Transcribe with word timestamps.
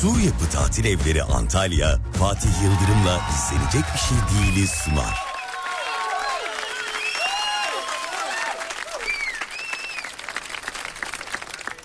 Sur 0.00 0.20
Yapı 0.20 0.50
Tatil 0.52 0.84
Evleri 0.84 1.22
Antalya, 1.22 1.98
Fatih 2.18 2.48
Yıldırım'la 2.62 3.20
izlenecek 3.34 3.84
bir 3.94 3.98
şey 3.98 4.16
değiliz 4.34 4.70
sunar. 4.70 5.24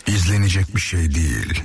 İzlenecek 0.07 0.75
bir 0.75 0.81
şey 0.81 1.15
değil. 1.15 1.63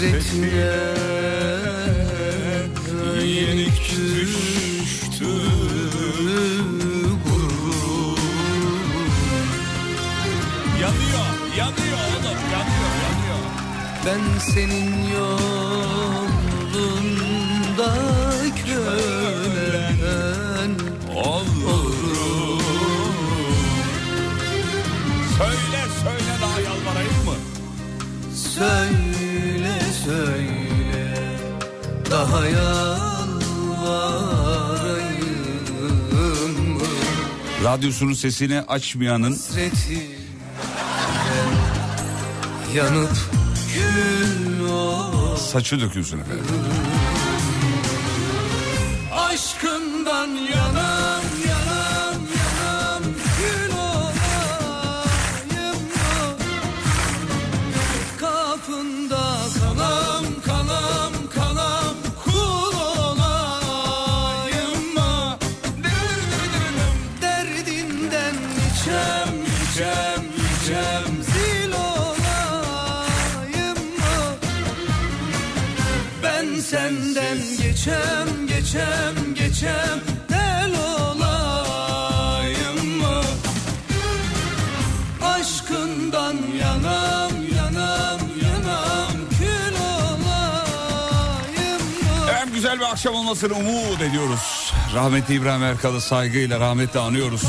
Hasretine 0.00 1.09
Radyosunun 37.90 38.12
sesini 38.12 38.60
açmayanın 38.60 39.32
Hasretinden 39.32 40.00
yanıp 42.74 43.10
saçı 45.38 45.80
dökülsün 45.80 46.18
efendim. 46.18 46.44
Aşkından 49.12 50.26
yanam 50.26 50.69
geçem 77.84 78.46
geçem 78.46 79.34
geçem 79.34 80.00
del 80.28 80.72
olayım 81.00 82.18
mı? 82.98 83.22
Aşkından 85.22 86.36
yanam 86.60 87.32
yanam 87.56 88.20
yanam 88.42 89.12
kül 89.38 89.74
olayım 89.74 90.22
mı? 91.82 92.26
Hem 92.32 92.52
güzel 92.52 92.80
bir 92.80 92.84
akşam 92.84 93.14
olmasını 93.14 93.54
umut 93.54 94.02
ediyoruz. 94.02 94.72
Rahmetli 94.94 95.34
İbrahim 95.34 95.62
Erkal'ı 95.62 96.00
saygıyla 96.00 96.60
rahmetle 96.60 97.00
anıyoruz. 97.00 97.42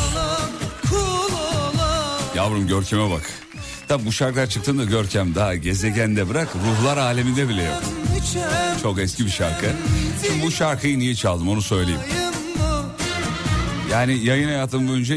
Yavrum 2.36 2.68
Görkem'e 2.68 3.12
bak. 3.12 3.31
Tabi 3.88 4.06
bu 4.06 4.12
şarkılar 4.12 4.48
çıktığında 4.48 4.84
Görkem 4.84 5.36
daha 5.36 5.56
gezegende 5.56 6.30
bırak 6.30 6.48
ruhlar 6.56 6.98
aleminde 6.98 7.50
bile 7.50 7.63
yok. 7.63 7.84
Çok 8.81 9.00
eski 9.00 9.25
bir 9.25 9.31
şarkı. 9.31 9.66
Şimdi 10.31 10.45
bu 10.45 10.51
şarkıyı 10.51 11.00
niye 11.00 11.16
çaldım 11.16 11.50
onu 11.50 11.62
söyleyeyim. 11.62 12.00
Yani 13.92 14.25
yayın 14.25 14.48
hayatım 14.48 14.88
boyunca 14.88 15.16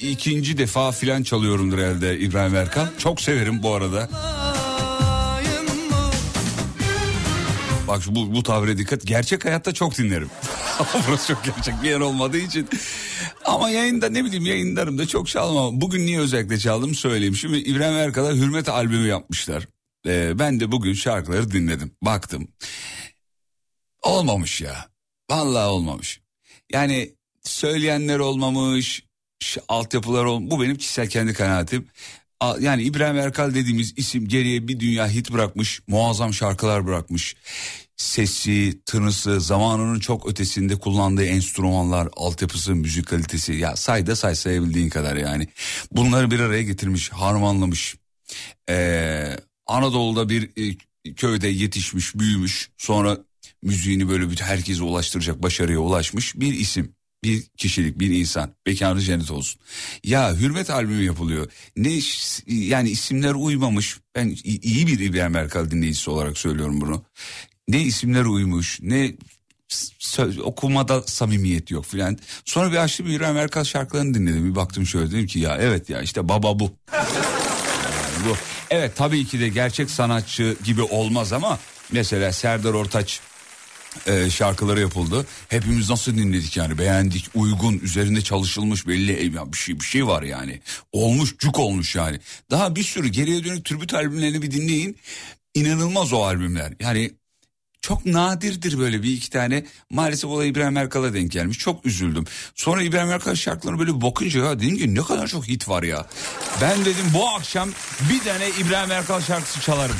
ikinci 0.00 0.58
defa 0.58 0.92
filan 0.92 1.22
çalıyorumdur 1.22 1.78
herhalde 1.78 2.18
İbrahim 2.18 2.56
Erkan. 2.56 2.88
Çok 2.98 3.20
severim 3.20 3.62
bu 3.62 3.74
arada. 3.74 4.08
Bak 7.88 8.02
bu, 8.08 8.34
bu 8.34 8.42
tabire 8.42 8.78
dikkat. 8.78 9.06
Gerçek 9.06 9.44
hayatta 9.44 9.74
çok 9.74 9.98
dinlerim. 9.98 10.30
Burası 11.08 11.28
çok 11.28 11.44
gerçek 11.44 11.74
bir 11.82 11.88
yer 11.88 12.00
olmadığı 12.00 12.38
için. 12.38 12.68
Ama 13.44 13.70
yayında 13.70 14.08
ne 14.08 14.24
bileyim 14.24 14.46
yayınlarımda 14.46 15.06
çok 15.06 15.28
çalmam. 15.28 15.80
Bugün 15.80 16.06
niye 16.06 16.20
özellikle 16.20 16.58
çaldım 16.58 16.94
söyleyeyim. 16.94 17.36
Şimdi 17.36 17.58
İbrahim 17.58 17.96
Erkal'a 17.96 18.32
Hürmet 18.32 18.68
albümü 18.68 19.08
yapmışlar. 19.08 19.68
Ee, 20.06 20.38
ben 20.38 20.60
de 20.60 20.72
bugün 20.72 20.94
şarkıları 20.94 21.50
dinledim. 21.50 21.90
Baktım. 22.02 22.48
Olmamış 24.04 24.60
ya. 24.60 24.88
Vallahi 25.30 25.66
olmamış. 25.66 26.20
Yani 26.72 27.10
söyleyenler 27.42 28.18
olmamış. 28.18 29.02
Altyapılar 29.68 30.24
ol. 30.24 30.40
Bu 30.50 30.62
benim 30.62 30.76
kişisel 30.76 31.08
kendi 31.08 31.32
kanaatim. 31.32 31.88
Yani 32.60 32.82
İbrahim 32.82 33.18
Erkal 33.18 33.54
dediğimiz 33.54 33.92
isim 33.96 34.28
geriye 34.28 34.68
bir 34.68 34.80
dünya 34.80 35.08
hit 35.08 35.32
bırakmış. 35.32 35.80
Muazzam 35.86 36.34
şarkılar 36.34 36.86
bırakmış. 36.86 37.36
Sesi, 37.96 38.80
tınısı, 38.86 39.40
zamanının 39.40 40.00
çok 40.00 40.28
ötesinde 40.28 40.78
kullandığı 40.78 41.24
enstrümanlar, 41.24 42.08
altyapısı, 42.16 42.74
müzik 42.74 43.06
kalitesi. 43.06 43.52
Ya 43.52 43.76
say 43.76 44.06
da 44.06 44.16
say 44.16 44.34
sayabildiğin 44.34 44.88
kadar 44.88 45.16
yani. 45.16 45.48
Bunları 45.92 46.30
bir 46.30 46.40
araya 46.40 46.62
getirmiş, 46.62 47.12
harmanlamış. 47.12 47.96
Ee, 48.68 49.36
Anadolu'da 49.66 50.28
bir 50.28 50.50
e, 50.56 50.76
köyde 51.14 51.48
yetişmiş, 51.48 52.14
büyümüş. 52.14 52.70
Sonra 52.78 53.18
müziğini 53.64 54.08
böyle 54.08 54.30
bir 54.30 54.36
herkese 54.36 54.82
ulaştıracak 54.82 55.42
başarıya 55.42 55.78
ulaşmış 55.78 56.34
bir 56.34 56.54
isim. 56.54 56.94
Bir 57.24 57.42
kişilik, 57.42 57.98
bir 58.00 58.10
insan. 58.10 58.50
Bekarı 58.66 59.00
cennet 59.00 59.30
olsun. 59.30 59.60
Ya 60.04 60.36
Hürmet 60.36 60.70
albümü 60.70 61.04
yapılıyor. 61.04 61.50
Ne 61.76 62.00
yani 62.46 62.90
isimler 62.90 63.34
uymamış. 63.34 63.98
Ben 64.14 64.36
iyi 64.44 64.86
bir 64.86 64.98
İbrahim 64.98 65.36
Erkal 65.36 65.70
dinleyicisi 65.70 66.10
olarak 66.10 66.38
söylüyorum 66.38 66.80
bunu. 66.80 67.04
Ne 67.68 67.80
isimler 67.80 68.24
uymuş, 68.24 68.78
ne 68.82 69.14
okumada 70.42 71.02
samimiyet 71.02 71.70
yok 71.70 71.84
filan. 71.84 72.18
Sonra 72.44 72.72
bir 72.72 72.76
açtım 72.76 73.10
İbrahim 73.10 73.36
Erkal 73.36 73.64
şarkılarını 73.64 74.14
dinledim. 74.14 74.50
Bir 74.50 74.56
baktım 74.56 74.86
şöyle 74.86 75.10
dedim 75.10 75.26
ki 75.26 75.38
ya 75.38 75.56
evet 75.60 75.90
ya 75.90 76.02
işte 76.02 76.28
baba 76.28 76.58
bu. 76.58 76.72
bu. 78.24 78.36
Evet 78.70 78.96
tabii 78.96 79.26
ki 79.26 79.40
de 79.40 79.48
gerçek 79.48 79.90
sanatçı 79.90 80.56
gibi 80.64 80.82
olmaz 80.82 81.32
ama 81.32 81.58
mesela 81.92 82.32
Serdar 82.32 82.74
Ortaç 82.74 83.20
e, 84.06 84.30
şarkıları 84.30 84.80
yapıldı. 84.80 85.26
Hepimiz 85.48 85.90
nasıl 85.90 86.16
dinledik 86.16 86.56
yani 86.56 86.78
beğendik, 86.78 87.28
uygun, 87.34 87.78
üzerinde 87.78 88.20
çalışılmış 88.20 88.86
belli 88.86 89.12
e, 89.12 89.52
bir 89.52 89.58
şey 89.58 89.80
bir 89.80 89.84
şey 89.84 90.06
var 90.06 90.22
yani. 90.22 90.60
Olmuş, 90.92 91.36
cuk 91.38 91.58
olmuş 91.58 91.94
yani. 91.94 92.20
Daha 92.50 92.76
bir 92.76 92.82
sürü 92.82 93.08
geriye 93.08 93.44
dönük 93.44 93.64
tribüt 93.64 93.94
albümlerini 93.94 94.42
bir 94.42 94.50
dinleyin. 94.50 94.96
İnanılmaz 95.54 96.12
o 96.12 96.22
albümler. 96.22 96.72
Yani 96.80 97.10
çok 97.84 98.06
nadirdir 98.06 98.78
böyle 98.78 99.02
bir 99.02 99.12
iki 99.12 99.30
tane. 99.30 99.64
Maalesef 99.90 100.30
olay 100.30 100.48
İbrahim 100.48 100.76
Erkal'a 100.76 101.14
denk 101.14 101.32
gelmiş. 101.32 101.58
Çok 101.58 101.86
üzüldüm. 101.86 102.24
Sonra 102.54 102.82
İbrahim 102.82 103.10
Erkal 103.10 103.34
şarkılarını 103.34 103.78
böyle 103.78 104.00
bakınca 104.00 104.44
ya 104.44 104.60
dedim 104.60 104.76
ki 104.76 104.94
ne 104.94 105.02
kadar 105.02 105.26
çok 105.26 105.48
hit 105.48 105.68
var 105.68 105.82
ya. 105.82 106.06
Ben 106.60 106.80
dedim 106.80 107.06
bu 107.14 107.28
akşam 107.28 107.70
bir 108.10 108.20
tane 108.20 108.48
İbrahim 108.60 108.90
Erkal 108.90 109.20
şarkısı 109.20 109.60
çalarım. 109.60 109.96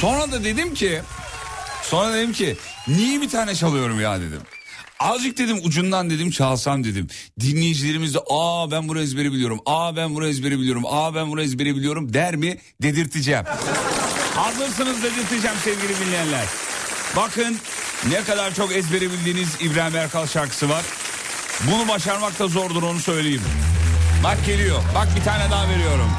Sonra 0.00 0.32
da 0.32 0.44
dedim 0.44 0.74
ki 0.74 1.00
sonra 1.82 2.14
dedim 2.14 2.32
ki 2.32 2.56
niye 2.88 3.20
bir 3.20 3.28
tane 3.30 3.54
çalıyorum 3.54 4.00
ya 4.00 4.20
dedim. 4.20 4.40
Azıcık 5.00 5.38
dedim 5.38 5.60
ucundan 5.64 6.10
dedim 6.10 6.30
çalsam 6.30 6.84
dedim. 6.84 7.08
Dinleyicilerimiz 7.40 8.14
de 8.14 8.18
aa 8.30 8.70
ben 8.70 8.88
bunu 8.88 9.00
ezberi 9.00 9.32
biliyorum. 9.32 9.60
Aa 9.66 9.96
ben 9.96 10.14
bunu 10.14 10.26
ezberi 10.26 10.58
biliyorum. 10.58 10.82
Aa 10.86 11.14
ben 11.14 11.30
bunu 11.30 11.42
ezberi 11.42 11.76
biliyorum 11.76 12.14
der 12.14 12.36
mi 12.36 12.58
dedirteceğim. 12.82 13.44
Hazırsınız 14.34 15.02
dedirteceğim 15.02 15.56
sevgili 15.64 16.06
dinleyenler. 16.06 16.44
Bakın 17.16 17.56
ne 18.10 18.24
kadar 18.24 18.54
çok 18.54 18.72
ezberi 18.72 19.10
bildiğiniz 19.10 19.48
İbrahim 19.60 19.96
Erkal 19.96 20.26
şarkısı 20.26 20.68
var. 20.68 20.84
Bunu 21.70 21.88
başarmak 21.88 22.38
da 22.38 22.48
zordur 22.48 22.82
onu 22.82 22.98
söyleyeyim. 22.98 23.42
Bak 24.24 24.46
geliyor. 24.46 24.82
Bak 24.94 25.08
bir 25.16 25.24
tane 25.24 25.50
daha 25.50 25.68
veriyorum. 25.68 26.10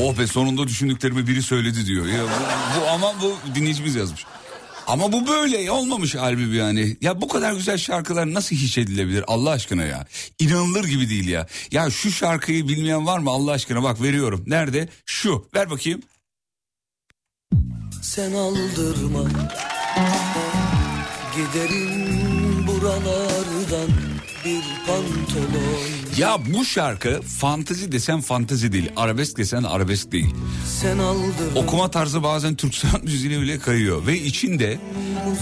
Oh 0.00 0.18
be 0.18 0.26
sonunda 0.26 0.68
düşündüklerimi 0.68 1.26
biri 1.26 1.42
söyledi 1.42 1.86
diyor. 1.86 2.06
Ya 2.06 2.24
bu, 2.24 2.80
bu 2.80 2.88
ama 2.88 3.14
bu 3.22 3.54
dinleyicimiz 3.54 3.94
yazmış. 3.94 4.24
Ama 4.86 5.12
bu 5.12 5.26
böyle 5.26 5.70
olmamış 5.70 6.16
albüm 6.16 6.54
yani. 6.54 6.96
Ya 7.00 7.20
bu 7.20 7.28
kadar 7.28 7.52
güzel 7.52 7.78
şarkılar 7.78 8.34
nasıl 8.34 8.56
hiç 8.56 8.78
edilebilir 8.78 9.24
Allah 9.26 9.50
aşkına 9.50 9.84
ya. 9.84 10.06
İnanılır 10.38 10.84
gibi 10.84 11.08
değil 11.08 11.28
ya. 11.28 11.46
Ya 11.70 11.90
şu 11.90 12.10
şarkıyı 12.12 12.68
bilmeyen 12.68 13.06
var 13.06 13.18
mı 13.18 13.30
Allah 13.30 13.52
aşkına 13.52 13.82
bak 13.82 14.02
veriyorum. 14.02 14.44
Nerede? 14.46 14.88
Şu 15.06 15.48
ver 15.54 15.70
bakayım. 15.70 16.02
Sen 18.02 18.32
aldırma 18.32 19.24
Giderim 21.36 22.66
buralardan 22.66 23.47
bir 24.44 24.62
pantolon 24.86 25.78
Ya 26.18 26.38
bu 26.46 26.64
şarkı 26.64 27.22
fantezi 27.22 27.92
desen 27.92 28.20
fantezi 28.20 28.72
değil. 28.72 28.90
Arabesk 28.96 29.38
desen 29.38 29.62
arabesk 29.62 30.12
değil. 30.12 30.34
Sen 30.80 30.98
aldırma 30.98 31.60
Okuma 31.60 31.90
tarzı 31.90 32.22
bazen 32.22 32.54
Türk 32.54 32.74
sanat 32.74 33.04
müziğine 33.04 33.40
bile 33.42 33.58
kayıyor. 33.58 34.06
Ve 34.06 34.18
içinde 34.18 34.78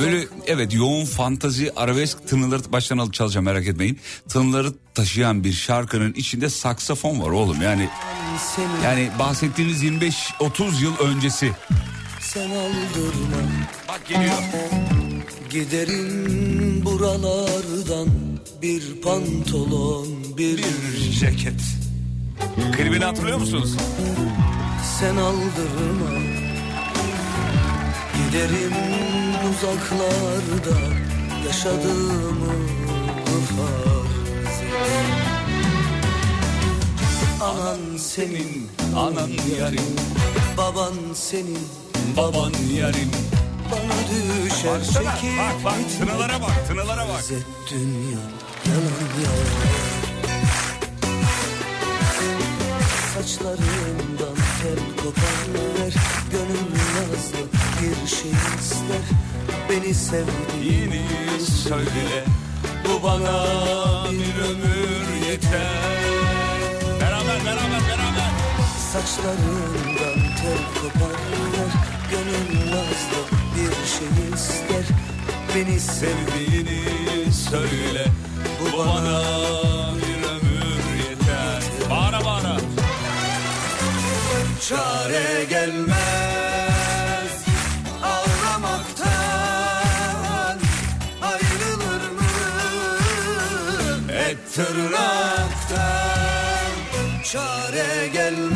böyle 0.00 0.24
evet 0.46 0.74
yoğun 0.74 1.04
fantazi 1.04 1.72
arabesk 1.76 2.28
tınıları 2.28 2.72
baştan 2.72 2.98
alıp 2.98 3.14
çalacağım 3.14 3.44
merak 3.44 3.66
etmeyin. 3.66 3.98
Tınıları 4.28 4.72
taşıyan 4.94 5.44
bir 5.44 5.52
şarkının 5.52 6.12
içinde 6.12 6.48
saksafon 6.48 7.20
var 7.20 7.30
oğlum. 7.30 7.62
Yani 7.62 7.88
yani 8.84 9.10
bahsettiğiniz 9.18 9.82
25-30 9.84 10.82
yıl 10.82 10.96
öncesi. 10.98 11.52
Sen 12.20 12.50
aldırma 12.50 13.36
Bak 13.88 14.08
geliyor. 14.08 14.32
Giderim 15.50 16.84
buralardan 16.84 18.08
bir 18.62 19.00
pantolon 19.02 20.08
bir, 20.38 20.58
Bir 20.58 21.10
ceket. 21.20 21.60
Klibini 22.76 23.04
hatırlıyor 23.04 23.38
musunuz? 23.38 23.76
Sen 25.00 25.16
aldırma 25.16 26.10
Giderim 28.16 28.72
uzaklarda 29.50 30.78
yaşadığımı 31.46 32.52
farz. 33.26 34.60
Anan 37.40 37.96
senin, 37.98 38.68
Anan 38.96 39.30
yarim, 39.60 39.96
baban 40.56 40.94
senin 41.14 41.58
baban 42.16 42.52
yarim. 42.80 43.10
Bana 43.72 43.98
düşer 44.10 44.78
Baksana, 44.78 45.16
çekip 45.16 45.38
bak 45.38 45.64
bak 45.64 45.74
tınılara 45.98 46.40
bak 46.42 46.68
tınılara 46.68 47.08
bak. 47.08 47.24
Dünya 47.70 48.18
yalan 48.76 49.86
Saçlarından 53.14 54.36
tel 54.62 55.04
kopar 55.04 55.44
ver 55.54 55.94
Gönül 56.30 56.70
nazlı 56.94 57.42
bir 57.80 58.08
şey 58.08 58.30
ister 58.60 59.06
Beni 59.70 59.94
sevdiğin 59.94 60.92
Yeni 60.92 61.40
söyle 61.40 62.24
bu 62.84 63.02
bana 63.02 63.44
bir 64.10 64.42
ömür 64.44 65.26
yeter. 65.30 65.66
Beraber 67.00 67.44
beraber 67.44 67.82
beraber. 67.88 68.30
Saçlarından 68.92 70.36
tel 70.36 70.82
kopar 70.82 71.20
ver 71.52 71.72
Gönül 72.10 72.70
nazlı 72.70 73.22
bir 73.56 73.88
şey 73.88 74.34
ister 74.34 74.96
Beni 75.54 75.80
sevdiğin 75.80 76.66
Sevdiğini 76.66 77.32
söyle 77.32 78.06
bu 78.60 78.78
bana 78.78 79.22
bir 79.96 80.18
ömür 80.28 80.84
yeter. 81.08 81.62
Bağıra 81.90 82.24
bağıra. 82.24 82.56
çare 84.68 85.44
gelmez 85.50 85.96
Ağlamaktan 88.02 89.06
ayrılır 91.22 92.10
mı 92.10 92.22
Et 94.28 94.38
tırnaktan 94.54 95.86
çare 97.24 98.08
gelmez 98.12 98.55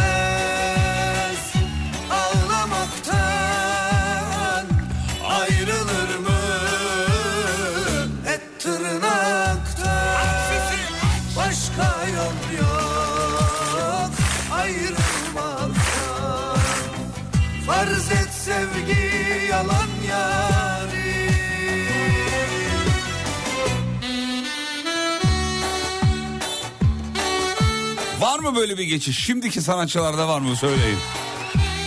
mı 28.51 28.57
böyle 28.57 28.79
bir 28.79 28.85
geçiş? 28.85 29.25
Şimdiki 29.25 29.63
sanatçılarda 29.63 30.29
var 30.29 30.41
mı 30.41 30.57
söyleyin. 30.57 30.99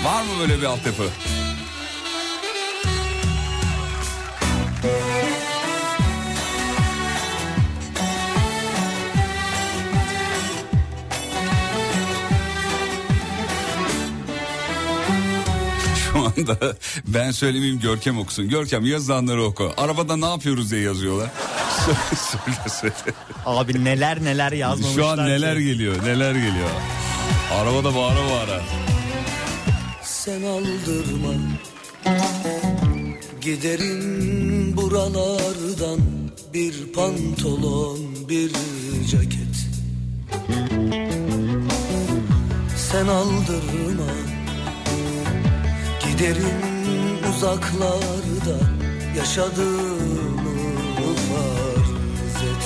Var 0.06 0.24
mı 0.24 0.30
böyle 0.40 0.62
bir 0.62 0.66
altyapı? 0.66 1.04
Anda 16.38 16.58
ben 17.08 17.32
söylemeyeyim 17.32 17.80
Görkem 17.80 18.20
okusun. 18.20 18.50
Görkem 18.50 18.86
yazılanları 18.86 19.44
oku. 19.44 19.74
Arabada 19.78 20.18
ne 20.18 20.26
yapıyoruz 20.26 20.72
diye 20.72 20.82
yazıyorlar. 20.82 21.30
söyle 22.16 22.70
söyle. 22.82 23.16
Abi 23.46 23.84
neler 23.84 24.24
neler 24.24 24.52
yazmamışlar. 24.52 25.04
Şu 25.04 25.08
an 25.08 25.18
neler 25.28 25.58
ki. 25.58 25.64
geliyor 25.66 25.96
neler 26.04 26.32
geliyor. 26.36 26.70
Arabada 27.54 27.96
bağıra 27.96 28.30
bağıra. 28.30 28.62
sen 30.04 30.42
aldırma 30.42 31.34
Giderin 33.42 34.78
buralardan 34.78 36.00
bir 36.54 36.94
pantolon 36.94 38.00
bir 38.30 38.52
ceket 39.08 39.68
Sen 42.92 43.08
aldırma 43.08 44.33
Giderin 46.18 46.60
uzaklarda 47.30 48.58
yaşadığımı 49.18 51.16
farz 51.16 52.44
et 52.44 52.66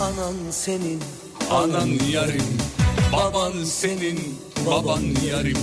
Anan 0.00 0.34
senin 0.50 1.02
Anan 1.50 1.88
yarim, 2.10 2.58
baban 3.12 3.64
senin, 3.64 4.38
baban 4.66 5.02
yarim. 5.30 5.58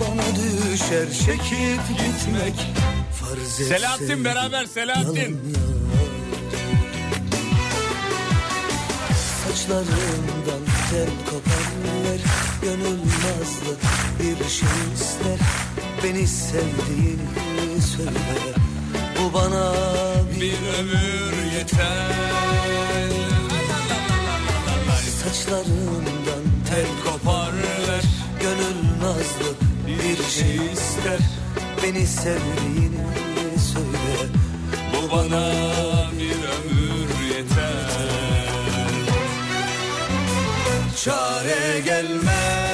Bana 0.00 0.22
düşer 0.36 1.06
çekip 1.12 1.88
gitmek 1.88 2.66
Farz 3.20 3.60
et 3.60 3.66
Selahattin 3.68 4.24
beraber 4.24 4.64
Selahattin. 4.66 5.14
yalan 5.14 5.82
Saçlarından 9.44 10.64
tel 10.90 11.08
koparlar 11.82 12.20
Gönül 12.62 12.98
nazlı 12.98 13.76
bir 14.18 14.48
şey 14.48 14.68
ister. 14.94 15.38
Beni 16.04 16.26
sevdiğini 16.26 17.82
söyle. 17.96 18.54
Bu 19.18 19.34
bana 19.34 19.72
bir 20.34 20.40
Bir 20.40 20.54
ömür 20.78 21.52
yeter. 21.58 22.12
saçlarından 25.22 26.42
tel 26.68 26.86
Koparlar 27.04 28.02
Gönül 28.40 29.00
nazlı 29.02 29.54
bir 29.86 30.24
şey 30.24 30.56
ister. 30.72 31.18
Beni 31.82 32.06
sevdiğini 32.06 33.02
söyle. 33.72 34.28
Bu 34.92 35.16
bana 35.16 35.52
bir 36.18 36.34
ömür 36.34 36.71
Çare 41.04 41.80
gelmez 41.84 42.71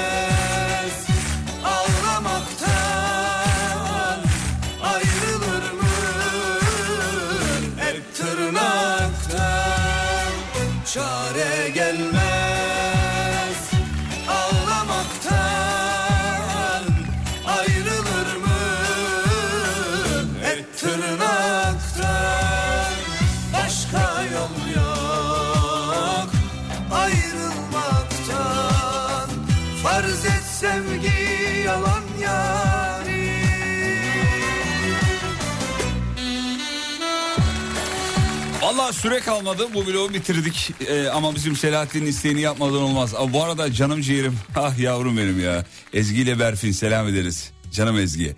Süre 38.92 39.20
kalmadı 39.20 39.66
bu 39.74 39.86
bloğu 39.86 40.14
bitirdik 40.14 40.70
Ee, 40.88 41.08
ama 41.08 41.34
bizim 41.34 41.56
Selahattin'in 41.56 42.06
isteğini 42.06 42.40
yapmadan 42.40 42.82
olmaz. 42.82 43.14
Ama 43.14 43.32
bu 43.32 43.44
arada 43.44 43.72
canım 43.72 44.00
ciğerim 44.00 44.34
ah 44.56 44.78
yavrum 44.78 45.16
benim 45.16 45.40
ya 45.40 45.64
Ezgi 45.92 46.20
ile 46.22 46.38
Berfin 46.38 46.72
selam 46.72 47.08
ederiz 47.08 47.50
canım 47.72 47.98
Ezgi. 47.98 48.36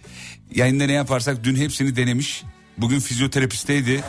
Yayında 0.55 0.85
ne 0.87 0.93
yaparsak 0.93 1.45
dün 1.45 1.57
hepsini 1.57 1.97
denemiş 1.97 2.43
bugün 2.79 3.01
fizyoterapisteydi. 3.01 4.01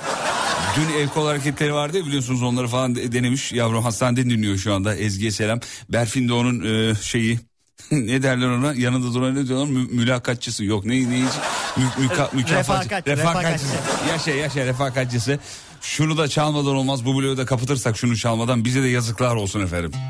Dün 0.76 1.00
el 1.00 1.08
kol 1.10 1.26
hareketleri 1.28 1.74
vardı 1.74 1.98
ya 1.98 2.06
biliyorsunuz 2.06 2.44
onları 2.44 2.68
falan 2.68 2.96
de- 2.96 3.12
denemiş. 3.12 3.52
Yavrum 3.52 3.84
hastaneden 3.84 4.30
dinliyor 4.30 4.58
şu 4.58 4.74
anda 4.74 4.96
Ezgi'ye 4.96 5.32
selam. 5.32 5.60
Berfin 5.90 6.28
de 6.28 6.34
onun 6.34 6.90
e, 6.92 6.96
şeyi 7.02 7.40
ne 7.96 8.24
derler 8.24 8.48
ona 8.48 8.74
yanında 8.74 9.14
duran 9.14 9.36
ne 9.36 9.48
diyorlar 9.48 9.68
Mü- 9.68 9.88
mülakatçısı 9.92 10.66
yok 10.66 10.86
ne 10.86 10.96
ne 10.96 11.06
mü, 11.06 11.26
müka, 11.98 12.30
mükafat 12.34 12.86
Refakat, 12.86 13.08
refakatçısı 13.08 13.76
yaşa 14.10 14.32
yaşa 14.32 14.66
refakatçısı 14.66 15.40
şunu 15.82 16.18
da 16.18 16.28
çalmadan 16.28 16.76
olmaz 16.76 17.06
bu 17.06 17.16
bloğu 17.16 17.38
da 17.38 17.46
kapatırsak 17.46 17.98
şunu 17.98 18.18
çalmadan 18.18 18.66
bize 18.66 18.84
de 18.84 18.88
yazıklar 18.88 19.36
olsun 19.36 19.64
efendim. 19.64 19.92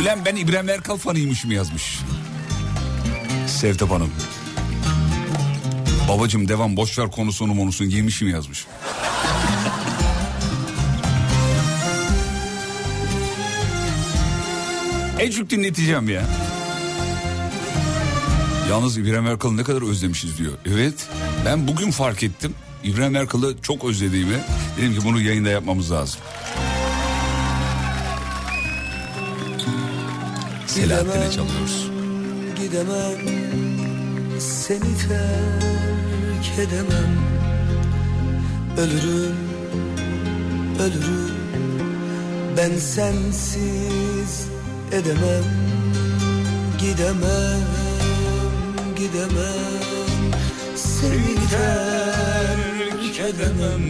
Ulan 0.00 0.24
ben 0.24 0.36
İbrahim 0.36 0.68
Erkal 0.68 0.96
fanıymışım 0.96 1.50
yazmış. 1.50 1.98
Sevtap 3.46 3.90
Hanım. 3.90 4.10
Babacım 6.08 6.48
devam 6.48 6.76
boşver 6.76 7.10
konusunu 7.10 7.54
monusunu 7.54 7.88
giymişim 7.88 8.28
yazmış. 8.28 8.66
En 15.18 15.30
çok 15.30 15.50
dinleteceğim 15.50 16.08
ya. 16.08 16.22
Yalnız 18.70 18.98
İbrahim 18.98 19.26
Erkal'ı 19.26 19.56
ne 19.56 19.62
kadar 19.62 19.90
özlemişiz 19.90 20.38
diyor. 20.38 20.52
Evet 20.66 21.08
ben 21.44 21.68
bugün 21.68 21.90
fark 21.90 22.22
ettim. 22.22 22.54
İbrahim 22.84 23.16
Erkal'ı 23.16 23.54
çok 23.62 23.84
özlediğimi. 23.84 24.40
Dedim 24.76 24.94
ki 24.94 25.04
bunu 25.04 25.20
yayında 25.20 25.48
yapmamız 25.48 25.92
lazım. 25.92 26.20
Selahattin'e 30.66 31.30
çalıyoruz. 31.30 31.90
Gidemem 32.56 33.18
seni 34.38 34.98
terk 35.08 36.58
edemem 36.58 37.24
Ölürüm 38.78 39.36
ölürüm 40.80 41.34
ben 42.56 42.76
sensiz 42.76 43.83
edemem 44.94 45.44
Gidemem 46.78 47.60
gidemem. 48.96 50.32
Seni 50.76 51.34
terk 51.50 53.18
edemem. 53.20 53.82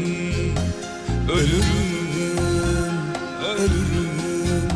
Ölürüm 1.29 2.45
ölürüm. 3.59 4.69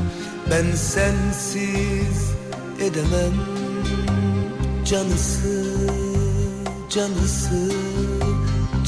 Ben 0.50 0.76
sensiz 0.76 2.32
edemem. 2.80 3.34
Canısı 4.84 5.64
canısı 6.90 7.72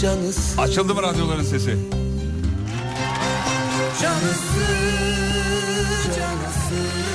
canısı. 0.01 0.61
Açıldı 0.61 0.95
mı 0.95 1.03
radyoların 1.03 1.45
sesi? 1.45 1.77
Canısı 4.03 4.67
canısı 6.17 7.10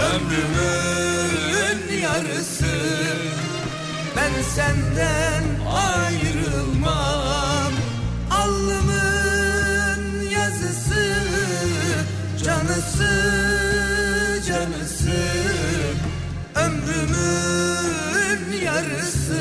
Ömrümün 0.00 1.98
yarısı. 2.02 2.74
Ben 4.16 4.42
senden 4.54 5.44
ayrılmam. 5.76 7.72
Alnımın 8.30 10.20
yazısı 10.30 11.14
Canısı 12.44 13.12
canısı. 14.48 15.20
Ömrümün 16.54 18.42
yarısı. 18.64 19.40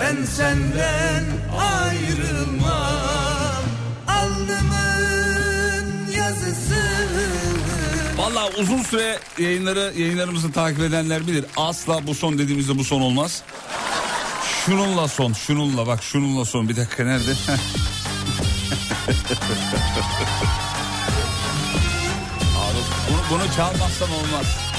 Ben 0.00 0.24
senden 0.24 1.24
ayrılmam 1.58 2.51
Valla 8.22 8.48
uzun 8.58 8.82
süre 8.82 9.18
yayınları 9.38 9.92
yayınlarımızı 9.96 10.52
takip 10.52 10.80
edenler 10.80 11.26
bilir. 11.26 11.44
Asla 11.56 12.06
bu 12.06 12.14
son 12.14 12.38
dediğimizde 12.38 12.78
bu 12.78 12.84
son 12.84 13.00
olmaz. 13.00 13.42
Şununla 14.64 15.08
son, 15.08 15.32
şununla 15.32 15.86
bak 15.86 16.02
şununla 16.02 16.44
son. 16.44 16.68
Bir 16.68 16.76
dakika 16.76 17.04
nerede? 17.04 17.34
Bunu, 23.10 23.20
bunu 23.30 23.52
çalmazsam 23.56 24.08
olmaz. 24.12 24.71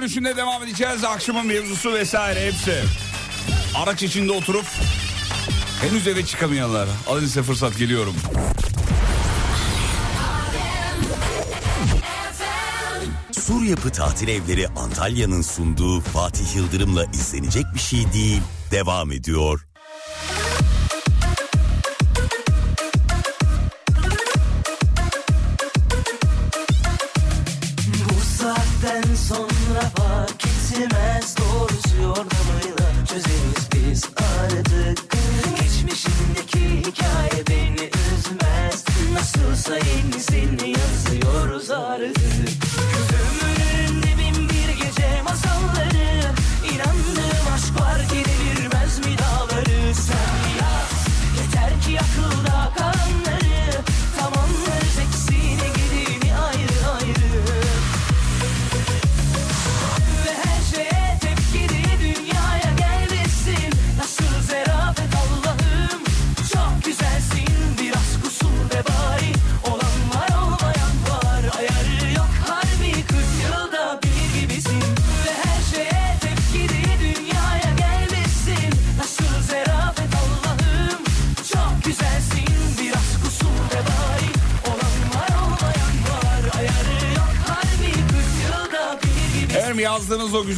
Dönüşünde 0.00 0.36
devam 0.36 0.62
edeceğiz. 0.62 1.04
Akşamın 1.04 1.46
mevzusu 1.46 1.94
vesaire 1.94 2.46
hepsi. 2.46 2.82
Araç 3.76 4.02
içinde 4.02 4.32
oturup 4.32 4.64
henüz 5.80 6.06
eve 6.08 6.24
çıkamayanlar. 6.26 6.88
Alın 7.08 7.20
size 7.20 7.42
fırsat 7.42 7.78
geliyorum. 7.78 8.14
Sur 13.32 13.62
Yapı 13.62 13.90
Tatil 13.92 14.28
Evleri 14.28 14.68
Antalya'nın 14.68 15.42
sunduğu 15.42 16.00
Fatih 16.00 16.56
Yıldırım'la 16.56 17.04
izlenecek 17.04 17.64
bir 17.74 17.80
şey 17.80 18.12
değil 18.12 18.42
devam 18.70 19.12
ediyor. 19.12 19.69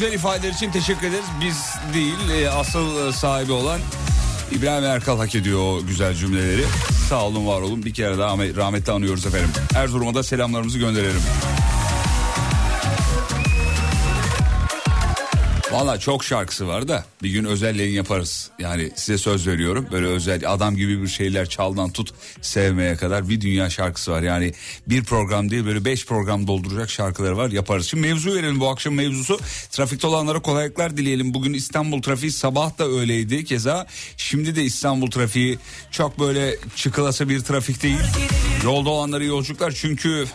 Güzel 0.02 0.14
ifadeler 0.14 0.52
için 0.52 0.70
teşekkür 0.70 1.06
ederiz. 1.06 1.24
Biz 1.40 1.74
değil 1.94 2.30
e, 2.30 2.50
asıl 2.50 3.08
e, 3.08 3.12
sahibi 3.12 3.52
olan 3.52 3.80
İbrahim 4.52 4.84
Erkal 4.84 5.18
hak 5.18 5.34
ediyor 5.34 5.60
o 5.60 5.86
güzel 5.86 6.14
cümleleri. 6.14 6.64
Sağ 7.08 7.24
olun 7.24 7.46
var 7.46 7.60
olun 7.60 7.84
bir 7.84 7.94
kere 7.94 8.18
daha 8.18 8.36
rahmetli 8.38 8.92
anıyoruz 8.92 9.26
efendim. 9.26 9.50
Erzurum'a 9.74 10.14
da 10.14 10.22
selamlarımızı 10.22 10.78
gönderelim. 10.78 11.22
Valla 15.72 15.98
çok 15.98 16.24
şarkısı 16.24 16.68
var 16.68 16.88
da 16.88 17.04
bir 17.22 17.30
gün 17.30 17.44
özel 17.44 17.78
yayın 17.78 17.94
yaparız. 17.94 18.50
Yani 18.58 18.90
size 18.96 19.18
söz 19.18 19.46
veriyorum 19.46 19.86
böyle 19.92 20.06
özel 20.06 20.52
adam 20.52 20.76
gibi 20.76 21.02
bir 21.02 21.08
şeyler 21.08 21.48
çaldan 21.48 21.90
tut 21.90 22.14
sevmeye 22.40 22.96
kadar 22.96 23.28
bir 23.28 23.40
dünya 23.40 23.70
şarkısı 23.70 24.12
var. 24.12 24.22
Yani 24.22 24.52
bir 24.86 25.04
program 25.04 25.50
değil 25.50 25.66
böyle 25.66 25.84
beş 25.84 26.06
program 26.06 26.46
dolduracak 26.46 26.90
şarkıları 26.90 27.36
var 27.36 27.50
yaparız. 27.50 27.86
Şimdi 27.86 28.08
mevzu 28.08 28.34
verelim 28.34 28.60
bu 28.60 28.68
akşam 28.68 28.94
mevzusu. 28.94 29.38
Trafikte 29.70 30.06
olanlara 30.06 30.42
kolaylıklar 30.42 30.96
dileyelim. 30.96 31.34
Bugün 31.34 31.52
İstanbul 31.52 32.02
trafiği 32.02 32.32
sabah 32.32 32.78
da 32.78 32.88
öyleydi 32.88 33.44
keza. 33.44 33.86
Şimdi 34.16 34.56
de 34.56 34.62
İstanbul 34.62 35.10
trafiği 35.10 35.58
çok 35.90 36.18
böyle 36.20 36.56
çıkılası 36.76 37.28
bir 37.28 37.40
trafik 37.40 37.82
değil. 37.82 37.98
Yolda 38.64 38.90
olanlara 38.90 39.24
yolculuklar 39.24 39.70
çünkü 39.70 40.26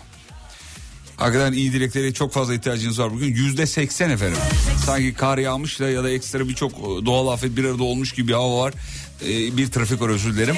Hakikaten 1.18 1.54
iyi 1.54 1.74
dileklere 1.74 2.14
çok 2.14 2.34
fazla 2.34 2.54
ihtiyacınız 2.54 3.00
var 3.00 3.14
bugün. 3.14 3.36
Yüzde 3.36 3.66
seksen 3.66 4.10
efendim. 4.10 4.38
Sanki 4.86 5.14
kar 5.14 5.38
yağmış 5.38 5.80
da 5.80 5.90
ya 5.90 6.04
da 6.04 6.10
ekstra 6.10 6.50
birçok 6.50 6.72
e, 6.72 7.06
doğal 7.06 7.28
afet 7.28 7.58
bir 7.58 7.66
arada 7.66 7.84
olmuş 7.84 8.12
gibi 8.12 8.34
hava 8.34 8.58
var. 8.64 8.74
Ee, 9.22 9.58
bir 9.58 9.72
trafik 9.72 10.02
var 10.02 10.10
özür 10.10 10.34
dilerim. 10.34 10.56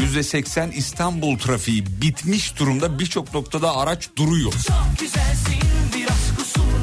Yüzde 0.00 0.22
seksen 0.22 0.70
İstanbul 0.70 1.38
trafiği 1.38 1.86
bitmiş 1.86 2.58
durumda. 2.58 2.98
Birçok 2.98 3.34
noktada 3.34 3.76
araç 3.76 4.08
duruyor. 4.16 4.52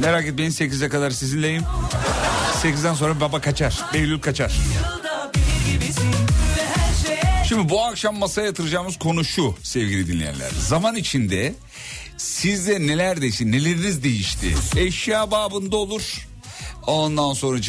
Merak 0.01 0.25
etmeyin 0.25 0.51
8'e 0.51 0.89
kadar 0.89 1.11
sizinleyim. 1.11 1.63
8'den 2.63 2.93
sonra 2.93 3.19
baba 3.21 3.41
kaçar. 3.41 3.79
Behlül 3.93 4.19
kaçar. 4.19 4.51
Şimdi 7.47 7.69
bu 7.69 7.83
akşam 7.83 8.17
masaya 8.17 8.45
yatıracağımız 8.45 8.97
konu 8.97 9.25
şu 9.25 9.55
sevgili 9.63 10.07
dinleyenler. 10.07 10.51
Zaman 10.67 10.95
içinde 10.95 11.53
sizde 12.19 12.87
neler 12.87 13.21
değişti, 13.21 13.51
neleriniz 13.51 14.03
değişti? 14.03 14.55
Eşya 14.77 15.31
babında 15.31 15.77
olur. 15.77 16.27
Ondan 16.87 17.33
sonra 17.33 17.61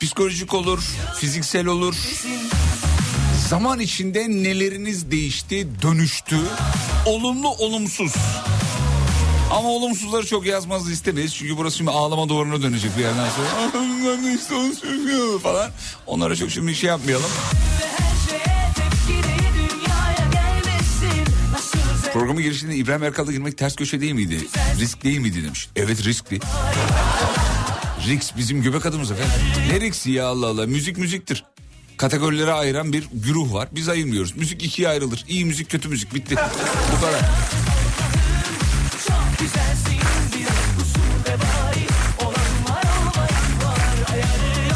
psikolojik 0.00 0.54
olur, 0.54 0.82
fiziksel 1.16 1.66
olur. 1.66 1.94
Zaman 3.48 3.80
içinde 3.80 4.28
neleriniz 4.28 5.10
değişti, 5.10 5.68
dönüştü? 5.82 6.36
Olumlu, 7.06 7.48
olumsuz. 7.48 8.12
Ama 9.50 9.68
olumsuzları 9.68 10.26
çok 10.26 10.46
yazmanızı 10.46 10.92
istemeyiz. 10.92 11.34
Çünkü 11.34 11.56
burası 11.56 11.76
şimdi 11.76 11.90
ağlama 11.90 12.28
duvarına 12.28 12.62
dönecek 12.62 12.96
bir 12.96 13.02
yerden 13.02 13.28
sonra. 13.30 13.48
"Ah, 13.58 13.70
bunlar 13.74 14.24
da 14.24 14.30
işte 14.30 14.54
onu 14.54 14.74
söylüyor" 14.74 15.40
falan. 15.40 15.70
Onlara 16.06 16.36
çok 16.36 16.50
şimdi 16.50 16.74
şey 16.74 16.88
yapmayalım. 16.88 17.30
her 17.80 18.30
şeye 18.30 19.31
Programın 22.12 22.42
girişinde 22.42 22.74
İbrahim 22.76 23.02
Erkal'da 23.02 23.32
girmek 23.32 23.58
ters 23.58 23.76
köşe 23.76 24.00
değil 24.00 24.12
miydi? 24.12 24.38
Risk 24.80 25.04
değil 25.04 25.18
miydi 25.18 25.44
demiş. 25.44 25.68
Evet 25.76 26.04
riskli. 26.04 26.40
Risk 28.08 28.36
bizim 28.36 28.62
göbek 28.62 28.86
adımız 28.86 29.10
efendim. 29.10 29.32
Ne 29.70 29.80
riski 29.80 30.10
ya 30.10 30.26
Allah 30.26 30.46
Allah. 30.46 30.66
Müzik 30.66 30.98
müziktir. 30.98 31.44
kategorilere 31.96 32.52
ayıran 32.52 32.92
bir 32.92 33.08
güruh 33.12 33.52
var. 33.52 33.68
Biz 33.72 33.88
ayırmıyoruz. 33.88 34.36
Müzik 34.36 34.62
ikiye 34.64 34.88
ayrılır. 34.88 35.24
İyi 35.28 35.44
müzik, 35.44 35.70
kötü 35.70 35.88
müzik. 35.88 36.14
Bitti. 36.14 36.36
Bu 36.96 37.00
kadar. 37.00 37.20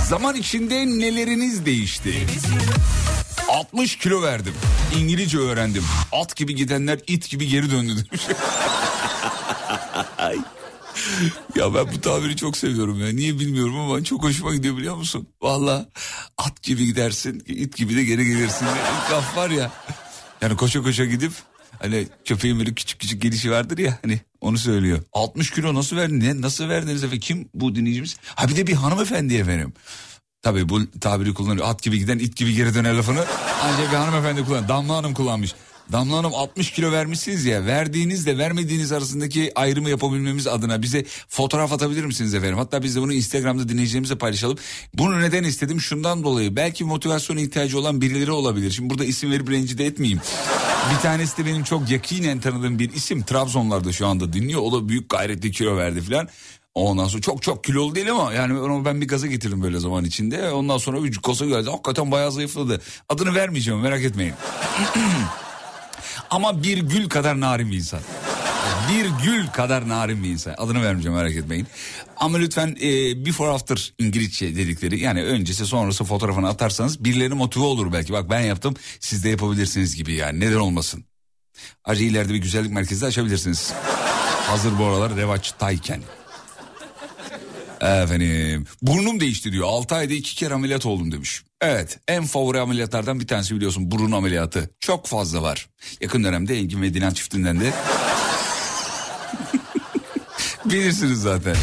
Zaman 0.08 0.36
içinde 0.36 0.86
neleriniz 0.86 1.66
değişti? 1.66 2.26
60 3.56 3.98
kilo 3.98 4.22
verdim. 4.22 4.54
İngilizce 4.98 5.38
öğrendim. 5.38 5.84
At 6.12 6.36
gibi 6.36 6.54
gidenler 6.54 7.00
it 7.06 7.30
gibi 7.30 7.48
geri 7.48 7.70
döndü 7.70 7.92
demiş. 7.96 8.22
Ya 11.56 11.74
ben 11.74 11.92
bu 11.92 12.00
tabiri 12.00 12.36
çok 12.36 12.56
seviyorum 12.56 13.00
ya. 13.00 13.12
Niye 13.12 13.38
bilmiyorum 13.38 13.78
ama 13.78 14.04
çok 14.04 14.22
hoşuma 14.22 14.54
gidiyor 14.54 14.76
biliyor 14.76 14.96
musun? 14.96 15.28
Valla 15.42 15.86
at 16.38 16.62
gibi 16.62 16.86
gidersin, 16.86 17.42
it 17.46 17.76
gibi 17.76 17.96
de 17.96 18.04
geri 18.04 18.26
gelirsin. 18.26 18.66
Laf 19.12 19.36
var 19.36 19.50
ya. 19.50 19.72
Yani 20.42 20.56
koşa 20.56 20.82
koşa 20.82 21.04
gidip 21.04 21.32
hani 21.78 22.08
köpeğin 22.24 22.58
böyle 22.58 22.74
küçük 22.74 23.00
küçük 23.00 23.22
gelişi 23.22 23.50
vardır 23.50 23.78
ya 23.78 23.98
hani 24.02 24.20
onu 24.40 24.58
söylüyor. 24.58 25.02
60 25.12 25.50
kilo 25.50 25.74
nasıl 25.74 25.96
verdin? 25.96 26.20
Ne, 26.20 26.40
nasıl 26.40 26.68
verdiniz 26.68 27.04
efendim? 27.04 27.20
Kim 27.20 27.48
bu 27.54 27.74
dinleyicimiz? 27.74 28.16
Ha 28.24 28.48
bir 28.48 28.56
de 28.56 28.66
bir 28.66 28.74
hanımefendi 28.74 29.34
efendim. 29.36 29.72
Tabii 30.42 30.68
bu 30.68 30.80
tabiri 31.00 31.34
kullanıyor. 31.34 31.66
At 31.68 31.82
gibi 31.82 31.98
giden 31.98 32.18
it 32.18 32.36
gibi 32.36 32.54
geri 32.54 32.74
döner 32.74 32.94
lafını 32.94 33.24
ancak 33.62 33.90
bir 33.92 33.96
hanımefendi 33.96 34.44
kullan. 34.44 34.68
Damla 34.68 34.96
Hanım 34.96 35.14
kullanmış. 35.14 35.54
Damla 35.92 36.16
Hanım 36.16 36.34
60 36.34 36.70
kilo 36.70 36.92
vermişsiniz 36.92 37.44
ya 37.44 37.66
verdiğinizle 37.66 38.38
vermediğiniz 38.38 38.92
arasındaki 38.92 39.52
ayrımı 39.54 39.90
yapabilmemiz 39.90 40.46
adına 40.46 40.82
bize 40.82 41.04
fotoğraf 41.28 41.72
atabilir 41.72 42.04
misiniz 42.04 42.34
efendim? 42.34 42.58
Hatta 42.58 42.82
biz 42.82 42.96
de 42.96 43.00
bunu 43.00 43.12
Instagram'da 43.12 43.68
dinleyicilerimizle 43.68 44.18
paylaşalım. 44.18 44.58
Bunu 44.94 45.20
neden 45.20 45.44
istedim? 45.44 45.80
Şundan 45.80 46.24
dolayı 46.24 46.56
belki 46.56 46.84
motivasyon 46.84 47.36
ihtiyacı 47.36 47.78
olan 47.78 48.00
birileri 48.00 48.30
olabilir. 48.30 48.70
Şimdi 48.70 48.90
burada 48.90 49.04
isim 49.04 49.30
verip 49.30 49.50
rencide 49.50 49.86
etmeyeyim. 49.86 50.20
Bir 50.94 51.00
tanesi 51.02 51.38
de 51.38 51.46
benim 51.46 51.64
çok 51.64 51.90
yakinen 51.90 52.40
tanıdığım 52.40 52.78
bir 52.78 52.92
isim. 52.92 53.22
Trabzonlarda 53.22 53.92
şu 53.92 54.06
anda 54.06 54.32
dinliyor. 54.32 54.60
O 54.60 54.72
da 54.72 54.88
büyük 54.88 55.10
gayretli 55.10 55.50
kilo 55.50 55.76
verdi 55.76 56.00
filan. 56.00 56.28
Ondan 56.76 57.08
sonra 57.08 57.22
çok 57.22 57.42
çok 57.42 57.64
kilolu 57.64 57.94
değil 57.94 58.10
ama 58.10 58.32
yani 58.32 58.60
onu 58.60 58.84
ben 58.84 59.00
bir 59.00 59.08
gaza 59.08 59.26
getirdim 59.26 59.62
böyle 59.62 59.80
zaman 59.80 60.04
içinde. 60.04 60.50
Ondan 60.50 60.78
sonra 60.78 61.04
bir 61.04 61.16
kosa 61.16 61.46
geldi. 61.46 61.70
Hakikaten 61.70 62.10
bayağı 62.10 62.32
zayıfladı. 62.32 62.80
Adını 63.08 63.34
vermeyeceğim 63.34 63.80
merak 63.80 64.02
etmeyin. 64.02 64.34
ama 66.30 66.62
bir 66.62 66.78
gül 66.78 67.08
kadar 67.08 67.40
narin 67.40 67.70
bir 67.70 67.76
insan. 67.76 68.00
Bir 68.92 69.24
gül 69.24 69.46
kadar 69.46 69.88
narin 69.88 70.22
bir 70.22 70.28
insan. 70.28 70.54
Adını 70.58 70.82
vermeyeceğim 70.82 71.18
merak 71.18 71.36
etmeyin. 71.36 71.66
Ama 72.16 72.38
lütfen 72.38 72.76
e, 72.82 73.26
before 73.26 73.50
after 73.50 73.94
İngilizce 73.98 74.56
dedikleri 74.56 75.00
yani 75.00 75.22
öncesi 75.22 75.66
sonrası 75.66 76.04
fotoğrafını 76.04 76.48
atarsanız 76.48 77.04
birileri 77.04 77.34
motive 77.34 77.64
olur 77.64 77.92
belki. 77.92 78.12
Bak 78.12 78.30
ben 78.30 78.40
yaptım 78.40 78.74
siz 79.00 79.24
de 79.24 79.28
yapabilirsiniz 79.28 79.96
gibi 79.96 80.12
yani 80.12 80.40
neden 80.40 80.58
olmasın. 80.58 81.04
Ayrıca 81.84 82.06
ileride 82.06 82.32
bir 82.32 82.38
güzellik 82.38 82.72
merkezi 82.72 83.06
açabilirsiniz. 83.06 83.72
Hazır 84.46 84.78
bu 84.78 84.84
aralar 84.84 85.16
revaçtayken. 85.16 86.00
Efendim 87.80 88.66
burnum 88.82 89.20
değişti 89.20 89.52
diyor 89.52 89.66
6 89.68 89.94
ayda 89.94 90.14
2 90.14 90.34
kere 90.34 90.54
ameliyat 90.54 90.86
oldum 90.86 91.12
demiş. 91.12 91.42
Evet 91.60 91.98
en 92.08 92.24
favori 92.24 92.60
ameliyatlardan 92.60 93.20
bir 93.20 93.26
tanesi 93.26 93.56
biliyorsun 93.56 93.90
burun 93.90 94.12
ameliyatı. 94.12 94.70
Çok 94.80 95.06
fazla 95.06 95.42
var. 95.42 95.68
Yakın 96.00 96.24
dönemde 96.24 96.58
Engin 96.58 96.82
ve 96.82 96.94
Dilan 96.94 97.12
çiftinden 97.12 97.60
de. 97.60 97.72
Bilirsiniz 100.64 101.20
zaten. 101.20 101.56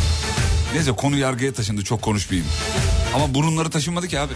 Neyse 0.73 0.91
konu 0.91 1.17
yargıya 1.17 1.53
taşındı 1.53 1.83
çok 1.83 2.01
konuşmayayım. 2.01 2.51
Ama 3.15 3.33
burunları 3.33 3.69
taşınmadı 3.69 4.07
ki 4.07 4.19
abi. 4.19 4.33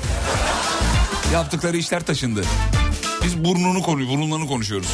Yaptıkları 1.33 1.77
işler 1.77 2.05
taşındı. 2.05 2.41
Biz 3.23 3.45
burnunu 3.45 3.81
konu, 3.81 4.09
burunlarını 4.09 4.47
konuşuyoruz. 4.47 4.89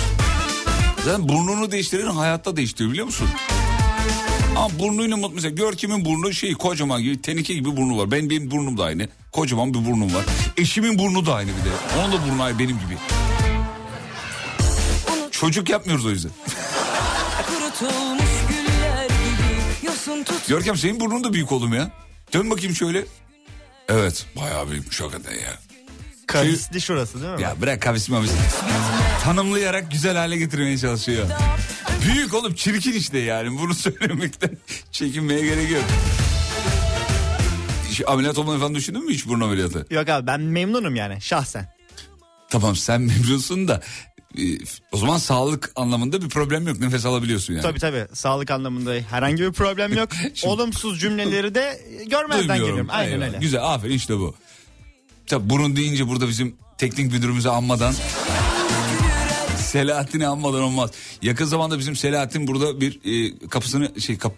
Zaten 1.06 1.30
burnunu 1.30 1.72
değiştiren 1.72 2.06
hayatta 2.06 2.56
değiştiriyor 2.56 2.92
biliyor 2.92 3.06
musun? 3.06 3.28
Ama 4.64 4.80
burnuyla 4.80 5.18
mutlu 5.18 5.36
mesela 5.36 5.56
Görkem'in 5.56 6.06
burnu 6.06 6.34
şey 6.34 6.54
kocaman 6.54 7.02
gibi 7.02 7.22
tenike 7.22 7.54
gibi 7.54 7.78
burnu 7.78 7.98
var. 7.98 8.12
Benim, 8.12 8.30
benim 8.30 8.52
burnum 8.52 8.78
da 8.78 8.84
aynı. 8.84 9.08
Kocaman 9.32 9.74
bir 9.74 9.86
burnum 9.86 10.14
var. 10.14 10.26
Eşimin 10.58 11.00
burnu 11.00 11.26
da 11.26 11.36
aynı 11.36 11.50
bir 11.50 11.70
de. 11.70 12.00
Onun 12.00 12.12
da 12.12 12.28
burnu 12.28 12.44
aynı 12.44 12.60
benim 12.60 12.80
gibi. 12.80 12.98
Çocuk 15.32 15.70
yapmıyoruz 15.70 16.06
o 16.06 16.10
yüzden. 16.10 16.32
Kurutulmuş 17.48 18.32
güller 18.50 19.06
gibi 19.06 19.86
Yosun 19.86 20.24
tut 20.24 20.48
Görkem 20.48 20.78
senin 20.78 21.00
burnun 21.00 21.24
da 21.24 21.34
büyük 21.34 21.52
oğlum 21.52 21.74
ya. 21.74 21.92
Dön 22.34 22.52
bakayım 22.52 22.76
şöyle. 22.76 23.06
Evet 23.90 24.26
bayağı 24.36 24.70
büyükmüş 24.70 25.02
hakikaten 25.02 25.34
ya. 25.34 25.60
Kavisli 26.28 26.82
şurası 26.82 27.22
değil 27.22 27.34
mi? 27.34 27.42
Ya 27.42 27.56
bırak 27.62 27.82
kavis 27.82 28.10
mavis. 28.10 28.32
Tanımlayarak 29.24 29.92
güzel 29.92 30.18
hale 30.18 30.38
getirmeye 30.38 30.78
çalışıyor. 30.78 31.26
Büyük 32.06 32.34
oğlum 32.34 32.54
çirkin 32.54 32.94
işte 32.94 33.20
yani. 33.20 33.60
Bunu 33.60 33.74
söylemekten 33.76 34.58
çekinmeye 34.92 35.42
gerek 35.46 35.72
yok. 35.72 35.84
Şu 37.92 38.10
ameliyat 38.12 38.38
olmayı 38.38 38.60
falan 38.60 38.76
düşündün 38.76 39.06
mü 39.06 39.14
hiç 39.14 39.28
burun 39.28 39.42
ameliyatı? 39.42 39.86
Yok 39.92 40.10
abi 40.10 40.28
ben 40.28 40.42
memnunum 40.42 40.96
yani 40.96 41.22
şahsen. 41.22 41.68
Tamam 42.50 42.76
sen 42.76 43.02
memnunsun 43.02 43.68
da 43.68 43.82
e, 44.38 44.42
o 44.92 44.98
zaman 44.98 45.18
sağlık 45.18 45.72
anlamında 45.76 46.22
bir 46.22 46.30
problem 46.30 46.68
yok. 46.68 46.80
Nefes 46.80 47.06
alabiliyorsun 47.06 47.54
yani. 47.54 47.62
Tabii 47.64 47.80
tabii 47.80 48.06
sağlık 48.14 48.52
anlamında 48.52 48.94
herhangi 49.10 49.44
bir 49.44 49.52
problem 49.52 49.94
yok. 49.98 50.10
Şimdi- 50.34 50.54
Olumsuz 50.54 51.00
cümleleri 51.00 51.56
de 51.56 51.82
görmezden 52.08 52.40
Duymuyorum. 52.40 52.66
geliyorum. 52.66 52.88
Aynen 52.92 53.12
Eyvallah. 53.12 53.28
öyle. 53.28 53.38
Güzel 53.38 53.64
aferin 53.64 53.94
işte 53.94 54.18
bu. 54.18 54.36
Tabii 55.28 55.50
burun 55.50 55.76
deyince 55.76 56.08
burada 56.08 56.28
bizim 56.28 56.56
teknik 56.78 57.12
müdürümüzü 57.12 57.50
anmadan 57.50 57.94
Selahattin'i 59.74 60.28
anmadan 60.28 60.62
olmaz. 60.62 60.92
Yakın 61.22 61.46
zamanda 61.46 61.80
bizim 61.80 61.96
Selahattin 61.96 62.48
burada 62.48 62.82
bir 62.82 63.00
e, 63.06 63.48
kapısını 63.50 64.02
şey 64.02 64.18
kap, 64.18 64.34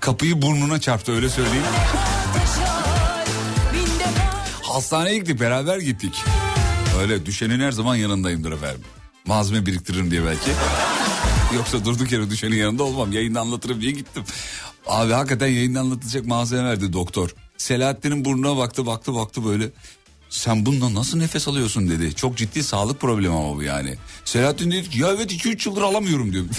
kapıyı 0.00 0.42
burnuna 0.42 0.80
çarptı 0.80 1.12
öyle 1.12 1.28
söyleyeyim. 1.28 1.64
Hastaneye 4.62 5.18
gittik 5.18 5.40
beraber 5.40 5.78
gittik. 5.78 6.22
Öyle 7.00 7.26
düşenin 7.26 7.60
her 7.60 7.72
zaman 7.72 7.96
yanındayımdır 7.96 8.52
efendim. 8.52 8.80
Malzeme 9.26 9.66
biriktiririm 9.66 10.10
diye 10.10 10.24
belki. 10.24 10.50
Yoksa 11.56 11.84
durduk 11.84 12.12
yere 12.12 12.30
düşenin 12.30 12.56
yanında 12.56 12.82
olmam. 12.82 13.12
Yayında 13.12 13.40
anlatırım 13.40 13.80
diye 13.80 13.92
gittim. 13.92 14.24
Abi 14.86 15.12
hakikaten 15.12 15.48
yayında 15.48 15.80
anlatacak 15.80 16.26
malzeme 16.26 16.64
verdi 16.64 16.92
doktor. 16.92 17.30
Selahattin'in 17.56 18.24
burnuna 18.24 18.56
baktı 18.56 18.86
baktı 18.86 19.14
baktı 19.14 19.44
böyle. 19.44 19.70
Sen 20.30 20.66
bununla 20.66 20.94
nasıl 20.94 21.18
nefes 21.18 21.48
alıyorsun 21.48 21.88
dedi. 21.90 22.14
Çok 22.14 22.36
ciddi 22.36 22.62
sağlık 22.62 23.00
problemi 23.00 23.34
ama 23.34 23.56
bu 23.56 23.62
yani. 23.62 23.96
Selahattin 24.24 24.70
dedi 24.70 24.90
ki 24.90 24.98
ya 25.00 25.08
evet 25.08 25.32
2-3 25.32 25.68
yıldır 25.68 25.82
alamıyorum 25.82 26.32
diyor. 26.32 26.44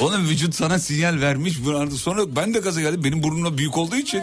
Onun 0.00 0.28
vücut 0.28 0.54
sana 0.54 0.78
sinyal 0.78 1.20
vermiş. 1.20 1.58
Sonra 1.96 2.36
ben 2.36 2.54
de 2.54 2.58
gaza 2.58 2.80
geldim. 2.80 3.04
Benim 3.04 3.22
burnumda 3.22 3.58
büyük 3.58 3.78
olduğu 3.78 3.96
için. 3.96 4.22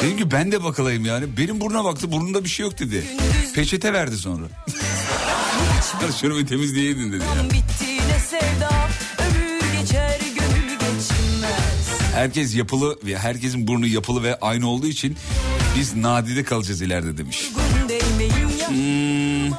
Dedim 0.00 0.16
ki 0.16 0.30
ben 0.30 0.52
de 0.52 0.64
bakılayım 0.64 1.04
yani. 1.04 1.36
Benim 1.36 1.60
burnuna 1.60 1.84
baktı 1.84 2.12
burnunda 2.12 2.44
bir 2.44 2.48
şey 2.48 2.66
yok 2.66 2.78
dedi. 2.78 3.04
Peçete 3.54 3.92
verdi 3.92 4.16
sonra. 4.16 4.44
Şunu 6.20 6.38
bir 6.38 6.46
temizleyeydin 6.46 7.12
dedi 7.12 7.22
ya. 7.24 7.30
Herkes 12.14 12.56
yapılı 12.56 12.98
ve 13.04 13.18
herkesin 13.18 13.66
burnu 13.66 13.86
yapılı 13.86 14.22
ve 14.22 14.38
aynı 14.40 14.68
olduğu 14.68 14.86
için 14.86 15.16
biz 15.76 15.96
nadide 15.96 16.44
kalacağız 16.44 16.82
ileride 16.82 17.18
demiş. 17.18 17.50
Hmm. 18.68 19.50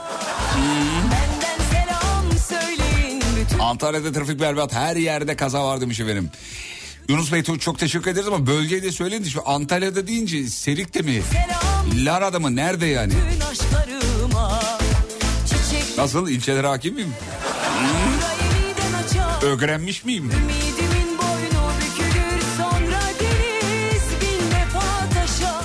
Bütün 3.46 3.60
Antalya'da 3.60 4.12
trafik 4.12 4.40
berbat 4.40 4.74
her 4.74 4.96
yerde 4.96 5.36
kaza 5.36 5.66
var 5.66 5.82
demiş 5.82 6.00
efendim. 6.00 6.30
Yunus 7.10 7.32
Bey 7.32 7.44
çok- 7.44 7.80
teşekkür 7.80 8.12
ederiz 8.12 8.28
ama 8.28 8.48
bölgeyi 8.48 8.84
de 8.84 8.92
söyleyin. 8.92 9.24
de 9.24 9.30
Şu 9.30 9.50
Antalya'da 9.50 10.08
deyince 10.08 10.48
Serik'te 10.50 11.02
mi? 11.02 11.22
Lara'da 11.96 12.40
mı? 12.40 12.56
Nerede 12.56 12.86
yani? 12.86 13.14
Nasıl? 15.98 16.30
İlçelere 16.30 16.68
hakim 16.68 16.96
miyim? 16.96 17.14
açar 19.06 19.44
Öğrenmiş 19.48 20.06
miyim? 20.06 20.24
Ümidimin 20.24 20.65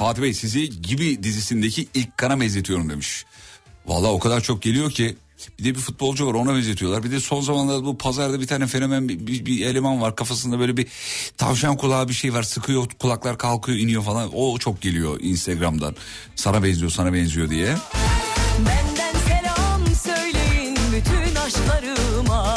Fatih 0.01 0.23
Bey 0.23 0.35
sizi 0.35 0.83
Gibi 0.83 1.23
dizisindeki 1.23 1.89
ilk 1.95 2.19
kana 2.19 2.41
benzetiyorum 2.41 2.91
demiş. 2.91 3.25
Vallahi 3.87 4.11
o 4.11 4.19
kadar 4.19 4.41
çok 4.41 4.63
geliyor 4.63 4.91
ki 4.91 5.17
bir 5.59 5.65
de 5.65 5.75
bir 5.75 5.81
futbolcu 5.81 6.27
var 6.27 6.35
ona 6.35 6.55
benzetiyorlar. 6.55 7.03
Bir 7.05 7.11
de 7.11 7.21
son 7.21 7.41
zamanlarda 7.41 7.85
bu 7.85 7.99
pazarda 7.99 8.41
bir 8.41 8.47
tane 8.47 8.67
fenomen 8.67 9.09
bir, 9.09 9.27
bir, 9.27 9.47
bir 9.47 9.67
eleman 9.67 10.01
var 10.01 10.17
kafasında 10.17 10.59
böyle 10.59 10.77
bir 10.77 10.87
tavşan 11.37 11.77
kulağı 11.77 12.09
bir 12.09 12.15
şey 12.15 12.35
var 12.35 12.43
sıkıyor 12.43 12.87
kulaklar 12.99 13.39
kalkıyor 13.39 13.79
iniyor 13.79 14.03
falan. 14.03 14.31
O 14.35 14.59
çok 14.59 14.81
geliyor 14.81 15.21
Instagram'dan 15.21 15.97
sana 16.37 16.63
benziyor 16.65 16.91
sana 16.91 17.13
benziyor 17.13 17.51
diye. 17.51 17.77
Benden 18.59 19.15
selam 19.29 19.97
söyleyin 19.97 20.77
bütün 20.93 21.35
aşklarıma 21.35 22.57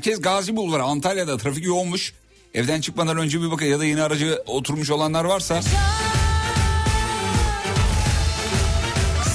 Merkez 0.00 0.22
Gazi 0.22 0.56
Bulvarı 0.56 0.82
Antalya'da 0.82 1.36
trafik 1.36 1.64
yoğunmuş. 1.64 2.12
Evden 2.54 2.80
çıkmadan 2.80 3.18
önce 3.18 3.42
bir 3.42 3.50
bakın 3.50 3.66
ya 3.66 3.78
da 3.78 3.84
yeni 3.84 4.02
aracı 4.02 4.42
oturmuş 4.46 4.90
olanlar 4.90 5.24
varsa. 5.24 5.60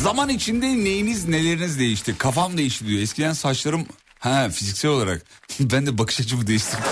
Zaman 0.01 0.29
içinde 0.29 0.67
neyiniz 0.67 1.27
neleriniz 1.27 1.79
değişti? 1.79 2.15
Kafam 2.17 2.57
değişti 2.57 2.87
diyor. 2.87 3.01
Eskiden 3.01 3.33
saçlarım 3.33 3.85
ha 4.19 4.49
fiziksel 4.49 4.91
olarak 4.91 5.25
ben 5.59 5.85
de 5.85 5.97
bakış 5.97 6.19
açımı 6.19 6.47
değiştirdim. 6.47 6.85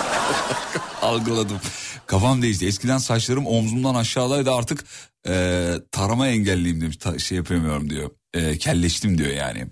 Algıladım. 1.02 1.60
Kafam 2.06 2.42
değişti. 2.42 2.66
Eskiden 2.66 2.98
saçlarım 2.98 3.46
omzumdan 3.46 3.94
aşağıdaydı 3.94 4.52
artık 4.52 4.84
e, 5.28 5.74
tarama 5.92 6.28
engelliyim 6.28 6.80
demiş. 6.80 6.96
Ta- 6.96 7.18
şey 7.18 7.36
yapamıyorum 7.36 7.90
diyor. 7.90 8.10
E, 8.34 8.58
kelleştim 8.58 9.18
diyor 9.18 9.30
yani. 9.30 9.66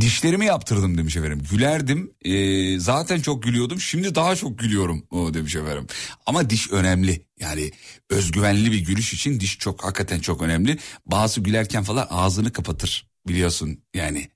Dişlerimi 0.00 0.46
yaptırdım 0.46 0.98
demiş 0.98 1.16
efendim. 1.16 1.42
Gülerdim. 1.50 2.10
e, 2.24 2.78
zaten 2.80 3.20
çok 3.20 3.42
gülüyordum. 3.42 3.80
Şimdi 3.80 4.14
daha 4.14 4.36
çok 4.36 4.58
gülüyorum 4.58 5.06
o 5.10 5.34
demiş 5.34 5.56
efendim. 5.56 5.86
Ama 6.26 6.50
diş 6.50 6.70
önemli. 6.70 7.26
Yani 7.40 7.70
özgüvenli 8.10 8.72
bir 8.72 8.78
gülüş 8.78 9.14
için 9.14 9.40
diş 9.40 9.58
çok 9.58 9.84
hakikaten 9.84 10.20
çok 10.20 10.42
önemli. 10.42 10.78
Bazı 11.06 11.40
gülerken 11.40 11.82
falan 11.82 12.06
ağzını 12.10 12.52
kapatır 12.52 13.06
biliyorsun 13.28 13.78
yani 13.94 14.28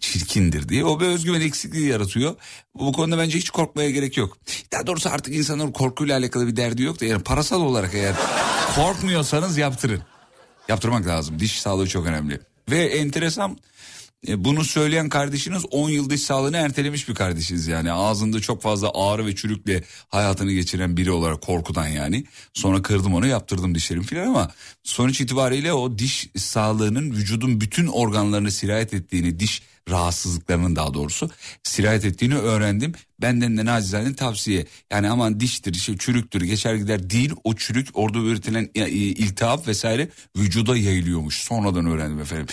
çirkindir 0.00 0.68
diye. 0.68 0.84
O 0.84 1.00
bir 1.00 1.06
özgüven 1.06 1.40
eksikliği 1.40 1.86
yaratıyor. 1.88 2.34
Bu 2.74 2.92
konuda 2.92 3.18
bence 3.18 3.38
hiç 3.38 3.50
korkmaya 3.50 3.90
gerek 3.90 4.16
yok. 4.16 4.38
Daha 4.72 4.86
doğrusu 4.86 5.08
artık 5.08 5.34
insanların 5.34 5.72
korkuyla 5.72 6.18
alakalı 6.18 6.46
bir 6.46 6.56
derdi 6.56 6.82
yok 6.82 7.00
da 7.00 7.04
yani 7.04 7.22
parasal 7.22 7.60
olarak 7.60 7.94
eğer 7.94 8.14
korkmuyorsanız 8.74 9.58
yaptırın. 9.58 10.02
Yaptırmak 10.68 11.06
lazım. 11.06 11.38
Diş 11.38 11.60
sağlığı 11.60 11.88
çok 11.88 12.06
önemli. 12.06 12.40
Ve 12.70 12.84
enteresan 12.84 13.58
bunu 14.28 14.64
söyleyen 14.64 15.08
kardeşiniz 15.08 15.64
10 15.70 15.88
yıl 15.90 16.10
diş 16.10 16.20
sağlığını 16.20 16.56
ertelemiş 16.56 17.08
bir 17.08 17.14
kardeşiniz 17.14 17.66
yani. 17.66 17.92
Ağzında 17.92 18.40
çok 18.40 18.62
fazla 18.62 18.90
ağrı 18.94 19.26
ve 19.26 19.34
çürükle 19.34 19.84
hayatını 20.08 20.52
geçiren 20.52 20.96
biri 20.96 21.10
olarak 21.10 21.42
korkudan 21.42 21.88
yani. 21.88 22.24
Sonra 22.54 22.82
kırdım 22.82 23.14
onu 23.14 23.26
yaptırdım 23.26 23.74
dişlerimi 23.74 24.06
filan 24.06 24.26
ama 24.26 24.52
sonuç 24.82 25.20
itibariyle 25.20 25.72
o 25.72 25.98
diş 25.98 26.28
sağlığının 26.36 27.10
vücudun 27.10 27.60
bütün 27.60 27.86
organlarını 27.86 28.50
sirayet 28.50 28.94
ettiğini, 28.94 29.40
diş 29.40 29.62
rahatsızlıklarının 29.90 30.76
daha 30.76 30.94
doğrusu 30.94 31.30
sirayet 31.62 32.04
ettiğini 32.04 32.36
öğrendim. 32.36 32.92
Benden 33.22 33.56
de 33.58 33.64
nacizane 33.64 34.14
tavsiye. 34.14 34.66
Yani 34.92 35.10
aman 35.10 35.40
diştir, 35.40 35.74
şey, 35.74 35.98
çürüktür, 35.98 36.42
geçer 36.42 36.74
gider 36.74 37.10
değil. 37.10 37.32
O 37.44 37.54
çürük 37.54 37.88
orada 37.94 38.18
üretilen 38.18 38.70
e, 38.74 38.82
e, 38.82 38.88
iltihap 38.90 39.68
vesaire 39.68 40.08
vücuda 40.36 40.76
yayılıyormuş. 40.76 41.42
Sonradan 41.42 41.86
öğrendim 41.86 42.20
efendim. 42.20 42.46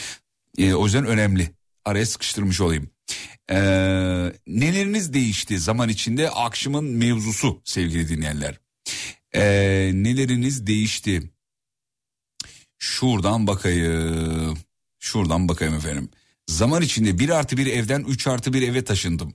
E, 0.58 0.74
o 0.74 0.86
yüzden 0.86 1.06
önemli. 1.06 1.61
Araya 1.86 2.06
sıkıştırmış 2.06 2.62
olayım. 2.62 2.90
Ee, 3.52 3.56
neleriniz 4.48 5.14
değişti 5.14 5.60
zaman 5.60 5.90
içinde 5.90 6.30
akşamın 6.30 6.86
mevzusu 6.86 7.62
sevgili 7.66 8.10
dinleyenler. 8.10 8.60
Ee, 9.34 9.92
neleriniz 9.94 10.68
değişti? 10.68 11.32
Şuradan 12.80 13.48
bakayım. 13.48 14.58
Şuradan 15.00 15.48
bakayım 15.50 15.74
efendim. 15.74 16.10
Zaman 16.48 16.82
içinde 16.82 17.20
bir 17.20 17.30
artı 17.30 17.58
bir 17.58 17.68
evden 17.68 18.04
üç 18.08 18.28
artı 18.28 18.54
bir 18.54 18.62
eve 18.62 18.84
taşındım. 18.84 19.34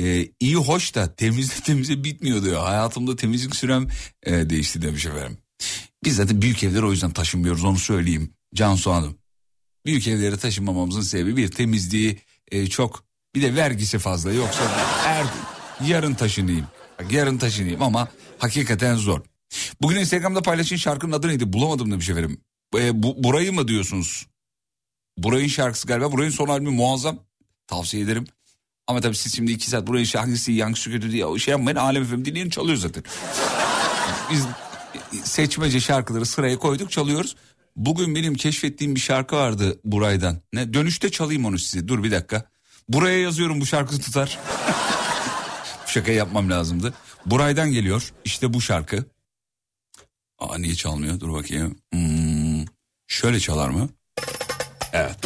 Ee, 0.00 0.28
iyi 0.40 0.56
hoş 0.56 0.94
da 0.94 1.14
temizle 1.14 1.54
temizle 1.64 2.04
bitmiyor 2.04 2.42
diyor. 2.42 2.62
Hayatımda 2.62 3.16
temizlik 3.16 3.56
sürem 3.56 3.88
e, 4.22 4.50
değişti 4.50 4.82
demiş 4.82 5.06
efendim. 5.06 5.38
Biz 6.04 6.16
zaten 6.16 6.42
büyük 6.42 6.64
evlere 6.64 6.86
o 6.86 6.90
yüzden 6.90 7.10
taşınmıyoruz 7.10 7.64
onu 7.64 7.78
söyleyeyim. 7.78 8.34
Cansu 8.54 8.92
Hanım. 8.92 9.19
Büyük 9.86 10.08
evlere 10.08 10.36
taşınmamamızın 10.36 11.00
sebebi 11.00 11.36
bir 11.36 11.50
temizliği 11.50 12.18
e, 12.50 12.66
çok 12.66 13.04
bir 13.34 13.42
de 13.42 13.54
vergisi 13.54 13.98
fazla 13.98 14.32
yoksa 14.32 14.62
er, 15.06 15.26
yarın 15.86 16.14
taşınayım. 16.14 16.66
Yarın 17.10 17.38
taşınayım 17.38 17.82
ama 17.82 18.08
hakikaten 18.38 18.96
zor. 18.96 19.20
Bugün 19.82 19.96
Instagram'da 19.96 20.42
paylaşın 20.42 20.76
şarkının 20.76 21.12
adı 21.12 21.28
neydi 21.28 21.52
bulamadım 21.52 21.90
demiş 21.90 22.08
efendim. 22.08 22.40
E, 22.78 23.02
bu, 23.02 23.24
burayı 23.24 23.52
mı 23.52 23.68
diyorsunuz? 23.68 24.26
Burayın 25.18 25.48
şarkısı 25.48 25.88
galiba. 25.88 26.12
Burayın 26.12 26.30
son 26.30 26.48
albümü 26.48 26.70
muazzam. 26.70 27.18
Tavsiye 27.66 28.02
ederim. 28.02 28.26
Ama 28.86 29.00
tabii 29.00 29.16
siz 29.16 29.36
şimdi 29.36 29.52
iki 29.52 29.70
saat 29.70 29.86
burayın 29.86 30.04
şarkısı 30.04 30.52
yankısı 30.52 30.90
kötü 30.90 31.12
diye 31.12 31.38
şey 31.38 31.52
yapmayın. 31.52 31.76
Alem 31.76 32.02
efendim 32.02 32.24
dinleyin 32.24 32.50
çalıyor 32.50 32.76
zaten. 32.76 33.04
Biz 34.30 34.46
seçmece 35.24 35.80
şarkıları 35.80 36.26
sıraya 36.26 36.58
koyduk 36.58 36.90
çalıyoruz. 36.90 37.36
Bugün 37.76 38.14
benim 38.14 38.34
keşfettiğim 38.34 38.94
bir 38.94 39.00
şarkı 39.00 39.36
vardı 39.36 39.80
Buray'dan. 39.84 40.38
Ne 40.52 40.74
dönüşte 40.74 41.10
çalayım 41.10 41.44
onu 41.44 41.58
size. 41.58 41.88
Dur 41.88 42.02
bir 42.04 42.10
dakika. 42.10 42.44
Buraya 42.88 43.18
yazıyorum 43.18 43.60
bu 43.60 43.66
şarkı 43.66 44.00
tutar. 44.00 44.38
bu 45.86 45.90
şakayı 45.90 46.16
yapmam 46.18 46.50
lazımdı. 46.50 46.94
Buray'dan 47.26 47.72
geliyor. 47.72 48.12
İşte 48.24 48.54
bu 48.54 48.60
şarkı. 48.60 49.04
Aa 50.38 50.58
niye 50.58 50.74
çalmıyor? 50.74 51.20
Dur 51.20 51.32
bakayım. 51.32 51.78
Hmm, 51.92 52.64
şöyle 53.06 53.40
çalar 53.40 53.68
mı? 53.68 53.88
Evet. 54.92 55.16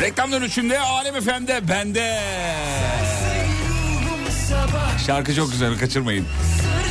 Reklam 0.00 0.32
dönüşünde 0.32 0.80
Alem 0.80 1.20
FM'de 1.20 1.68
bende. 1.68 2.20
Şarkı 5.06 5.34
çok 5.34 5.52
güzel 5.52 5.78
kaçırmayın. 5.78 6.26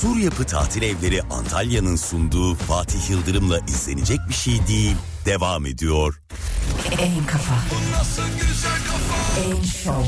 Sur 0.00 0.16
Yapı 0.16 0.44
Tatil 0.44 0.82
Evleri 0.82 1.22
Antalya'nın 1.22 1.96
sunduğu 1.96 2.54
Fatih 2.54 3.10
Yıldırım'la 3.10 3.58
izlenecek 3.58 4.18
bir 4.28 4.34
şey 4.34 4.66
değil. 4.66 4.96
Devam 5.26 5.66
ediyor. 5.66 6.20
En 6.98 7.26
kafa. 7.26 7.54
En 9.38 9.62
şov. 9.62 10.02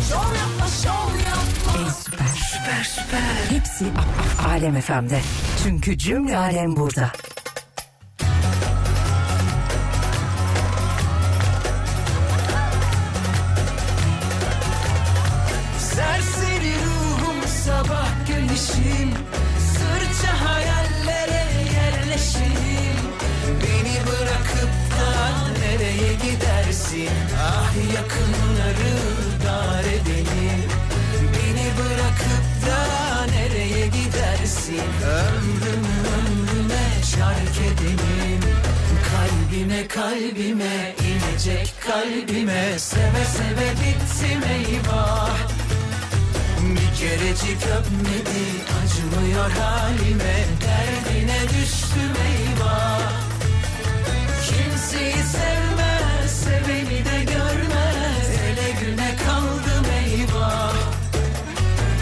En 1.78 1.90
süper. 1.90 2.26
Süper 2.26 2.85
süper. 2.85 3.20
Hepsi 3.48 3.85
Alem 4.48 4.81
FM'de. 4.81 5.20
Çünkü 5.62 5.98
cümle 5.98 6.37
alem 6.37 6.76
burada. 6.76 7.12
Kalbime 40.12 40.94
inecek 41.09 41.75
kalbime. 41.81 42.79
Seve 42.79 43.25
seve 43.35 43.68
bittim 43.81 44.42
eyvah. 44.51 45.37
Bir 46.61 46.98
kerecik 47.01 47.62
öpmedi 47.66 48.44
acımıyor 48.79 49.51
halime. 49.51 50.37
Derdine 50.62 51.40
düştüm 51.42 52.14
eyvah. 52.29 53.12
Kimseyi 54.46 55.22
sevmez 55.35 56.31
seveni 56.44 57.05
de 57.05 57.25
görmez. 57.25 58.29
Ele 58.46 58.70
güne 58.81 59.16
kaldım 59.27 59.87
eyvah. 60.05 60.75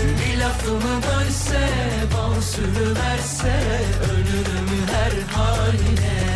Bir 0.01 0.41
lafımı 0.41 1.03
bölse 1.03 1.69
bal 2.15 2.41
sürüverse 2.41 3.61
Ölürüm 4.13 4.69
her 4.93 5.35
haline 5.37 6.30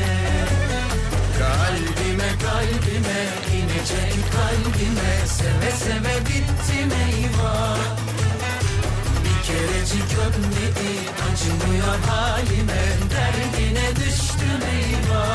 kalbime 2.44 3.20
inecek 3.56 4.14
kalbime 4.34 5.14
Seve 5.26 5.70
seve 5.82 6.14
bitti 6.26 6.78
meyva 6.90 7.76
Bir 9.24 9.38
kerecik 9.46 10.10
ömredi 10.26 10.92
acımıyor 11.26 11.98
halime 12.08 12.84
Derdine 13.10 13.96
düştü 13.96 14.48
meyva 14.64 15.26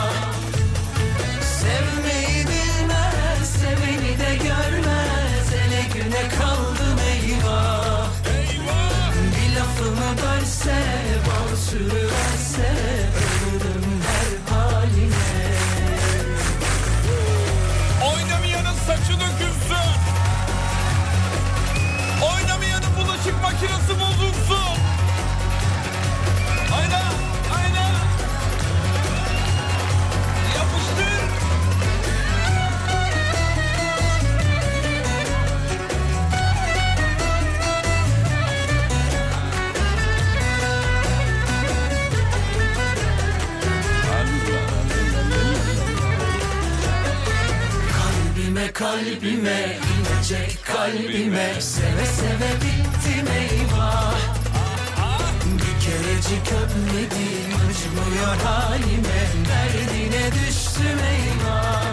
Sevmeyi 1.60 2.46
bilmez 2.48 3.50
seveni 3.60 4.20
de 4.20 4.36
görmez 4.36 5.48
Ele 5.62 5.82
güne 5.94 6.30
kaldı 6.40 6.86
meyva 6.96 8.06
Bir 9.36 9.56
lafımı 9.56 10.12
bölse 10.22 10.76
bal 11.28 11.56
sürüverse 11.56 13.29
saçı 18.90 19.14
dökülsün. 19.14 19.90
Oynamayanın 22.34 22.96
bulaşık 22.98 23.42
makinesi 23.44 24.00
bozulsun. 24.00 24.69
Kalbime 48.80 49.78
inecek 49.92 50.58
kalbime. 50.66 51.62
Seve 51.62 52.06
seve 52.06 52.52
bittim 52.62 53.28
eyvah 53.40 54.16
Bir 55.44 55.76
kerecik 55.86 56.48
öpmedim 56.62 57.52
acımıyor 57.66 58.36
halime. 58.44 59.22
Derdine 59.50 60.26
düştüm 60.32 61.00
eyvah 61.14 61.84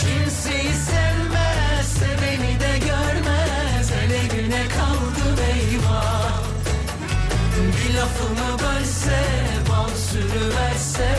Kimseyi 0.00 0.72
sevmez 0.72 1.86
seveni 1.98 2.60
de 2.60 2.78
görmez. 2.78 3.90
Hele 3.90 4.42
güne 4.42 4.64
kaldım 4.68 5.38
eyvah 5.52 6.42
Bir 7.58 7.94
lafımı 7.94 8.58
bölse 8.58 9.20
bal 9.70 9.88
sürüverse 10.10 11.16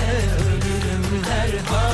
Ölürüm 0.48 1.24
her 1.30 1.50
haline 1.50 1.89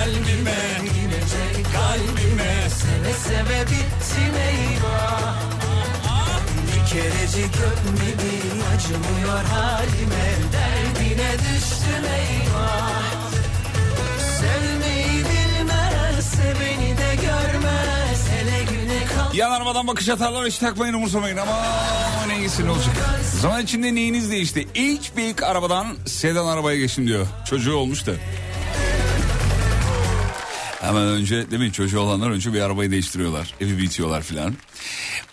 Kalbime 0.00 0.60
inecek 1.02 1.66
kalbime 1.74 2.68
Seve 2.70 3.12
seve 3.12 3.60
bittim 3.62 4.34
eyvah 4.48 5.34
Bir 6.66 6.90
kerecik 6.90 7.54
öpmedi 7.56 8.36
acımıyor 8.74 9.44
halime 9.44 10.26
Derdine 10.52 11.32
düştüm 11.32 12.04
eyvah 12.18 13.02
Sevmeyi 14.40 15.24
bilmez 15.24 16.26
seveni 16.26 16.98
de 16.98 17.14
görmez 17.14 18.28
Hele 18.30 18.62
güne 18.62 19.04
kal 19.04 19.34
Yan 19.34 19.50
arabadan 19.50 19.86
bakış 19.86 20.08
atarlar 20.08 20.46
hiç 20.46 20.58
takmayın 20.58 20.94
umursamayın 20.94 21.36
ama 21.36 21.62
ne 22.28 22.38
iyisi 22.38 22.66
ne 22.66 22.70
olacak. 22.70 22.96
Zaman 23.40 23.62
içinde 23.62 23.94
neyiniz 23.94 24.30
değişti? 24.30 24.68
İlk 24.74 25.16
büyük 25.16 25.42
arabadan 25.42 25.86
sedan 26.06 26.46
arabaya 26.46 26.78
geçtim 26.78 27.06
diyor. 27.06 27.26
Çocuğu 27.50 27.74
olmuş 27.74 28.06
da. 28.06 28.12
Hemen 30.80 31.02
önce 31.02 31.50
değil 31.50 31.62
mi 31.62 31.72
çocuğu 31.72 32.00
olanlar 32.00 32.30
önce 32.30 32.52
bir 32.52 32.60
arabayı 32.60 32.90
değiştiriyorlar. 32.90 33.54
Evi 33.60 33.78
bitiyorlar 33.78 34.22
filan. 34.22 34.54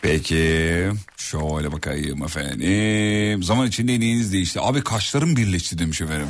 Peki 0.01 0.91
şöyle 1.17 1.71
bakayım 1.71 2.23
efendim. 2.23 3.43
Zaman 3.43 3.67
içinde 3.67 3.99
neyiniz 3.99 4.33
değişti? 4.33 4.61
Abi 4.61 4.83
kaşlarım 4.83 5.35
birleşti 5.35 5.77
demiş 5.77 6.01
efendim. 6.01 6.27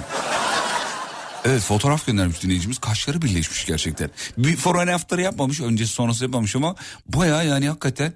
Evet 1.46 1.62
fotoğraf 1.62 2.06
göndermiş 2.06 2.44
dinleyicimiz. 2.44 2.78
Kaşları 2.78 3.22
birleşmiş 3.22 3.66
gerçekten. 3.66 4.10
Bir 4.38 4.56
forehand 4.56 4.90
after 4.90 5.18
yapmamış. 5.18 5.62
Öncesi 5.62 5.94
sonrası 5.94 6.24
yapmamış 6.24 6.56
ama 6.56 6.76
baya 7.06 7.44
yani 7.44 7.68
hakikaten 7.68 8.14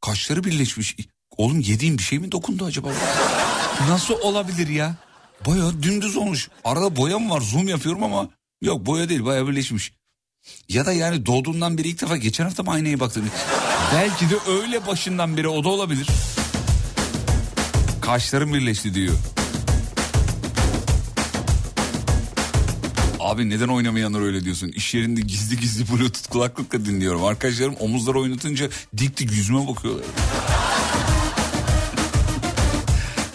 kaşları 0.00 0.44
birleşmiş. 0.44 0.96
Oğlum 1.36 1.60
yediğim 1.60 1.98
bir 1.98 2.02
şey 2.02 2.18
mi 2.18 2.32
dokundu 2.32 2.64
acaba? 2.64 2.88
Nasıl 3.88 4.14
olabilir 4.14 4.68
ya? 4.68 4.94
Baya 5.46 5.82
dümdüz 5.82 6.16
olmuş. 6.16 6.48
Arada 6.64 6.96
boya 6.96 7.18
mı 7.18 7.30
var? 7.30 7.40
Zoom 7.40 7.68
yapıyorum 7.68 8.02
ama 8.02 8.28
yok 8.62 8.86
boya 8.86 9.08
değil 9.08 9.24
baya 9.24 9.48
birleşmiş. 9.48 9.92
Ya 10.68 10.86
da 10.86 10.92
yani 10.92 11.26
doğduğundan 11.26 11.78
beri 11.78 11.88
ilk 11.88 12.00
defa 12.02 12.16
geçen 12.16 12.44
hafta 12.44 12.62
mı 12.62 12.70
aynaya 12.70 13.00
baktın? 13.00 13.24
Belki 13.94 14.30
de 14.30 14.34
öyle 14.62 14.86
başından 14.86 15.36
beri 15.36 15.48
o 15.48 15.64
da 15.64 15.68
olabilir. 15.68 16.06
Kaşlarım 18.00 18.54
birleşti 18.54 18.94
diyor. 18.94 19.14
Abi 23.20 23.50
neden 23.50 23.68
oynamayanlar 23.68 24.20
öyle 24.20 24.44
diyorsun? 24.44 24.68
İş 24.68 24.94
yerinde 24.94 25.20
gizli 25.20 25.60
gizli 25.60 25.88
bluetooth 25.92 26.28
kulaklıkla 26.30 26.84
dinliyorum. 26.84 27.24
Arkadaşlarım 27.24 27.74
omuzları 27.80 28.20
oynatınca 28.20 28.68
dik 28.96 29.16
dik 29.16 29.32
yüzüme 29.32 29.68
bakıyorlar. 29.68 30.06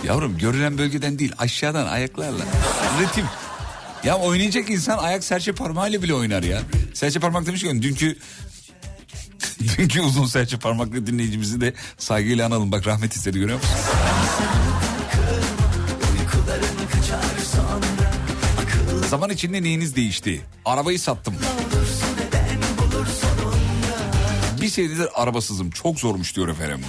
Yavrum 0.04 0.38
görülen 0.38 0.78
bölgeden 0.78 1.20
değil 1.20 1.32
aşağıdan 1.38 1.88
ayaklarla. 1.88 2.44
Ritim. 3.02 3.26
Ya 4.04 4.18
oynayacak 4.18 4.70
insan 4.70 4.98
ayak 4.98 5.24
serçe 5.24 5.52
parmağıyla 5.52 6.02
bile 6.02 6.14
oynar 6.14 6.44
ya. 6.44 6.62
Serçe 6.94 7.20
parmak 7.20 7.46
demişken 7.46 7.82
dünkü 7.82 8.18
dünkü 9.78 10.02
uzun 10.02 10.26
serçe 10.26 10.58
parmaklı 10.60 11.08
dinleyicimizi 11.08 11.62
de 11.62 11.74
saygıyla 11.98 12.48
analım. 12.48 12.72
Bak 12.72 12.88
rahmet 12.88 13.14
istedi 13.14 13.40
görüyor 13.40 13.58
musun? 13.58 13.76
Zaman 19.10 19.30
içinde 19.30 19.64
neyiniz 19.64 19.96
değişti? 19.96 20.42
Arabayı 20.66 21.00
sattım. 21.00 21.36
Bir 24.62 24.70
senedir 24.70 25.08
arabasızım. 25.22 25.72
Çok 25.72 26.00
zormuş 26.00 26.36
diyor 26.36 26.48
efendim. 26.48 26.80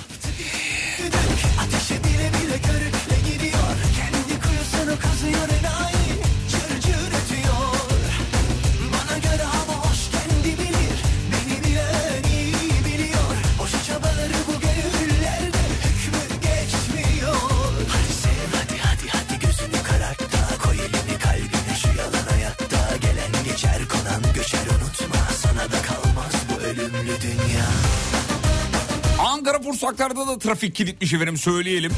Ankara 30.01 30.15
Pursaklar'da 30.15 30.35
da 30.35 30.39
trafik 30.39 30.75
kilitmiş 30.75 31.13
efendim 31.13 31.37
söyleyelim. 31.37 31.93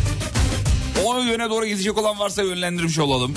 O 1.05 1.19
yöne 1.19 1.51
doğru 1.51 1.67
gidecek 1.67 1.99
olan 1.99 2.19
varsa 2.19 2.43
yönlendirmiş 2.43 2.99
olalım. 2.99 3.35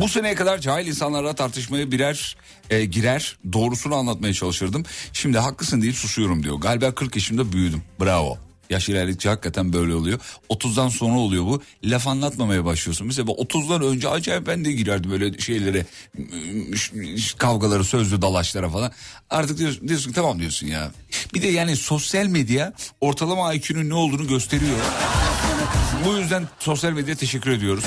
Bu 0.00 0.08
seneye 0.08 0.34
kadar 0.34 0.58
cahil 0.58 0.86
insanlarla 0.86 1.34
tartışmaya 1.34 1.90
birer 1.90 2.36
e, 2.70 2.84
girer 2.84 3.36
doğrusunu 3.52 3.94
anlatmaya 3.94 4.34
çalışırdım. 4.34 4.84
Şimdi 5.12 5.38
haklısın 5.38 5.82
deyip 5.82 5.96
susuyorum 5.96 6.42
diyor. 6.42 6.56
Galiba 6.56 6.94
40 6.94 7.16
yaşımda 7.16 7.52
büyüdüm. 7.52 7.82
Bravo. 8.00 8.49
Yaş 8.70 8.88
ilerledikçe 8.88 9.28
hakikaten 9.28 9.72
böyle 9.72 9.94
oluyor. 9.94 10.18
30'dan 10.50 10.88
sonra 10.88 11.18
oluyor 11.18 11.44
bu. 11.44 11.62
Laf 11.84 12.06
anlatmamaya 12.06 12.64
başlıyorsun. 12.64 13.06
Mesela 13.06 13.26
bu 13.26 13.32
30'dan 13.32 13.82
önce 13.82 14.08
acayip 14.08 14.46
ben 14.46 14.64
de 14.64 14.72
girerdim 14.72 15.10
böyle 15.10 15.38
şeylere 15.38 15.86
kavgaları 17.38 17.84
sözlü 17.84 18.22
dalaşlara 18.22 18.68
falan. 18.68 18.92
Artık 19.30 19.58
diyorsun, 19.58 19.88
diyorsun 19.88 20.12
tamam 20.12 20.38
diyorsun 20.38 20.66
ya. 20.66 20.90
Bir 21.34 21.42
de 21.42 21.48
yani 21.48 21.76
sosyal 21.76 22.26
medya 22.26 22.72
ortalama 23.00 23.54
IQ'nun 23.54 23.88
ne 23.88 23.94
olduğunu 23.94 24.28
gösteriyor. 24.28 24.78
Bu 26.04 26.16
yüzden 26.16 26.48
sosyal 26.58 26.92
medyaya 26.92 27.16
teşekkür 27.16 27.50
ediyoruz. 27.50 27.84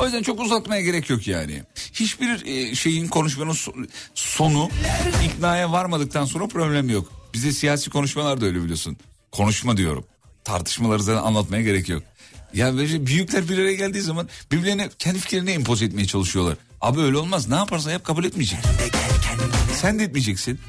O 0.00 0.04
yüzden 0.04 0.22
çok 0.22 0.40
uzatmaya 0.40 0.82
gerek 0.82 1.10
yok 1.10 1.26
yani. 1.28 1.62
Hiçbir 1.92 2.46
e, 2.46 2.74
şeyin 2.74 3.08
konuşmanın 3.08 3.52
so- 3.52 3.88
sonu 4.14 4.68
iknaya 5.24 5.72
varmadıktan 5.72 6.24
sonra 6.24 6.46
problem 6.46 6.88
yok. 6.88 7.12
Bize 7.34 7.52
siyasi 7.52 7.90
konuşmalar 7.90 8.40
da 8.40 8.46
öyle 8.46 8.62
biliyorsun. 8.62 8.96
Konuşma 9.32 9.76
diyorum. 9.76 10.04
Tartışmaları 10.44 11.02
zaten 11.02 11.22
anlatmaya 11.22 11.62
gerek 11.62 11.88
yok. 11.88 12.02
Ya 12.54 12.76
böyle 12.76 13.06
büyükler 13.06 13.48
bir 13.48 13.58
araya 13.58 13.74
geldiği 13.74 14.00
zaman 14.00 14.28
birbirlerine 14.52 14.88
kendi 14.98 15.18
fikirlerini 15.18 15.50
empoze 15.50 15.84
etmeye 15.84 16.06
çalışıyorlar. 16.06 16.56
Abi 16.80 17.00
öyle 17.00 17.16
olmaz. 17.16 17.48
Ne 17.48 17.54
yaparsan 17.54 17.90
yap 17.90 18.04
kabul 18.04 18.24
etmeyecek. 18.24 18.58
Sen 19.80 19.98
de 19.98 20.04
etmeyeceksin. 20.04 20.60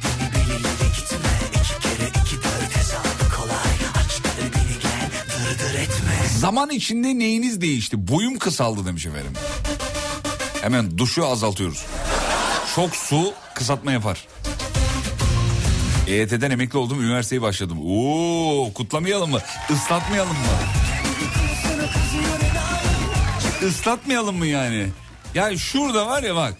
Zaman 6.41 6.69
içinde 6.69 7.19
neyiniz 7.19 7.61
değişti? 7.61 8.07
Boyum 8.07 8.39
kısaldı 8.39 8.85
demiş 8.85 9.05
efendim. 9.05 9.31
Hemen 10.61 10.97
duşu 10.97 11.27
azaltıyoruz. 11.27 11.85
Çok 12.75 12.95
su 12.95 13.33
kısaltma 13.55 13.91
yapar. 13.91 14.27
EYT'den 16.07 16.51
emekli 16.51 16.77
oldum, 16.77 17.01
üniversiteye 17.01 17.41
başladım. 17.41 17.77
Oo, 17.85 18.73
kutlamayalım 18.73 19.31
mı? 19.31 19.39
Islatmayalım 19.69 20.31
mı? 20.31 20.57
Islatmayalım 23.67 24.37
mı 24.37 24.47
yani? 24.47 24.87
Yani 25.35 25.59
şurada 25.59 26.07
var 26.07 26.23
ya 26.23 26.35
bak. 26.35 26.57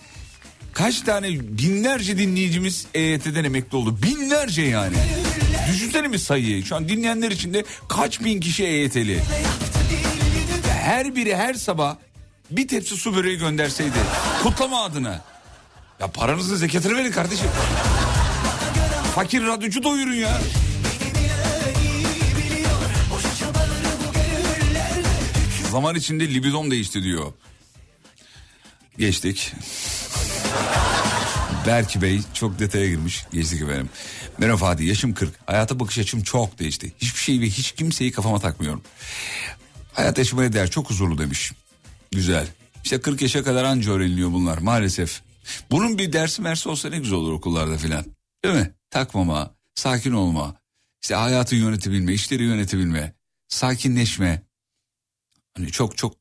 Kaç 0.73 1.01
tane 1.01 1.27
binlerce 1.39 2.17
dinleyicimiz 2.17 2.85
EYT'den 2.93 3.43
emekli 3.43 3.77
oldu. 3.77 3.97
Binlerce 4.03 4.61
yani. 4.61 4.95
Düşünsene 5.73 6.11
bir 6.11 6.17
sayıyı. 6.17 6.65
Şu 6.65 6.75
an 6.75 6.89
dinleyenler 6.89 7.31
içinde 7.31 7.65
kaç 7.89 8.23
bin 8.23 8.39
kişi 8.39 8.63
EYT'li. 8.63 9.19
Her 10.81 11.15
biri 11.15 11.35
her 11.35 11.53
sabah 11.53 11.95
bir 12.51 12.67
tepsi 12.67 12.95
su 12.95 13.15
böreği 13.15 13.37
gönderseydi. 13.37 13.97
Kutlama 14.43 14.83
adına. 14.83 15.21
Ya 15.99 16.07
paranızın 16.07 16.55
zekatını 16.55 16.97
verin 16.97 17.11
kardeşim. 17.11 17.47
Fakir 19.15 19.47
radyocu 19.47 19.83
doyurun 19.83 20.13
ya. 20.13 20.41
Zaman 25.71 25.95
içinde 25.95 26.33
libidom 26.33 26.71
değişti 26.71 27.03
diyor. 27.03 27.33
Geçtik. 28.97 29.53
Berk 31.67 32.01
Bey 32.01 32.21
çok 32.33 32.59
detaya 32.59 32.87
girmiş. 32.87 33.25
Geçtik 33.31 33.61
efendim. 33.61 33.89
Merhaba 34.37 34.57
Fatih 34.57 34.87
yaşım 34.87 35.13
40. 35.13 35.33
Hayata 35.45 35.79
bakış 35.79 35.99
açım 35.99 36.23
çok 36.23 36.59
değişti. 36.59 36.93
Hiçbir 36.97 37.19
şeyi 37.19 37.41
ve 37.41 37.45
hiç 37.45 37.71
kimseyi 37.71 38.11
kafama 38.11 38.39
takmıyorum. 38.39 38.81
Hayat 39.93 40.17
yaşamaya 40.17 40.53
değer 40.53 40.69
çok 40.69 40.89
huzurlu 40.89 41.17
demiş. 41.17 41.51
Güzel. 42.11 42.47
İşte 42.83 43.01
40 43.01 43.21
yaşa 43.21 43.43
kadar 43.43 43.63
anca 43.63 43.91
öğreniliyor 43.91 44.31
bunlar 44.31 44.57
maalesef. 44.57 45.21
Bunun 45.71 45.97
bir 45.97 46.13
dersi 46.13 46.41
mersi 46.41 46.69
olsa 46.69 46.89
ne 46.89 46.99
güzel 46.99 47.17
olur 47.17 47.33
okullarda 47.33 47.77
filan. 47.77 48.05
Değil 48.43 48.55
mi? 48.55 48.73
Takmama, 48.89 49.55
sakin 49.75 50.11
olma. 50.11 50.55
İşte 51.01 51.15
hayatı 51.15 51.55
yönetebilme, 51.55 52.13
işleri 52.13 52.43
yönetebilme, 52.43 53.13
sakinleşme. 53.47 54.41
Hani 55.57 55.71
çok 55.71 55.97
çok 55.97 56.15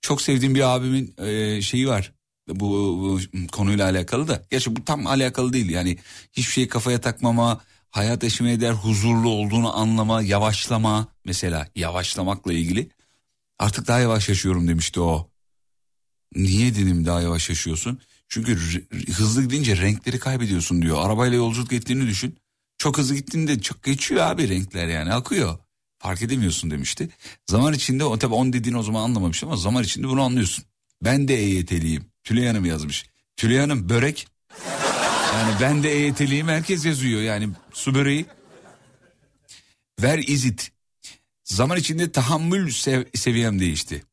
çok 0.00 0.22
sevdiğim 0.22 0.54
bir 0.54 0.74
abimin 0.74 1.14
e, 1.18 1.62
şeyi 1.62 1.88
var. 1.88 2.12
Bu, 2.48 2.70
bu 2.70 3.46
konuyla 3.52 3.90
alakalı 3.90 4.28
da. 4.28 4.42
Gerçi 4.50 4.76
bu 4.76 4.84
tam 4.84 5.06
alakalı 5.06 5.52
değil 5.52 5.70
yani. 5.70 5.98
Hiçbir 6.32 6.52
şeyi 6.52 6.68
kafaya 6.68 7.00
takmama, 7.00 7.60
hayat 7.94 8.22
yaşamaya 8.22 8.60
değer 8.60 8.72
huzurlu 8.72 9.28
olduğunu 9.28 9.76
anlama, 9.78 10.22
yavaşlama 10.22 11.08
mesela 11.24 11.68
yavaşlamakla 11.76 12.52
ilgili. 12.52 12.88
Artık 13.58 13.86
daha 13.88 14.00
yavaş 14.00 14.28
yaşıyorum 14.28 14.68
demişti 14.68 15.00
o. 15.00 15.30
Niye 16.34 16.74
dedim 16.74 17.06
daha 17.06 17.20
yavaş 17.20 17.48
yaşıyorsun? 17.48 18.00
Çünkü 18.28 18.56
hızlı 19.12 19.42
gidince 19.42 19.76
renkleri 19.76 20.18
kaybediyorsun 20.18 20.82
diyor. 20.82 21.06
Arabayla 21.06 21.36
yolculuk 21.36 21.72
ettiğini 21.72 22.06
düşün. 22.06 22.38
Çok 22.78 22.98
hızlı 22.98 23.14
gittiğinde 23.14 23.60
çok 23.60 23.82
geçiyor 23.82 24.26
abi 24.26 24.48
renkler 24.48 24.88
yani 24.88 25.12
akıyor. 25.12 25.58
Fark 25.98 26.22
edemiyorsun 26.22 26.70
demişti. 26.70 27.08
Zaman 27.46 27.74
içinde 27.74 28.04
o 28.04 28.18
tabii 28.18 28.34
on 28.34 28.52
dediğini 28.52 28.78
o 28.78 28.82
zaman 28.82 29.02
anlamamıştım 29.02 29.48
ama 29.48 29.56
zaman 29.56 29.84
içinde 29.84 30.08
bunu 30.08 30.22
anlıyorsun. 30.22 30.64
Ben 31.02 31.28
de 31.28 31.34
EYT'liyim. 31.34 32.04
Tülay 32.24 32.46
Hanım 32.46 32.64
yazmış. 32.64 33.06
Tülay 33.36 33.58
Hanım 33.58 33.88
börek. 33.88 34.28
Yani 35.34 35.52
ben 35.60 35.82
de 35.82 35.92
EYT'liyim 35.92 36.48
herkes 36.48 36.84
yazıyor 36.86 37.22
yani 37.22 37.48
su 37.72 37.94
böreği. 37.94 38.26
Ver 40.02 40.18
izit. 40.18 40.70
Zaman 41.44 41.78
içinde 41.78 42.12
tahammül 42.12 42.70
sev- 42.70 43.04
seviyem 43.14 43.60
değişti. 43.60 44.04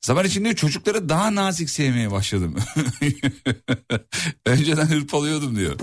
Zaman 0.00 0.24
içinde 0.26 0.54
çocukları 0.56 1.08
daha 1.08 1.34
nazik 1.34 1.70
sevmeye 1.70 2.10
başladım. 2.10 2.56
Önceden 4.46 4.86
hırpalıyordum 4.86 5.56
diyor. 5.56 5.78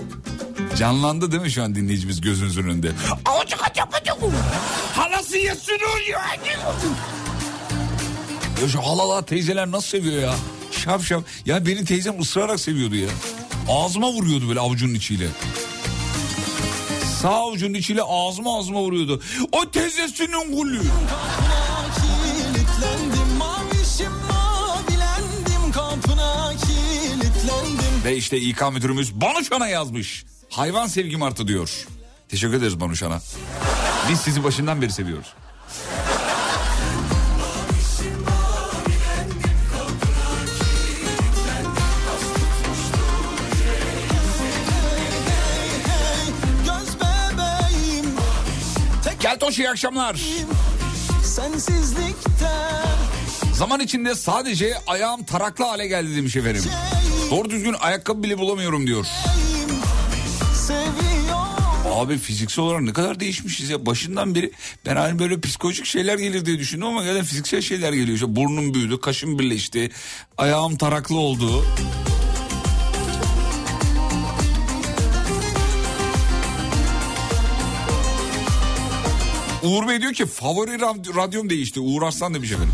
Canlandı 0.76 1.32
değil 1.32 1.42
mi 1.42 1.50
şu 1.50 1.62
an 1.62 1.74
dinleyicimiz 1.74 2.20
gözünüzün 2.20 2.62
önünde? 2.62 2.92
Avucuk 3.24 3.70
acık 3.70 3.84
acık. 3.94 4.14
Halası 4.94 5.36
yesin 5.36 5.78
oluyor. 5.94 6.20
Ya 8.62 8.68
şu 8.68 8.80
halalar 8.80 9.26
teyzeler 9.26 9.70
nasıl 9.70 9.88
seviyor 9.88 10.22
ya? 10.22 10.34
Şap 10.72 11.02
şap. 11.04 11.24
Ya 11.46 11.66
benim 11.66 11.84
teyzem 11.84 12.20
ısırarak 12.20 12.60
seviyordu 12.60 12.96
ya. 12.96 13.08
Ağzıma 13.68 14.08
vuruyordu 14.12 14.48
böyle 14.48 14.60
avucunun 14.60 14.94
içiyle. 14.94 15.28
Sağ 17.22 17.30
avucunun 17.30 17.74
içiyle 17.74 18.02
ağzıma 18.02 18.58
ağzıma 18.58 18.80
vuruyordu. 18.80 19.22
O 19.52 19.70
kapına 25.72 26.52
kilitlendim 26.52 28.04
Ve 28.04 28.16
işte 28.16 28.38
İK 28.38 28.72
müdürümüz 28.72 29.14
Banuşan'a 29.14 29.68
yazmış. 29.68 30.24
Hayvan 30.50 30.86
sevgim 30.86 31.22
arttı 31.22 31.48
diyor. 31.48 31.86
Teşekkür 32.28 32.54
ederiz 32.54 32.80
Banuşan'a. 32.80 33.20
Biz 34.10 34.20
sizi 34.20 34.44
başından 34.44 34.82
beri 34.82 34.92
seviyoruz. 34.92 35.34
Keltoş 49.42 49.58
iyi 49.58 49.70
akşamlar. 49.70 50.20
Zaman 53.54 53.80
içinde 53.80 54.14
sadece 54.14 54.74
ayağım 54.86 55.24
taraklı 55.24 55.64
hale 55.64 55.86
geldi 55.86 56.16
demiş 56.16 56.36
efendim. 56.36 56.62
Doğru 57.30 57.50
düzgün 57.50 57.74
ayakkabı 57.80 58.22
bile 58.22 58.38
bulamıyorum 58.38 58.86
diyor. 58.86 59.06
Abi 61.94 62.18
fiziksel 62.18 62.64
olarak 62.64 62.82
ne 62.82 62.92
kadar 62.92 63.20
değişmişiz 63.20 63.70
ya. 63.70 63.86
Başından 63.86 64.34
beri 64.34 64.52
ben 64.86 64.96
hani 64.96 65.18
böyle 65.18 65.40
psikolojik 65.40 65.86
şeyler 65.86 66.18
gelir 66.18 66.46
diye 66.46 66.58
düşündüm 66.58 66.86
ama 66.86 67.02
gerçekten 67.02 67.24
fiziksel 67.26 67.60
şeyler 67.60 67.92
geliyor. 67.92 68.14
İşte 68.14 68.36
burnum 68.36 68.74
büyüdü, 68.74 69.00
kaşım 69.00 69.38
birleşti, 69.38 69.90
ayağım 70.38 70.76
taraklı 70.76 71.16
oldu. 71.16 71.64
Uğur 79.62 79.88
Bey 79.88 80.00
diyor 80.00 80.12
ki 80.12 80.26
favori 80.26 80.70
rad- 80.70 81.16
radyom 81.16 81.50
değişti. 81.50 81.80
Uğur 81.80 82.02
Arslan 82.02 82.34
demiş 82.34 82.52
efendim. 82.52 82.72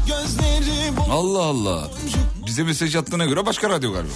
Allah 1.10 1.42
Allah. 1.42 1.90
Bize 2.46 2.62
mesaj 2.62 2.96
attığına 2.96 3.24
göre 3.26 3.46
başka 3.46 3.70
radyo 3.70 3.92
galiba. 3.92 4.12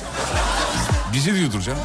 Bizi 1.14 1.34
diyordur 1.34 1.60
canım. 1.60 1.78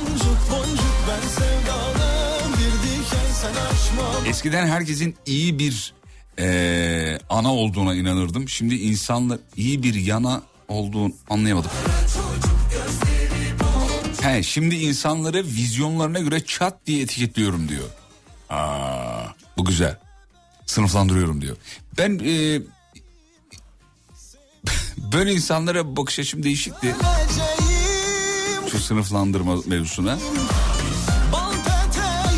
Eskiden 4.27 4.67
herkesin 4.67 5.15
iyi 5.25 5.59
bir 5.59 5.93
eee, 6.39 7.19
ana 7.29 7.53
olduğuna 7.53 7.95
inanırdım. 7.95 8.49
Şimdi 8.49 8.75
insanlar 8.75 9.39
iyi 9.55 9.83
bir 9.83 9.93
yana 9.95 10.41
olduğunu 10.67 11.13
anlayamadım. 11.29 11.71
He, 14.21 14.43
şimdi 14.43 14.75
insanları 14.75 15.43
vizyonlarına 15.45 16.19
göre 16.19 16.45
çat 16.45 16.77
diye 16.85 17.01
etiketliyorum 17.03 17.69
diyor. 17.69 17.83
Aa, 18.49 19.23
bu 19.57 19.65
güzel. 19.65 19.97
Sınıflandırıyorum 20.67 21.41
diyor. 21.41 21.57
Ben 21.97 22.19
eee, 22.19 22.61
böyle 25.13 25.33
insanlara 25.33 25.95
bakış 25.95 26.19
açım 26.19 26.43
değişikti. 26.43 26.95
Şu 28.71 28.79
sınıflandırma 28.79 29.55
mevzusuna. 29.65 30.15
peteğim 30.15 30.37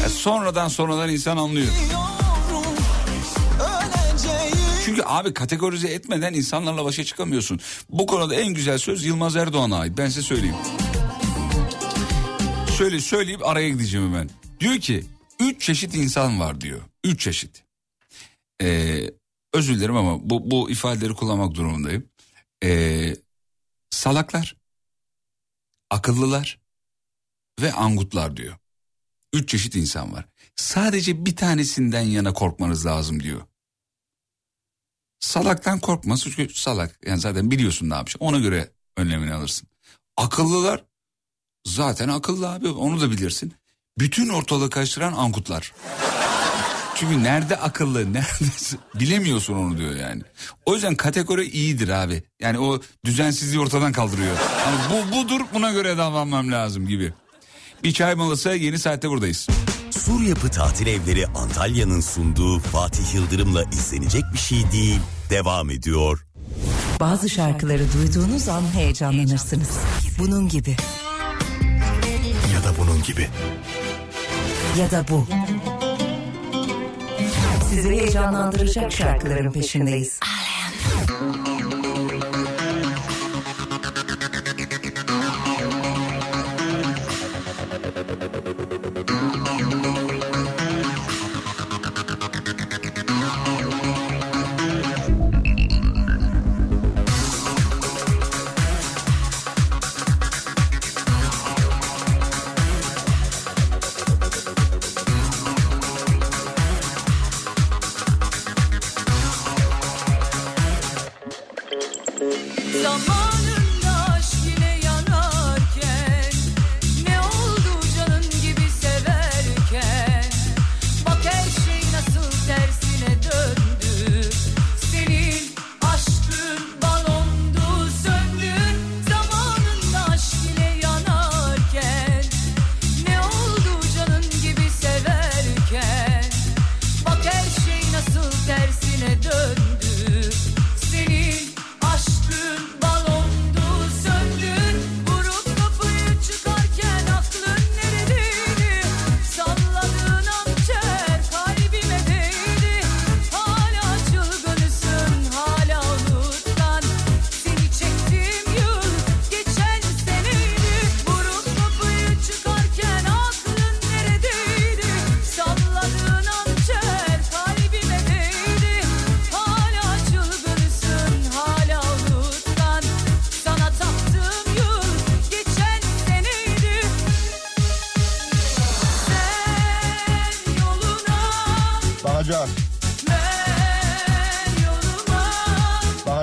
E, 0.06 0.10
sonradan 0.10 0.68
sonradan 0.68 1.10
insan 1.10 1.38
anlıyor. 1.38 1.68
Çünkü 4.86 5.02
abi 5.06 5.34
kategorize 5.34 5.88
etmeden 5.88 6.34
insanlarla 6.34 6.86
başa 6.86 7.04
çıkamıyorsun. 7.04 7.60
Bu 7.90 8.08
konuda 8.08 8.36
en 8.36 8.54
güzel 8.54 8.78
söz 8.78 9.06
Yılmaz 9.06 9.36
Erdoğan'a 9.36 9.80
ait. 9.80 9.98
Ben 9.98 10.08
size 10.08 10.22
söyleyeyim. 10.22 10.56
Söyle 12.78 13.00
söyleyip 13.00 13.48
araya 13.48 13.70
gideceğim 13.70 14.08
hemen. 14.08 14.30
Diyor 14.60 14.78
ki 14.78 15.06
üç 15.40 15.62
çeşit 15.62 15.96
insan 15.96 16.40
var 16.40 16.62
diyor. 16.62 16.80
Üç 17.04 17.22
çeşit. 17.22 17.64
Ee, 18.62 19.10
özür 19.54 19.76
dilerim 19.76 19.96
ama 19.96 20.30
bu, 20.30 20.52
bu 20.52 20.70
ifadeleri 20.70 21.14
kullanmak 21.14 21.54
durumundayım. 21.56 22.10
Ee, 22.64 23.16
salaklar, 23.90 24.56
akıllılar 25.90 26.60
ve 27.62 27.74
angutlar 27.74 28.38
diyor. 28.38 28.58
Üç 29.34 29.50
çeşit 29.50 29.76
insan 29.76 30.14
var. 30.14 30.26
Sadece 30.56 31.26
bir 31.26 31.36
tanesinden 31.36 32.02
yana 32.02 32.34
korkmanız 32.34 32.86
lazım 32.86 33.24
diyor. 33.24 33.42
Salaktan 35.20 35.80
korkma 35.80 36.18
çünkü 36.18 36.54
salak 36.54 37.00
yani 37.06 37.20
zaten 37.20 37.52
biliyorsun 37.52 37.90
ne 37.90 37.94
yapacak 37.94 38.22
ona 38.22 38.40
göre 38.40 38.72
önlemini 38.98 39.34
alırsın. 39.34 39.68
Akıllılar 40.18 40.86
zaten 41.66 42.10
akıllı 42.10 42.50
abi 42.50 42.68
onu 42.68 43.02
da 43.02 43.12
bilirsin. 43.12 43.54
Bütün 44.00 44.30
ortalığı 44.30 44.70
karıştıran 44.70 45.14
ankutlar. 45.14 45.74
Çünkü 47.00 47.24
nerede 47.24 47.56
akıllı 47.56 48.14
nerede 48.14 48.78
bilemiyorsun 49.00 49.54
onu 49.54 49.78
diyor 49.78 49.96
yani. 49.96 50.22
O 50.66 50.74
yüzden 50.74 50.96
kategori 50.96 51.50
iyidir 51.50 51.90
abi. 51.90 52.24
Yani 52.42 52.60
o 52.60 52.82
düzensizliği 53.06 53.60
ortadan 53.62 53.92
kaldırıyor. 53.92 54.36
Yani 54.66 54.78
bu 54.92 55.16
budur 55.16 55.42
buna 55.54 55.72
göre 55.72 55.98
davranmam 55.98 56.52
lazım 56.52 56.88
gibi. 56.88 57.14
Bir 57.84 57.92
çay 57.92 58.16
molası 58.16 58.50
yeni 58.50 58.80
saatte 58.80 59.10
buradayız. 59.10 59.48
Sur 59.92 60.22
Yapı 60.22 60.50
Tatil 60.50 60.88
Evleri 60.88 61.28
Antalya'nın 61.28 62.02
sunduğu 62.02 62.60
Fatih 62.60 63.14
Yıldırım'la 63.16 63.64
izlenecek 63.64 64.24
bir 64.34 64.38
şey 64.40 64.72
değil. 64.72 65.00
Devam 65.30 65.70
ediyor. 65.70 66.26
Bazı 67.00 67.30
şarkıları 67.30 67.94
duyduğunuz 67.94 68.50
an 68.50 68.64
heyecanlanırsınız. 68.74 69.70
Bunun 70.20 70.50
gibi 70.50 70.76
Ya 72.54 72.64
da 72.64 72.78
bunun 72.78 73.04
gibi. 73.04 73.28
ya 74.80 74.92
da 74.92 75.06
bu. 75.10 75.28
Sizi 77.70 77.90
heyecanlandıracak 77.90 78.92
şarkıların 78.92 79.52
peşindeyiz. 79.52 80.20
caz. 80.20 81.59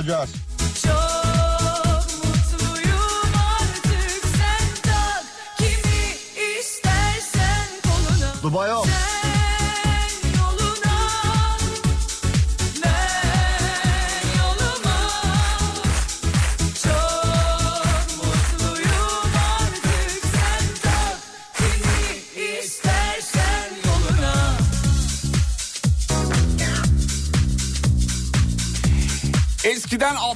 Daha 0.08 0.26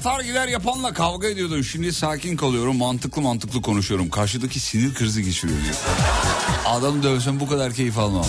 atar 0.01 0.21
gider 0.21 0.49
yapanla 0.49 0.93
kavga 0.93 1.29
ediyordum. 1.29 1.65
Şimdi 1.65 1.93
sakin 1.93 2.37
kalıyorum 2.37 2.77
mantıklı 2.77 3.23
mantıklı 3.23 3.63
konuşuyorum. 3.63 4.11
Karşıdaki 4.11 4.61
sinir 4.61 4.95
krizi 4.95 5.25
geçiriyor 5.25 5.59
diyor. 5.65 5.75
Adam 6.67 7.03
dövsem 7.03 7.41
bu 7.41 7.49
kadar 7.49 7.73
keyif 7.73 7.99
almam. 7.99 8.27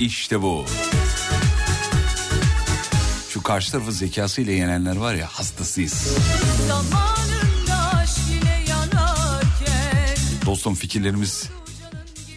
İşte 0.00 0.42
bu. 0.42 0.64
Şu 3.28 3.42
karşı 3.42 3.72
tarafı 3.72 3.92
zekasıyla 3.92 4.52
yenenler 4.52 4.96
var 4.96 5.14
ya 5.14 5.26
hastasıyız. 5.26 6.08
Dostum 10.46 10.74
fikirlerimiz 10.74 11.48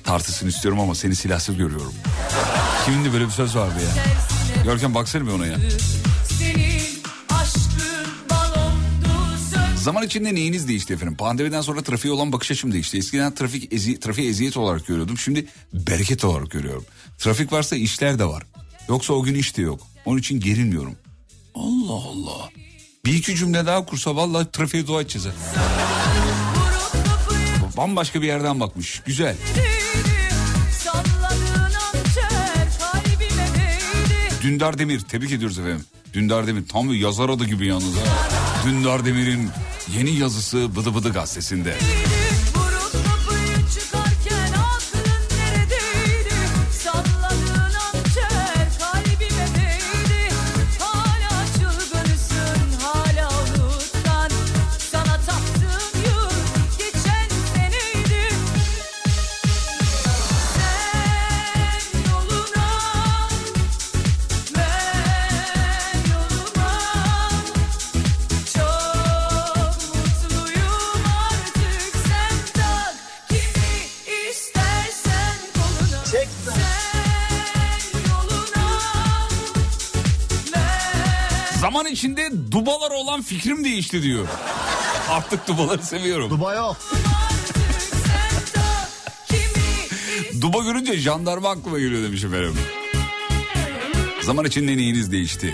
tartışsın 0.03 0.47
istiyorum 0.47 0.79
ama 0.79 0.95
seni 0.95 1.15
silahsız 1.15 1.57
görüyorum. 1.57 1.93
De 3.05 3.13
böyle 3.13 3.25
bir 3.25 3.31
söz 3.31 3.55
vardı 3.55 3.75
ya. 3.83 4.36
Görkem 4.63 4.95
baksana 4.95 5.27
bir 5.27 5.31
ona 5.31 5.45
ya. 5.45 5.57
Zaman 9.75 10.03
içinde 10.03 10.35
neyiniz 10.35 10.67
değişti 10.67 10.93
efendim? 10.93 11.15
Pandemiden 11.15 11.61
sonra 11.61 11.81
trafiğe 11.81 12.13
olan 12.13 12.31
bakış 12.31 12.51
açım 12.51 12.71
değişti. 12.71 12.97
Eskiden 12.97 13.35
trafik 13.35 13.73
ezi, 13.73 13.99
trafiğe 13.99 14.29
eziyet 14.29 14.57
olarak 14.57 14.87
görüyordum. 14.87 15.17
Şimdi 15.17 15.47
bereket 15.73 16.25
olarak 16.25 16.51
görüyorum. 16.51 16.85
Trafik 17.17 17.51
varsa 17.51 17.75
işler 17.75 18.19
de 18.19 18.25
var. 18.25 18.43
Yoksa 18.89 19.13
o 19.13 19.23
gün 19.23 19.35
iş 19.35 19.57
de 19.57 19.61
yok. 19.61 19.79
Onun 20.05 20.17
için 20.19 20.39
gerilmiyorum. 20.39 20.95
Allah 21.55 21.93
Allah. 21.93 22.49
Bir 23.05 23.13
iki 23.13 23.35
cümle 23.35 23.65
daha 23.65 23.85
kursa 23.85 24.15
vallahi 24.15 24.51
trafiğe 24.51 24.87
dua 24.87 25.01
edeceğiz. 25.01 25.27
Bambaşka 27.77 28.21
bir 28.21 28.27
yerden 28.27 28.59
bakmış. 28.59 29.01
Güzel. 29.05 29.35
değdi 29.55 29.76
Dündar 34.47 34.77
Demir 34.77 34.99
tebrik 34.99 35.31
ediyoruz 35.31 35.59
efendim. 35.59 35.85
Dündar 36.13 36.47
Demir 36.47 36.67
tam 36.67 36.89
bir 36.89 36.95
yazar 36.95 37.29
adı 37.29 37.45
gibi 37.45 37.67
yalnız. 37.67 37.95
Dündar 38.65 39.05
Demir'in 39.05 39.49
yeni 39.97 40.11
yazısı 40.11 40.75
Bıdı 40.75 40.95
Bıdı 40.95 41.13
gazetesinde. 41.13 41.73
Olan 83.17 83.23
fikrim 83.23 83.63
değişti 83.63 84.03
diyor. 84.03 84.27
Artık 85.09 85.47
dubaları 85.47 85.83
seviyorum. 85.83 86.29
Tak 86.29 86.39
kimi 89.27 90.41
Duba 90.41 90.63
görünce 90.63 90.97
jandarma 90.97 91.49
aklıma 91.49 91.79
geliyor 91.79 92.03
demiş 92.03 92.23
efendim. 92.23 92.55
Zaman 94.21 94.45
içinde 94.45 94.77
neyiniz 94.77 95.11
değişti? 95.11 95.53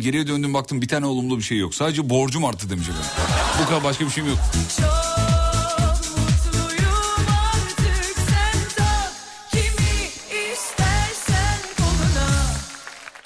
Geriye 0.00 0.26
döndüm 0.26 0.54
baktım 0.54 0.82
bir 0.82 0.88
tane 0.88 1.06
olumlu 1.06 1.38
bir 1.38 1.42
şey 1.42 1.58
yok. 1.58 1.74
Sadece 1.74 2.10
borcum 2.10 2.44
arttı 2.44 2.70
demiş 2.70 2.88
efendim. 2.88 3.10
Bu 3.62 3.68
kadar 3.68 3.84
başka 3.84 4.04
bir 4.04 4.10
şeyim 4.10 4.28
yok. 4.30 4.38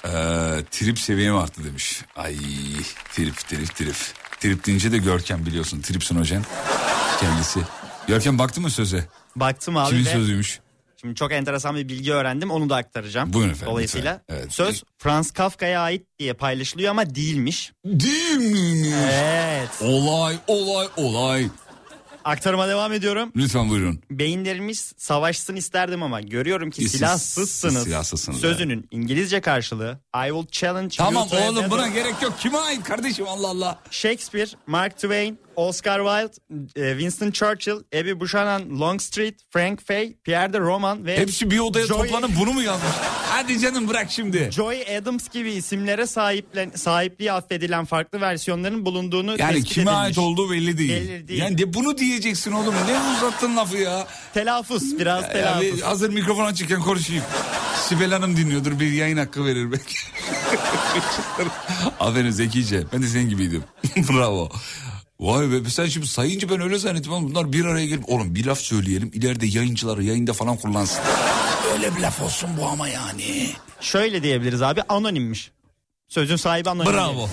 Ee, 0.05 0.63
trip 0.71 0.99
seviyem 0.99 1.35
arttı 1.35 1.63
demiş. 1.63 2.01
Ay 2.15 2.35
trip 3.13 3.37
trip 3.37 3.75
trip. 3.75 3.95
Trip 4.39 4.65
deyince 4.65 4.91
de 4.91 4.97
Görkem 4.97 5.45
biliyorsun. 5.45 5.81
Tripsin 5.81 6.15
hocam 6.19 6.43
kendisi. 7.19 7.59
Görkem 8.07 8.39
baktı 8.39 8.61
mı 8.61 8.69
söze? 8.69 9.07
Baktım 9.35 9.77
abi 9.77 9.89
Kimin 9.89 10.05
ve 10.05 10.09
sözüymüş? 10.09 10.59
Şimdi 11.05 11.15
çok 11.15 11.31
enteresan 11.31 11.75
bir 11.75 11.89
bilgi 11.89 12.13
öğrendim. 12.13 12.51
Onu 12.51 12.69
da 12.69 12.75
aktaracağım. 12.75 13.33
Buyurun 13.33 13.51
efendim, 13.51 13.71
Dolayısıyla 13.71 14.13
lütfen. 14.13 14.35
Evet. 14.35 14.53
söz 14.53 14.83
Franz 14.97 15.31
Kafka'ya 15.31 15.81
ait 15.81 16.05
diye 16.19 16.33
paylaşılıyor 16.33 16.91
ama 16.91 17.15
değilmiş. 17.15 17.73
Değil 17.85 18.37
miymiş? 18.37 18.89
Evet. 19.13 19.69
Olay 19.81 20.35
olay 20.47 20.87
olay. 20.97 21.47
Aktarıma 22.25 22.67
devam 22.67 22.93
ediyorum. 22.93 23.31
Lütfen 23.35 23.69
buyurun. 23.69 23.99
Beyinlerimiz 24.11 24.93
savaşsın 24.97 25.55
isterdim 25.55 26.03
ama 26.03 26.21
görüyorum 26.21 26.71
ki 26.71 26.89
silahsızsınız. 26.89 27.83
silahsızsınız, 27.83 28.39
Sözünün 28.41 28.87
İngilizce 28.91 29.41
karşılığı 29.41 29.99
I 30.25 30.27
will 30.29 30.47
challenge 30.51 30.95
Tamam 30.97 31.27
you 31.31 31.41
a 31.41 31.49
oğlum 31.49 31.65
buna 31.71 31.87
gerek 31.87 32.21
yok. 32.21 32.33
Kime 32.39 32.57
ait 32.57 32.83
kardeşim 32.83 33.25
Allah 33.27 33.47
Allah. 33.47 33.79
Shakespeare, 33.91 34.47
Mark 34.67 34.95
Twain, 34.95 35.39
Oscar 35.55 35.99
Wilde, 35.99 36.33
e, 36.89 36.91
Winston 36.91 37.31
Churchill, 37.31 37.75
Abby 37.99 38.19
Buchanan, 38.19 38.79
Longstreet, 38.79 39.39
Frank 39.49 39.85
Fay, 39.87 40.15
Pierre 40.23 40.53
de 40.53 40.59
Roman 40.59 41.05
ve 41.05 41.17
Hepsi 41.17 41.51
bir 41.51 41.59
odaya 41.59 41.85
Joy- 41.85 41.97
toplanıp 41.97 42.31
bunu 42.39 42.53
mu 42.53 42.61
yazmış? 42.61 42.91
Hadi 43.35 43.59
canım 43.59 43.87
bırak 43.87 44.11
şimdi. 44.11 44.49
Joy 44.51 44.97
Adams 44.97 45.29
gibi 45.29 45.51
isimlere 45.51 46.07
sahiplen, 46.07 46.71
sahipliği 46.75 47.31
affedilen 47.31 47.85
farklı 47.85 48.21
versiyonların 48.21 48.85
bulunduğunu 48.85 49.35
Yani 49.39 49.53
tespit 49.53 49.73
kime 49.73 49.83
edilmiş. 49.91 50.05
ait 50.05 50.17
olduğu 50.17 50.51
belli 50.51 50.77
değil. 50.77 50.89
Belli 50.89 51.27
değil. 51.27 51.39
Yani 51.39 51.57
de 51.57 51.73
bunu 51.73 51.97
diyeceksin 51.97 52.51
oğlum. 52.51 52.73
Ne 52.87 53.15
uzattın 53.17 53.57
lafı 53.57 53.77
ya? 53.77 54.07
Telaffuz, 54.33 54.99
biraz 54.99 55.23
Ya 55.23 55.31
telaffuz. 55.31 55.63
bir 55.77 55.81
hazır 55.81 56.09
mikrofon 56.09 56.45
açıkken 56.45 56.81
konuşayım. 56.81 57.23
Sibel 57.87 58.11
Hanım 58.11 58.37
dinliyordur 58.37 58.79
bir 58.79 58.91
yayın 58.91 59.17
hakkı 59.17 59.45
verir 59.45 59.71
belki. 59.71 59.95
Aferin 61.99 62.31
zekice. 62.31 62.83
Ben 62.93 63.01
de 63.03 63.07
senin 63.07 63.29
gibiydim. 63.29 63.63
Bravo. 63.97 64.49
Vay 65.19 65.51
be 65.51 65.69
sen 65.69 65.85
şimdi 65.85 66.07
sayınca 66.07 66.49
ben 66.49 66.61
öyle 66.61 66.77
zannettim 66.77 67.13
ama 67.13 67.27
bunlar 67.29 67.53
bir 67.53 67.65
araya 67.65 67.85
gelip 67.85 68.09
oğlum 68.09 68.35
bir 68.35 68.45
laf 68.45 68.59
söyleyelim 68.59 69.11
ileride 69.13 69.47
yayıncıları 69.47 70.03
yayında 70.03 70.33
falan 70.33 70.57
kullansın. 70.57 71.01
Öyle 71.73 71.95
bir 71.95 72.01
laf 72.01 72.21
olsun 72.21 72.49
bu 72.57 72.65
ama 72.65 72.87
yani. 72.87 73.49
Şöyle 73.81 74.23
diyebiliriz 74.23 74.61
abi 74.61 74.81
anonimmiş. 74.89 75.51
Sözün 76.07 76.35
sahibi 76.35 76.69
anonim. 76.69 76.93
Bravo. 76.93 77.29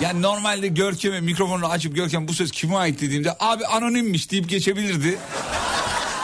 Yani 0.00 0.22
normalde 0.22 0.68
Görkem'e 0.68 1.20
mikrofonu 1.20 1.66
açıp 1.66 1.94
Görkem 1.94 2.28
bu 2.28 2.34
söz 2.34 2.50
kime 2.50 2.76
ait 2.76 3.00
dediğimde 3.00 3.36
abi 3.40 3.66
anonimmiş 3.66 4.30
deyip 4.30 4.48
geçebilirdi. 4.48 5.18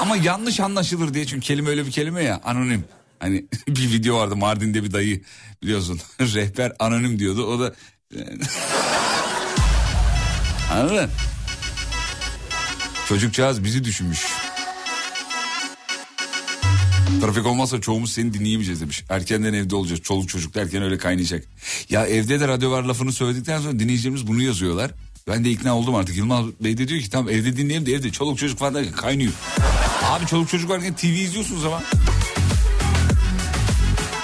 Ama 0.01 0.17
yanlış 0.17 0.61
anlaşılır 0.61 1.15
diye 1.15 1.27
çünkü 1.27 1.47
kelime 1.47 1.71
öyle 1.71 1.87
bir 1.87 1.91
kelime 1.91 2.25
ya 2.25 2.41
anonim. 2.45 2.85
Hani 3.19 3.45
bir 3.69 3.93
video 3.93 4.17
vardı 4.17 4.37
Mardin'de 4.37 4.85
bir 4.85 4.93
dayı 4.93 5.23
biliyorsun 5.63 6.01
rehber 6.21 6.73
anonim 6.79 7.19
diyordu 7.19 7.45
o 7.47 7.61
da 7.61 7.75
anladın 10.73 11.11
Çocukcağız 13.09 13.65
bizi 13.65 13.85
düşünmüş. 13.85 14.27
Trafik 17.21 17.47
olmazsa 17.47 17.81
çoğumuz 17.81 18.13
seni 18.13 18.35
dinleyemeyeceğiz 18.35 18.81
demiş. 18.81 19.05
Erkenden 19.09 19.55
evde 19.55 19.77
olacağız. 19.77 20.01
Çoluk 20.01 20.29
çocuk 20.29 20.55
derken 20.55 20.83
öyle 20.83 20.99
kaynayacak. 20.99 21.45
Ya 21.91 22.07
evde 22.07 22.41
de 22.41 22.49
radyo 22.49 22.71
var 22.71 22.83
lafını 22.83 23.13
söyledikten 23.13 23.61
sonra 23.61 23.79
dinleyicilerimiz 23.79 24.27
bunu 24.27 24.43
yazıyorlar. 24.43 24.91
Ben 25.29 25.45
de 25.45 25.51
ikna 25.51 25.77
oldum 25.79 25.95
artık. 25.95 26.17
Yılmaz 26.17 26.47
Bey 26.61 26.79
de 26.79 26.89
diyor 26.89 27.01
ki 27.01 27.11
tamam 27.11 27.29
evde 27.33 27.57
dinleyelim 27.57 27.87
de 27.87 27.93
evde 27.93 28.11
çoluk 28.11 28.39
çocuk 28.39 28.59
falan 28.59 28.75
derken 28.75 28.93
kaynıyor. 28.93 29.33
Abi 30.03 30.27
çoluk 30.27 30.49
çocuk 30.49 30.71
varken 30.71 30.95
TV 30.95 31.07
izliyorsunuz 31.07 31.65
ama. 31.65 31.83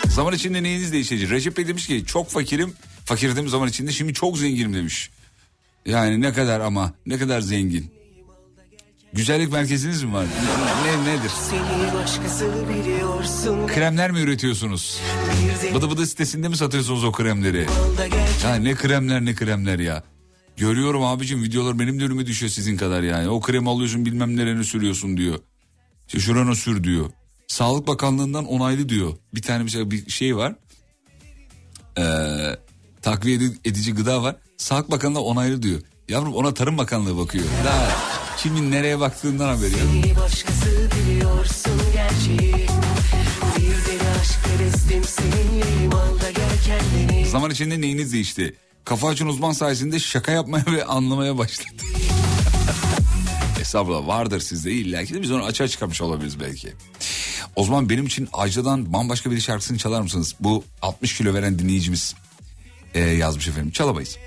Zaman 0.09 0.35
içinde 0.35 0.63
neyiniz 0.63 0.93
değişecek? 0.93 1.31
Recep 1.31 1.57
Bey 1.57 1.69
demiş 1.69 1.87
ki 1.87 2.05
çok 2.07 2.31
fakirim. 2.31 2.73
Fakirdim 3.05 3.49
zaman 3.49 3.69
içinde 3.69 3.93
şimdi 3.93 4.15
çok 4.15 4.39
zenginim 4.39 4.75
demiş. 4.75 5.11
Yani 5.87 6.21
ne 6.21 6.33
kadar 6.33 6.61
ama 6.61 6.93
ne 7.07 7.19
kadar 7.19 7.41
zengin. 7.41 7.96
Güzellik 9.17 9.53
merkeziniz 9.53 10.03
mi 10.03 10.13
var? 10.13 10.27
Ne, 10.85 11.13
nedir? 11.13 11.31
Kremler 13.67 14.11
mi 14.11 14.21
üretiyorsunuz? 14.21 15.01
Bir 15.63 15.75
Bıdı 15.75 15.91
bıdı 15.91 16.07
sitesinde 16.07 16.49
mi 16.49 16.57
satıyorsunuz 16.57 17.05
o 17.05 17.13
kremleri? 17.13 17.67
Ya 18.45 18.55
ne 18.55 18.75
kremler 18.75 19.25
ne 19.25 19.35
kremler 19.35 19.79
ya. 19.79 20.03
Görüyorum 20.57 21.03
abicim 21.03 21.43
videolar 21.43 21.79
benim 21.79 22.01
de 22.01 22.05
önüme 22.05 22.27
düşüyor 22.27 22.51
sizin 22.51 22.77
kadar 22.77 23.03
yani. 23.03 23.29
O 23.29 23.41
kremi 23.41 23.71
alıyorsun 23.71 24.05
bilmem 24.07 24.37
nerene 24.37 24.65
sürüyorsun 24.65 25.17
diyor. 25.17 25.39
İşte 26.07 26.21
şurana 26.21 26.55
sür 26.55 26.85
diyor. 26.85 27.11
Sağlık 27.49 27.87
Bakanlığı'ndan 27.87 28.45
onaylı 28.47 28.89
diyor. 28.89 29.13
Bir 29.35 29.43
tane 29.43 29.63
mesela 29.63 29.91
bir 29.91 30.11
şey 30.11 30.37
var. 30.37 30.55
Ee, 31.99 32.57
takviye 33.03 33.37
edi- 33.37 33.59
edici 33.65 33.95
gıda 33.95 34.23
var. 34.23 34.37
Sağlık 34.57 34.91
Bakanlığı 34.91 35.21
onaylı 35.21 35.63
diyor. 35.63 35.81
Yavrum 36.09 36.35
ona 36.35 36.55
Tarım 36.55 36.79
Bakanlığı 36.79 37.17
bakıyor. 37.17 37.45
Daha 37.65 37.89
kimin 38.37 38.71
nereye 38.71 39.01
baktığından 39.01 39.49
haberi 39.49 39.73
yok. 39.73 40.17
Başkası 40.25 40.91
biliyorsun 40.97 41.81
gerçeği 41.93 42.67
Zaman 47.31 47.51
içinde 47.51 47.81
neyiniz 47.81 48.13
değişti? 48.13 48.55
Kafa 48.85 49.09
açın 49.09 49.27
uzman 49.27 49.53
sayesinde 49.53 49.99
şaka 49.99 50.33
yapmaya 50.33 50.65
ve 50.67 50.85
anlamaya 50.85 51.39
başladı. 51.39 51.69
Estağfurullah 53.61 54.07
vardır 54.07 54.41
sizde 54.41 54.73
illa 54.73 55.05
ki 55.05 55.15
de 55.15 55.23
biz 55.23 55.33
onu 55.33 55.45
açığa 55.45 55.69
çıkarmış 55.69 56.01
olabiliriz 56.01 56.41
belki. 56.41 56.73
O 57.57 57.65
zaman 57.65 57.89
benim 57.89 58.07
için 58.07 58.29
Ajda'dan 58.33 58.93
bambaşka 58.93 59.31
bir 59.31 59.41
şarkısını 59.41 59.79
çalar 59.79 60.01
mısınız? 60.01 60.35
Bu 60.41 60.65
60 60.83 61.17
kilo 61.17 61.35
veren 61.35 61.59
dinleyicimiz 61.59 62.15
ee, 62.95 63.01
yazmış 63.01 63.49
efendim. 63.49 63.71
Çalamayız. 63.71 64.19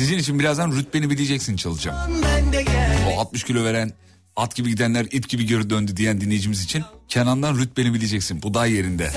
Sizin 0.00 0.18
için 0.18 0.38
birazdan 0.38 0.72
rütbeni 0.72 1.10
bileceksin 1.10 1.56
çalacağım. 1.56 1.96
O 3.08 3.20
60 3.20 3.44
kilo 3.44 3.64
veren 3.64 3.92
at 4.36 4.56
gibi 4.56 4.70
gidenler 4.70 5.04
it 5.10 5.28
gibi 5.28 5.46
geri 5.46 5.70
döndü 5.70 5.96
diyen 5.96 6.20
dinleyicimiz 6.20 6.64
için 6.64 6.84
Kenan'dan 7.08 7.58
rütbeni 7.58 7.94
bileceksin. 7.94 8.42
Bu 8.42 8.54
daha 8.54 8.66
yerinde. 8.66 9.10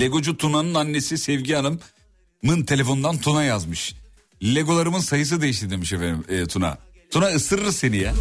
Legocu 0.00 0.36
Tuna'nın 0.36 0.74
annesi 0.74 1.18
Sevgi 1.18 1.54
Hanım'ın 1.54 2.64
telefonundan 2.64 3.18
Tuna 3.18 3.44
yazmış. 3.44 3.94
Legolarımın 4.42 5.00
sayısı 5.00 5.40
değişti 5.40 5.70
demiş 5.70 5.92
efendim 5.92 6.24
e, 6.28 6.46
Tuna. 6.46 6.78
Tuna 7.10 7.26
ısırır 7.26 7.72
seni 7.72 7.96
ya. 7.96 8.14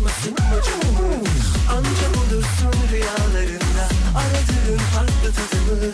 Tadımı 5.32 5.92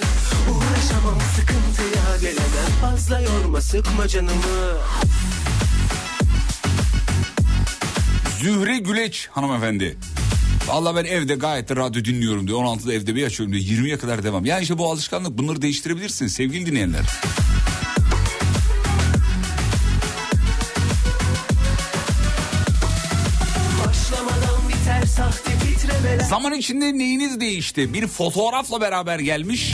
Uğraşamam 0.52 1.20
sıkıntıya 1.36 2.18
gelemem 2.22 2.72
Fazla 2.82 3.20
yorma 3.20 3.62
sıkma 3.62 4.08
canımı 4.08 4.78
Zühre 8.40 8.78
Güleç 8.78 9.28
hanımefendi. 9.32 9.98
Valla 10.68 10.96
ben 10.96 11.06
evde 11.06 11.36
gayet 11.36 11.70
de 11.70 11.76
radyo 11.76 12.06
dinliyorum 12.06 12.48
diyor. 12.48 12.60
16'da 12.60 12.94
evde 12.94 13.16
bir 13.16 13.26
açıyorum 13.26 13.54
diyor. 13.54 13.66
20'ye 13.66 13.98
kadar 13.98 14.24
devam. 14.24 14.46
Yani 14.46 14.62
işte 14.62 14.78
bu 14.78 14.92
alışkanlık 14.92 15.38
bunları 15.38 15.62
değiştirebilirsiniz 15.62 16.34
sevgili 16.34 16.66
dinleyenler. 16.66 17.06
Zaman 26.30 26.54
içinde 26.54 26.98
neyiniz 26.98 27.40
değişti? 27.40 27.94
Bir 27.94 28.08
fotoğrafla 28.08 28.82
beraber 28.82 29.20
gelmiş. 29.20 29.74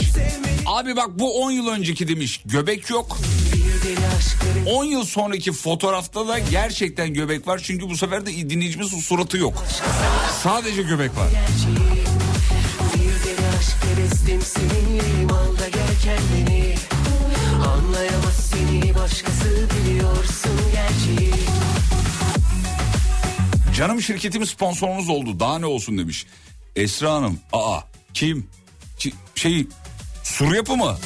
Abi 0.66 0.96
bak 0.96 1.08
bu 1.18 1.42
10 1.42 1.50
yıl 1.50 1.68
önceki 1.68 2.08
demiş. 2.08 2.40
Göbek 2.44 2.90
yok. 2.90 3.18
Bir 3.54 3.88
deli 3.88 4.06
aşkları 4.06 4.76
10 4.76 4.84
yıl 4.84 5.04
sonraki 5.04 5.52
fotoğrafta 5.52 6.28
da 6.28 6.38
gerçekten 6.38 7.14
göbek 7.14 7.46
var. 7.46 7.60
Çünkü 7.64 7.88
bu 7.90 7.96
sefer 7.96 8.26
de 8.26 8.50
dinleyicimizin 8.50 9.00
suratı 9.00 9.38
yok. 9.38 9.64
Sadece 10.42 10.82
göbek 10.82 11.10
var. 11.16 11.28
Anlayamaz 17.66 18.50
seni 18.50 18.94
başkası 18.94 19.68
biliyorsun 19.86 20.52
gerçeği 20.72 21.51
Canım 23.82 24.02
şirketim 24.02 24.46
sponsorunuz 24.46 25.08
oldu. 25.08 25.40
Daha 25.40 25.58
ne 25.58 25.66
olsun 25.66 25.98
demiş. 25.98 26.26
Esra 26.76 27.12
Hanım. 27.12 27.38
Aa 27.52 27.80
kim? 28.14 28.46
Ki- 28.98 29.14
şey 29.34 29.66
sur 30.22 30.54
yapı 30.54 30.76
mı? 30.76 30.96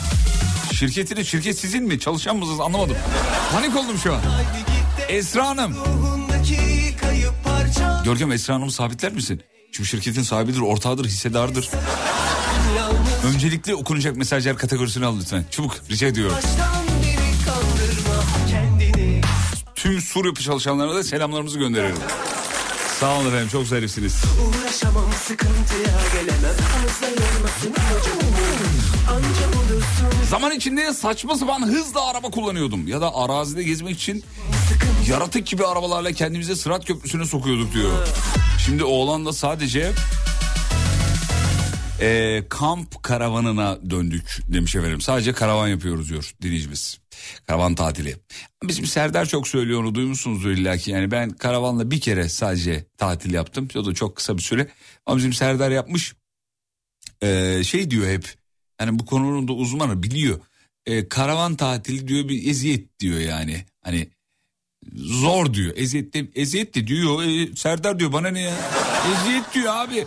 Şirketiniz 0.72 1.28
şirket 1.28 1.58
sizin 1.58 1.84
mi? 1.84 2.00
Çalışan 2.00 2.36
mısınız 2.36 2.60
anlamadım. 2.60 2.96
Panik 3.52 3.76
oldum 3.76 3.98
şu 4.02 4.14
an. 4.14 4.20
Esra 5.08 5.46
Hanım. 5.46 5.76
Görkem 8.04 8.32
Esra 8.32 8.54
Hanım'ı 8.54 8.72
sabitler 8.72 9.12
misin? 9.12 9.42
Çünkü 9.72 9.88
şirketin 9.88 10.22
sahibidir, 10.22 10.60
ortağıdır, 10.60 11.04
hissedardır. 11.04 11.70
Öncelikle 13.24 13.74
okunacak 13.74 14.16
mesajlar 14.16 14.56
kategorisini 14.56 15.06
al 15.06 15.18
lütfen. 15.20 15.44
Çabuk 15.50 15.76
rica 15.90 16.06
ediyorum. 16.06 16.36
Tüm 19.74 20.00
sur 20.00 20.24
yapı 20.24 20.42
çalışanlarına 20.42 20.94
da 20.94 21.04
selamlarımızı 21.04 21.58
gönderelim. 21.58 21.96
Sağ 23.00 23.18
olun 23.18 23.26
efendim 23.26 23.48
çok 23.48 23.66
zarifsiniz. 23.66 24.22
Uğraşamam 24.48 25.12
sıkıntıya 25.24 25.98
gelemem 26.12 26.56
Zaman 30.30 30.52
içinde 30.52 30.92
saçma 30.92 31.36
sapan 31.36 31.66
hızla 31.66 32.06
araba 32.10 32.30
kullanıyordum. 32.30 32.88
Ya 32.88 33.00
da 33.00 33.14
arazide 33.14 33.62
gezmek 33.62 33.96
için 33.96 34.24
yaratık 35.08 35.46
gibi 35.46 35.66
arabalarla 35.66 36.12
kendimize 36.12 36.56
sırat 36.56 36.84
köprüsüne 36.84 37.24
sokuyorduk 37.24 37.72
diyor. 37.72 37.90
Şimdi 38.66 38.84
oğlan 38.84 39.26
da 39.26 39.32
sadece 39.32 39.92
e, 42.00 42.42
kamp 42.48 43.02
karavanına 43.02 43.90
döndük 43.90 44.38
demiş 44.48 44.74
efendim. 44.76 45.00
Sadece 45.00 45.32
karavan 45.32 45.68
yapıyoruz 45.68 46.10
diyor 46.10 46.34
dinleyicimiz. 46.42 46.98
Karavan 47.46 47.74
tatili. 47.74 48.16
Bizim 48.62 48.86
Serdar 48.86 49.26
çok 49.26 49.48
söylüyor 49.48 49.80
onu 49.80 49.94
duymuşsunuzdur 49.94 50.50
illa 50.50 50.76
ki. 50.76 50.90
Yani 50.90 51.10
ben 51.10 51.30
karavanla 51.30 51.90
bir 51.90 52.00
kere 52.00 52.28
sadece 52.28 52.86
tatil 52.98 53.34
yaptım. 53.34 53.68
O 53.76 53.84
da 53.84 53.94
çok 53.94 54.16
kısa 54.16 54.36
bir 54.36 54.42
süre. 54.42 54.68
Ama 55.06 55.16
bizim 55.16 55.32
Serdar 55.32 55.70
yapmış. 55.70 56.14
E, 57.22 57.60
şey 57.64 57.90
diyor 57.90 58.06
hep. 58.08 58.34
Yani 58.80 58.98
bu 58.98 59.06
konunun 59.06 59.48
da 59.48 59.52
uzmanı 59.52 60.02
biliyor. 60.02 60.40
E, 60.86 61.08
karavan 61.08 61.56
tatili 61.56 62.08
diyor 62.08 62.28
bir 62.28 62.50
eziyet 62.50 63.00
diyor 63.00 63.18
yani. 63.18 63.64
Hani 63.82 64.10
zor 64.94 65.54
diyor. 65.54 65.72
Eziyet 65.76 66.14
de, 66.14 66.28
eziyet 66.34 66.74
de 66.74 66.86
diyor. 66.86 67.22
E, 67.22 67.56
Serdar 67.56 67.98
diyor 67.98 68.12
bana 68.12 68.28
ne 68.28 68.40
ya? 68.40 68.54
Eziyet 69.12 69.54
diyor 69.54 69.76
abi. 69.76 70.06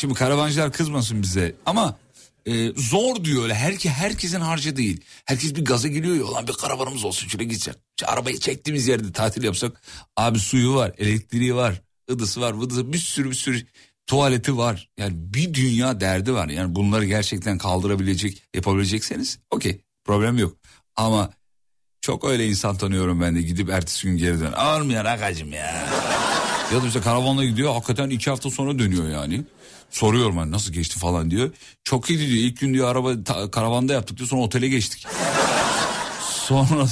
Şimdi 0.00 0.14
karavancılar 0.14 0.72
kızmasın 0.72 1.22
bize 1.22 1.54
ama 1.66 1.98
e, 2.46 2.72
zor 2.76 3.24
diyor 3.24 3.42
öyle. 3.42 3.54
Herke, 3.54 3.90
herkesin 3.90 4.40
harcı 4.40 4.76
değil. 4.76 5.00
Herkes 5.24 5.54
bir 5.54 5.64
gaza 5.64 5.88
geliyor 5.88 6.16
ya 6.16 6.32
lan 6.32 6.48
bir 6.48 6.52
karavanımız 6.52 7.04
olsun 7.04 7.28
şöyle 7.28 7.44
gidecek. 7.44 7.74
Şu 8.00 8.10
arabayı 8.10 8.38
çektiğimiz 8.38 8.88
yerde 8.88 9.12
tatil 9.12 9.42
yapsak. 9.42 9.82
Abi 10.16 10.38
suyu 10.38 10.74
var, 10.74 10.92
elektriği 10.98 11.54
var, 11.54 11.82
ıdısı 12.10 12.40
var, 12.40 12.52
vıdısı 12.52 12.92
bir 12.92 12.98
sürü 12.98 13.30
bir 13.30 13.34
sürü 13.34 13.66
tuvaleti 14.06 14.56
var. 14.56 14.88
Yani 14.98 15.12
bir 15.16 15.54
dünya 15.54 16.00
derdi 16.00 16.32
var. 16.32 16.48
Yani 16.48 16.74
bunları 16.74 17.04
gerçekten 17.04 17.58
kaldırabilecek, 17.58 18.42
yapabilecekseniz 18.54 19.38
okey 19.50 19.80
problem 20.04 20.38
yok. 20.38 20.56
Ama 20.96 21.30
çok 22.00 22.24
öyle 22.24 22.48
insan 22.48 22.76
tanıyorum 22.76 23.20
ben 23.20 23.36
de 23.36 23.42
gidip 23.42 23.70
ertesi 23.70 24.06
gün 24.06 24.16
geri 24.16 24.40
dön. 24.40 24.52
Almayan 24.52 25.04
akacım 25.04 25.52
ya. 25.52 25.88
Ya 26.74 26.82
da 26.82 26.86
işte 26.86 27.00
karavanla 27.00 27.44
gidiyor 27.44 27.72
hakikaten 27.72 28.10
iki 28.10 28.30
hafta 28.30 28.50
sonra 28.50 28.78
dönüyor 28.78 29.08
yani. 29.08 29.44
Soruyorum 29.90 30.36
hani 30.36 30.50
nasıl 30.52 30.72
geçti 30.72 30.98
falan 30.98 31.30
diyor. 31.30 31.50
Çok 31.84 32.10
iyi 32.10 32.18
diyor 32.18 32.30
ilk 32.30 32.60
gün 32.60 32.74
diyor 32.74 32.88
araba 32.90 33.24
ta- 33.24 33.50
karavanda 33.50 33.92
yaptık 33.92 34.16
diyor 34.18 34.28
sonra 34.28 34.42
otele 34.42 34.68
geçtik. 34.68 35.06
Sonra 36.22 36.86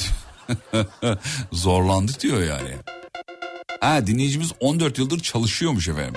zorlandık 1.52 2.20
diyor 2.20 2.42
yani. 2.42 2.70
Ha 3.80 4.06
dinleyicimiz 4.06 4.52
14 4.60 4.98
yıldır 4.98 5.20
çalışıyormuş 5.20 5.88
efendim. 5.88 6.14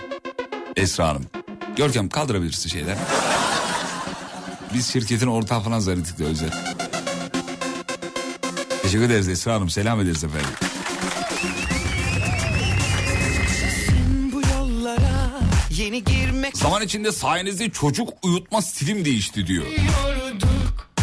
Esra 0.76 1.08
Hanım. 1.08 1.26
Görkem 1.76 2.10
kaldırabilirsin 2.10 2.70
şeyler. 2.70 2.98
Biz 4.74 4.88
şirketin 4.94 5.28
ortağı 5.28 5.62
falan 5.62 5.80
zannettik 5.80 6.20
de 6.20 6.24
özel. 6.24 6.52
Teşekkür 8.82 9.04
ederiz 9.06 9.30
Esra 9.30 9.54
Hanım. 9.54 9.70
Selam 9.70 10.02
ederiz 10.02 10.24
efendim. 10.24 10.50
Bu 14.34 14.42
yollara 14.42 15.40
girmek 16.42 16.58
Zaman 16.58 16.82
içinde 16.82 17.12
sayenizde 17.12 17.70
çocuk 17.70 18.10
uyutma 18.24 18.62
stilim 18.62 19.06
değişti 19.06 19.48
diyor. 19.48 19.66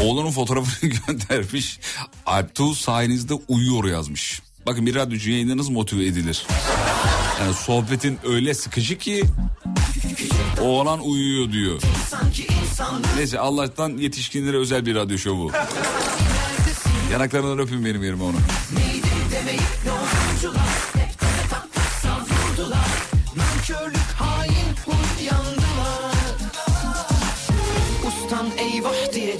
Oğlunun 0.01 0.30
fotoğrafını 0.30 0.91
göndermiş. 1.07 1.80
Alptuğ 2.26 2.74
sayenizde 2.74 3.34
uyuyor 3.34 3.84
yazmış. 3.84 4.43
Bakın 4.66 4.86
bir 4.86 4.95
radyocu 4.95 5.30
yayında 5.30 5.57
nasıl 5.57 5.70
motive 5.70 6.07
edilir? 6.07 6.47
Yani 7.41 7.55
sohbetin 7.55 8.18
öyle 8.24 8.55
sıkıcı 8.55 8.99
ki 8.99 9.24
oğlan 10.61 11.01
uyuyor 11.01 11.53
diyor. 11.53 11.82
Neyse 13.16 13.39
Allah'tan 13.39 13.97
yetişkinlere 13.97 14.57
özel 14.57 14.86
bir 14.86 14.95
radyo 14.95 15.18
şovu. 15.18 15.53
Yanaklarından 17.12 17.59
öpün 17.59 17.84
benim 17.84 18.05
yerime 18.05 18.24
onu. 18.24 18.36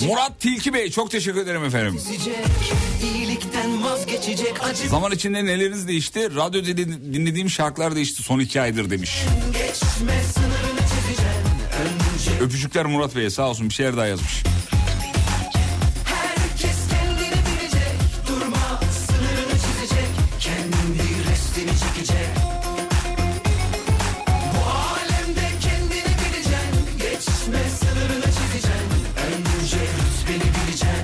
Murat 0.09 0.41
Tilki 0.41 0.75
Bey 0.75 0.91
çok 0.91 1.11
teşekkür 1.11 1.41
ederim 1.41 1.65
efendim. 1.65 2.01
acı 4.63 4.89
Zaman 4.89 5.13
içinde 5.13 5.45
neleriniz 5.45 5.89
değişti? 5.89 6.35
Radyo 6.35 6.63
dinledi- 6.63 7.15
dinlediğim 7.15 7.51
şarkılar 7.51 7.95
değişti 7.97 8.23
son 8.23 8.39
iki 8.39 8.61
aydır 8.61 8.91
demiş. 8.91 9.23
geçme 9.53 10.13
Öpücükler 12.41 12.87
Murat 12.87 13.17
Bey'e 13.17 13.31
sağ 13.31 13.49
olsun 13.49 13.69
bir 13.69 13.75
şeyler 13.75 13.97
daha 13.97 14.07
yazmış. 14.07 14.43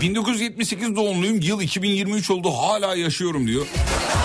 1978 0.05 0.96
doğumluyum 0.96 1.40
yıl 1.40 1.61
2023 1.61 2.30
oldu 2.30 2.50
hala 2.50 2.94
yaşıyorum 2.94 3.46
diyor. 3.46 3.66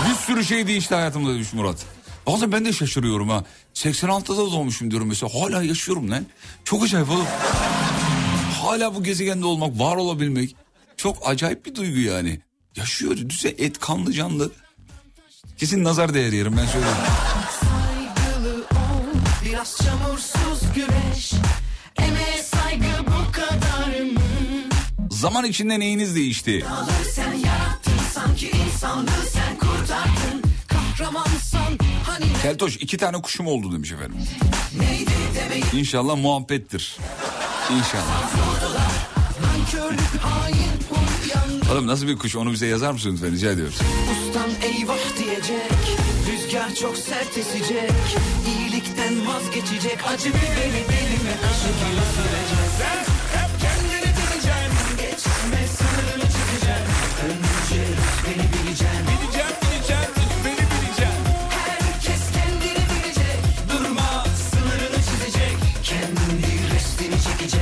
Bir 0.10 0.16
sürü 0.16 0.46
şey 0.46 0.68
değişti 0.68 0.96
hayatımda 0.96 1.34
demiş 1.34 1.54
Murat. 1.54 1.86
Bazen 2.28 2.52
ben 2.52 2.66
de 2.66 2.74
şaşırıyorum 2.74 3.30
ha. 3.30 3.44
86'da 3.74 4.52
doğmuşum 4.52 4.92
diyorum 4.92 5.08
mesela 5.08 5.34
hala 5.34 5.64
yaşıyorum 5.64 6.12
lan. 6.12 6.26
Çok 6.64 6.84
acayip 6.84 7.10
oğlum. 7.10 7.26
Hala 8.62 8.96
bu 8.96 9.04
gezegende 9.04 9.46
olmak, 9.46 9.80
var 9.80 9.96
olabilmek 9.96 10.56
çok 10.98 11.30
acayip 11.30 11.66
bir 11.66 11.76
duygu 11.76 12.00
yani. 12.00 12.40
Yaşıyor, 12.76 13.18
düze 13.18 13.50
et 13.50 13.80
kanlı 13.80 14.14
canlı. 14.14 14.52
Kesin 15.58 15.84
nazar 15.84 16.14
değer 16.14 16.34
yerim 16.34 16.58
ben 16.58 16.66
söyleyeyim. 16.66 16.98
Saygılı 17.60 18.56
ol 18.56 19.20
biraz 19.46 19.78
çamursuz 19.78 20.74
güreş 20.76 21.34
Emeğe 21.98 22.39
Zaman 25.20 25.46
içinde 25.46 25.80
neyiniz 25.80 26.16
değişti? 26.16 26.66
Sen 27.16 27.34
yarattın 27.34 28.00
sanki 28.14 28.52
insanlığı 28.52 29.26
sen 29.34 29.58
kurtardın 29.58 30.44
Kahramansan 30.68 31.78
hani 32.04 32.26
Keltoş 32.42 32.76
iki 32.76 32.98
tane 32.98 33.22
kuşum 33.22 33.48
oldu 33.48 33.72
demiş 33.74 33.92
efendim. 33.92 34.18
neydi 34.80 35.12
demeyi 35.36 35.64
İnşallah 35.74 36.18
muhabbettir. 36.18 36.98
İnşallah. 37.72 38.30
Oğlum 41.72 41.88
nasıl 41.88 42.08
bir 42.08 42.18
kuş 42.18 42.36
onu 42.36 42.52
bize 42.52 42.66
yazar 42.68 42.92
mısın 42.92 43.12
lütfen 43.14 43.32
rica 43.32 43.52
ediyoruz. 43.52 43.80
Ustan 44.28 44.50
eyvah 44.62 45.18
diyecek 45.18 45.72
Rüzgar 46.32 46.76
çok 46.76 46.98
sert 46.98 47.38
esecek 47.38 47.92
İyilikten 48.48 49.28
vazgeçecek 49.28 49.98
Acı 50.14 50.30
biberi 50.30 50.84
belime 50.90 51.34
aşıkla 51.50 52.04
sürecek 52.16 53.10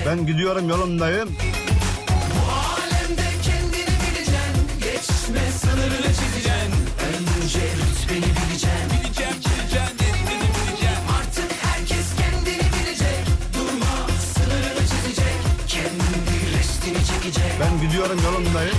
Ben 0.07 0.25
gidiyorum 0.25 0.69
yolumdayım. 0.69 1.29
Ben 17.77 17.87
gidiyorum 17.87 18.19
yolumdayım. 18.25 18.77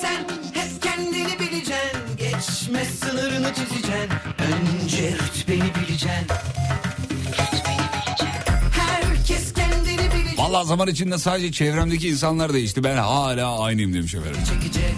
Sen 0.00 0.24
hep 0.54 0.82
kendini 0.82 1.38
bileceksin 1.38 2.00
Geçme 2.18 2.84
sınırını 2.84 3.54
çizeceksin 3.54 4.10
Önce 4.38 5.12
rütbeni 5.12 5.74
bileceksin 5.74 6.26
Herkes 8.72 9.52
kendini 9.52 10.12
bilecek 10.14 10.38
Vallahi 10.38 10.66
zaman 10.66 10.88
içinde 10.88 11.18
sadece 11.18 11.52
çevremdeki 11.52 12.08
insanlar 12.08 12.52
değişti. 12.52 12.84
Ben 12.84 12.96
hala 12.96 13.60
aynıyım 13.60 13.94
demiş 13.94 14.14
efendim. 14.14 14.40
çekecek 14.44 14.94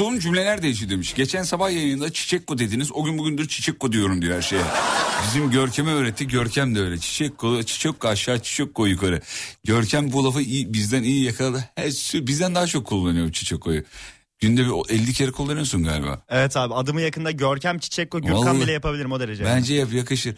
Kurduğum 0.00 0.18
cümleler 0.18 0.62
değişti 0.62 0.90
demiş. 0.90 1.14
Geçen 1.14 1.42
sabah 1.42 1.70
yayında 1.70 2.12
çiçekko 2.12 2.58
dediniz. 2.58 2.92
O 2.92 3.04
gün 3.04 3.18
bugündür 3.18 3.48
çiçekko 3.48 3.92
diyorum 3.92 4.22
diyor 4.22 4.36
her 4.36 4.42
şeye. 4.42 4.62
Bizim 5.26 5.50
Görkem'e 5.50 5.92
öğretti. 5.92 6.28
Görkem 6.28 6.74
de 6.74 6.80
öyle. 6.80 6.98
Çiçekko, 6.98 7.62
çiçekko 7.62 8.08
aşağı, 8.08 8.42
çiçekko 8.42 8.86
yukarı. 8.86 9.20
Görkem 9.64 10.12
bu 10.12 10.24
lafı 10.24 10.40
iyi, 10.40 10.72
bizden 10.74 11.02
iyi 11.02 11.24
yakaladı. 11.24 11.64
Her, 11.74 11.90
bizden 12.26 12.54
daha 12.54 12.66
çok 12.66 12.86
kullanıyor 12.86 13.32
çiçekkoyu. 13.32 13.82
Günde 14.38 14.64
bir 14.64 14.68
o 14.68 14.82
50 14.88 15.12
kere 15.12 15.30
kullanıyorsun 15.30 15.84
galiba. 15.84 16.22
Evet 16.28 16.56
abi 16.56 16.74
adımı 16.74 17.00
yakında 17.00 17.30
Görkem 17.30 17.78
Çiçekko 17.78 18.20
Gürkan 18.20 18.38
Vallahi. 18.38 18.60
bile 18.60 18.72
yapabilirim 18.72 19.12
o 19.12 19.20
derece. 19.20 19.44
Bence 19.44 19.74
yap 19.74 19.92
yakışır. 19.92 20.36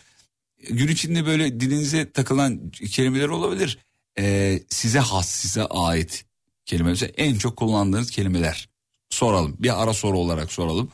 Gün 0.71 0.89
içinde 0.89 1.27
böyle 1.27 1.61
dilinize 1.61 2.13
takılan 2.13 2.71
kelimeler 2.71 3.29
olabilir. 3.29 3.79
Ee, 4.19 4.63
size 4.69 4.99
has, 4.99 5.29
size 5.29 5.65
ait 5.65 6.25
kelime. 6.67 6.91
Mesela 6.91 7.13
en 7.17 7.35
çok 7.39 7.57
kullandığınız 7.57 8.11
kelimeler. 8.11 8.72
Soralım. 9.13 9.57
Bir 9.59 9.83
ara 9.83 9.95
soru 9.95 10.19
olarak 10.19 10.53
soralım. 10.53 10.91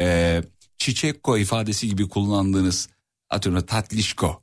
Ee, 0.00 0.42
çiçekko 0.78 1.38
ifadesi 1.38 1.88
gibi 1.88 2.08
kullandığınız 2.08 2.88
atıyorum 3.30 3.66
tatlişko. 3.66 4.42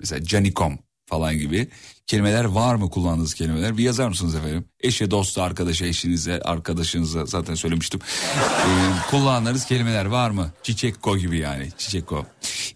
Mesela 0.00 0.24
canikom 0.24 0.78
falan 1.06 1.38
gibi 1.38 1.68
kelimeler 2.06 2.44
var 2.44 2.74
mı 2.74 2.90
kullandığınız 2.90 3.34
kelimeler? 3.34 3.78
Bir 3.78 3.84
yazar 3.84 4.08
mısınız 4.08 4.34
efendim? 4.34 4.64
Eşe, 4.80 5.10
dosta, 5.10 5.42
arkadaşa, 5.42 5.86
eşinize, 5.86 6.40
arkadaşınıza 6.40 7.26
zaten 7.26 7.54
söylemiştim. 7.54 8.00
Ee, 8.36 9.10
kullandığınız 9.10 9.64
kelimeler 9.64 10.04
var 10.04 10.30
mı? 10.30 10.52
Çiçekko 10.62 11.18
gibi 11.18 11.38
yani. 11.38 11.68
Çiçekko. 11.78 12.26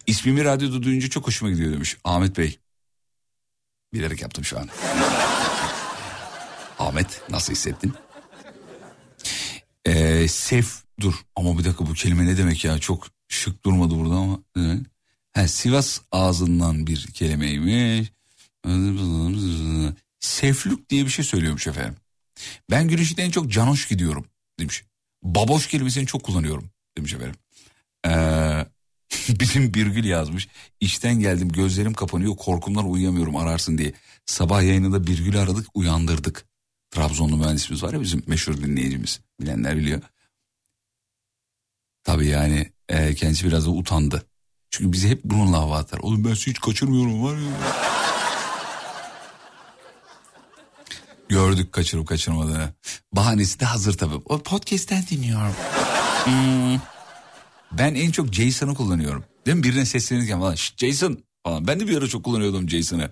İsmimi 0.07 0.45
radyoda 0.45 0.83
duyunca 0.83 1.09
çok 1.09 1.27
hoşuma 1.27 1.51
gidiyor 1.51 1.73
demiş 1.73 1.97
Ahmet 2.03 2.37
Bey. 2.37 2.59
Bilerek 3.93 4.21
yaptım 4.21 4.45
şu 4.45 4.59
an. 4.59 4.69
Ahmet 6.79 7.21
nasıl 7.29 7.53
hissettin? 7.53 7.93
Ee, 9.87 10.27
sef 10.27 10.83
dur 10.99 11.13
ama 11.35 11.57
bir 11.57 11.63
dakika 11.63 11.87
bu 11.87 11.93
kelime 11.93 12.25
ne 12.25 12.37
demek 12.37 12.65
ya 12.65 12.79
çok 12.79 13.07
şık 13.27 13.65
durmadı 13.65 13.95
burada 13.95 14.15
ama. 14.15 14.39
Evet. 14.57 14.79
Ha, 15.33 15.47
Sivas 15.47 16.01
ağzından 16.11 16.87
bir 16.87 17.07
kelimeymiş. 17.13 18.11
Seflük 20.19 20.89
diye 20.89 21.05
bir 21.05 21.09
şey 21.09 21.25
söylüyormuş 21.25 21.67
efendim. 21.67 21.95
Ben 22.69 22.87
gün 22.87 22.97
içinde 22.97 23.23
en 23.23 23.31
çok 23.31 23.51
canoş 23.51 23.87
gidiyorum 23.87 24.25
demiş. 24.59 24.83
Baboş 25.23 25.67
kelimesini 25.67 26.07
çok 26.07 26.23
kullanıyorum 26.23 26.69
demiş 26.97 27.13
efendim. 27.13 27.35
Ee, 28.07 28.65
bizim 29.39 29.73
Birgül 29.73 30.03
yazmış. 30.03 30.47
İşten 30.79 31.19
geldim 31.19 31.49
gözlerim 31.49 31.93
kapanıyor 31.93 32.35
korkumdan 32.35 32.89
uyuyamıyorum 32.89 33.35
ararsın 33.35 33.77
diye. 33.77 33.93
Sabah 34.25 34.63
yayınında 34.63 35.07
Birgül'ü 35.07 35.39
aradık 35.39 35.67
uyandırdık. 35.73 36.45
Trabzonlu 36.91 37.37
mühendisimiz 37.37 37.83
var 37.83 37.93
ya 37.93 38.01
bizim 38.01 38.23
meşhur 38.27 38.57
dinleyicimiz. 38.57 39.19
Bilenler 39.41 39.77
biliyor. 39.77 40.01
Tabii 42.03 42.27
yani 42.27 42.71
e, 42.89 43.15
kendisi 43.15 43.47
biraz 43.47 43.65
da 43.65 43.69
utandı. 43.69 44.25
Çünkü 44.69 44.91
bizi 44.91 45.09
hep 45.09 45.23
bununla 45.23 45.57
hava 45.57 45.77
atar. 45.77 45.99
Oğlum 45.99 46.23
ben 46.25 46.33
sizi 46.33 46.47
hiç 46.51 46.59
kaçırmıyorum 46.59 47.23
var 47.23 47.35
ya. 47.37 47.51
Gördük 51.29 51.71
kaçırıp 51.73 52.07
kaçırmadığını. 52.07 52.73
Bahanesi 53.13 53.59
de 53.59 53.65
hazır 53.65 53.97
tabii. 53.97 54.15
O 54.25 54.43
podcast'ten 54.43 55.03
dinliyorum. 55.09 55.55
Hmm. 56.25 56.79
Ben 57.71 57.95
en 57.95 58.11
çok 58.11 58.33
Jason'ı 58.33 58.75
kullanıyorum. 58.75 59.25
Değil 59.45 59.57
mi? 59.57 59.63
Birine 59.63 59.85
seslenirken 59.85 60.39
falan. 60.39 60.55
"Şşt, 60.55 60.79
Jason 60.79 61.23
falan. 61.43 61.67
Ben 61.67 61.79
de 61.79 61.87
bir 61.87 61.97
ara 61.97 62.07
çok 62.07 62.23
kullanıyordum 62.23 62.69
Jason'ı. 62.69 63.11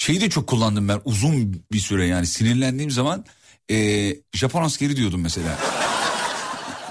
Şeyi 0.00 0.20
de 0.20 0.30
çok 0.30 0.46
kullandım 0.46 0.88
ben 0.88 1.00
uzun 1.04 1.62
bir 1.72 1.78
süre 1.78 2.06
yani 2.06 2.26
sinirlendiğim 2.26 2.90
zaman 2.90 3.24
e, 3.70 3.76
Japon 4.34 4.62
askeri 4.62 4.96
diyordum 4.96 5.20
mesela. 5.20 5.58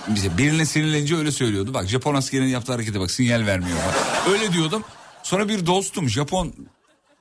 Bize 0.07 0.37
birine 0.37 0.65
sinirlenince 0.65 1.15
öyle 1.15 1.31
söylüyordu. 1.31 1.73
Bak 1.73 1.87
Japon 1.87 2.15
askerinin 2.15 2.49
yaptığı 2.49 2.71
harekete 2.71 2.99
bak 2.99 3.11
sinyal 3.11 3.45
vermiyor. 3.45 3.77
Bak. 3.87 4.27
Öyle 4.31 4.53
diyordum. 4.53 4.83
Sonra 5.23 5.49
bir 5.49 5.65
dostum 5.65 6.09
Japon 6.09 6.53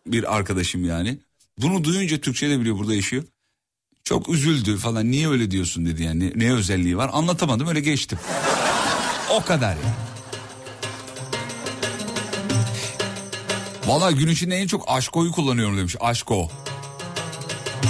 bir 0.06 0.36
arkadaşım 0.36 0.84
yani. 0.84 1.18
Bunu 1.58 1.84
duyunca 1.84 2.20
Türkçe 2.20 2.50
de 2.50 2.60
biliyor 2.60 2.78
burada 2.78 2.94
yaşıyor. 2.94 3.24
Çok 4.04 4.28
üzüldü 4.28 4.76
falan 4.76 5.10
niye 5.10 5.28
öyle 5.28 5.50
diyorsun 5.50 5.86
dedi 5.86 6.02
yani 6.02 6.30
ne, 6.30 6.32
ne 6.34 6.52
özelliği 6.52 6.96
var 6.96 7.10
anlatamadım 7.12 7.68
öyle 7.68 7.80
geçtim. 7.80 8.18
o 9.30 9.44
kadar 9.44 9.72
ya. 9.72 10.07
Valla 13.88 14.10
gün 14.10 14.28
içinde 14.28 14.56
en 14.56 14.66
çok 14.66 14.84
aşkoyu 14.88 15.32
kullanıyorum 15.32 15.78
demiş 15.78 15.96
aşko. 16.00 16.50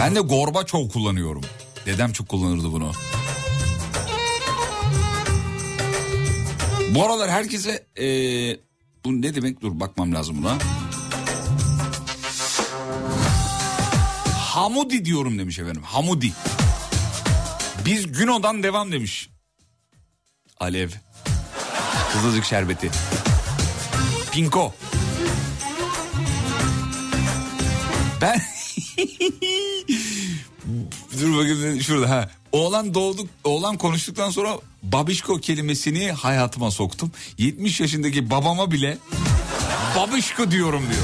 Ben 0.00 0.14
de 0.14 0.20
Gorbaçov 0.20 0.88
kullanıyorum. 0.88 1.42
Dedem 1.86 2.12
çok 2.12 2.28
kullanırdı 2.28 2.72
bunu. 2.72 2.92
Bu 6.90 7.04
aralar 7.06 7.30
herkese 7.30 7.86
eee, 7.96 8.60
bu 9.04 9.22
ne 9.22 9.34
demek 9.34 9.60
dur 9.62 9.80
bakmam 9.80 10.14
lazım 10.14 10.36
buna. 10.42 10.58
Hamudi 14.38 15.04
diyorum 15.04 15.38
demiş 15.38 15.58
efendim. 15.58 15.82
Hamudi. 15.82 16.32
Biz 17.86 18.12
Güno'dan 18.12 18.62
devam 18.62 18.92
demiş. 18.92 19.30
Alev. 20.60 20.90
Kızılcık 22.12 22.44
şerbeti. 22.44 22.90
Pinko. 24.32 24.74
Ben 28.20 28.40
Dur 31.20 31.36
bakayım 31.36 31.80
şurada 31.80 32.10
ha. 32.10 32.30
Oğlan 32.52 32.94
doğduk, 32.94 33.28
oğlan 33.44 33.76
konuştuktan 33.76 34.30
sonra 34.30 34.58
babişko 34.82 35.40
kelimesini 35.40 36.12
hayatıma 36.12 36.70
soktum. 36.70 37.12
70 37.38 37.80
yaşındaki 37.80 38.30
babama 38.30 38.70
bile 38.70 38.98
babişko 39.96 40.50
diyorum 40.50 40.82
diyor. 40.82 41.02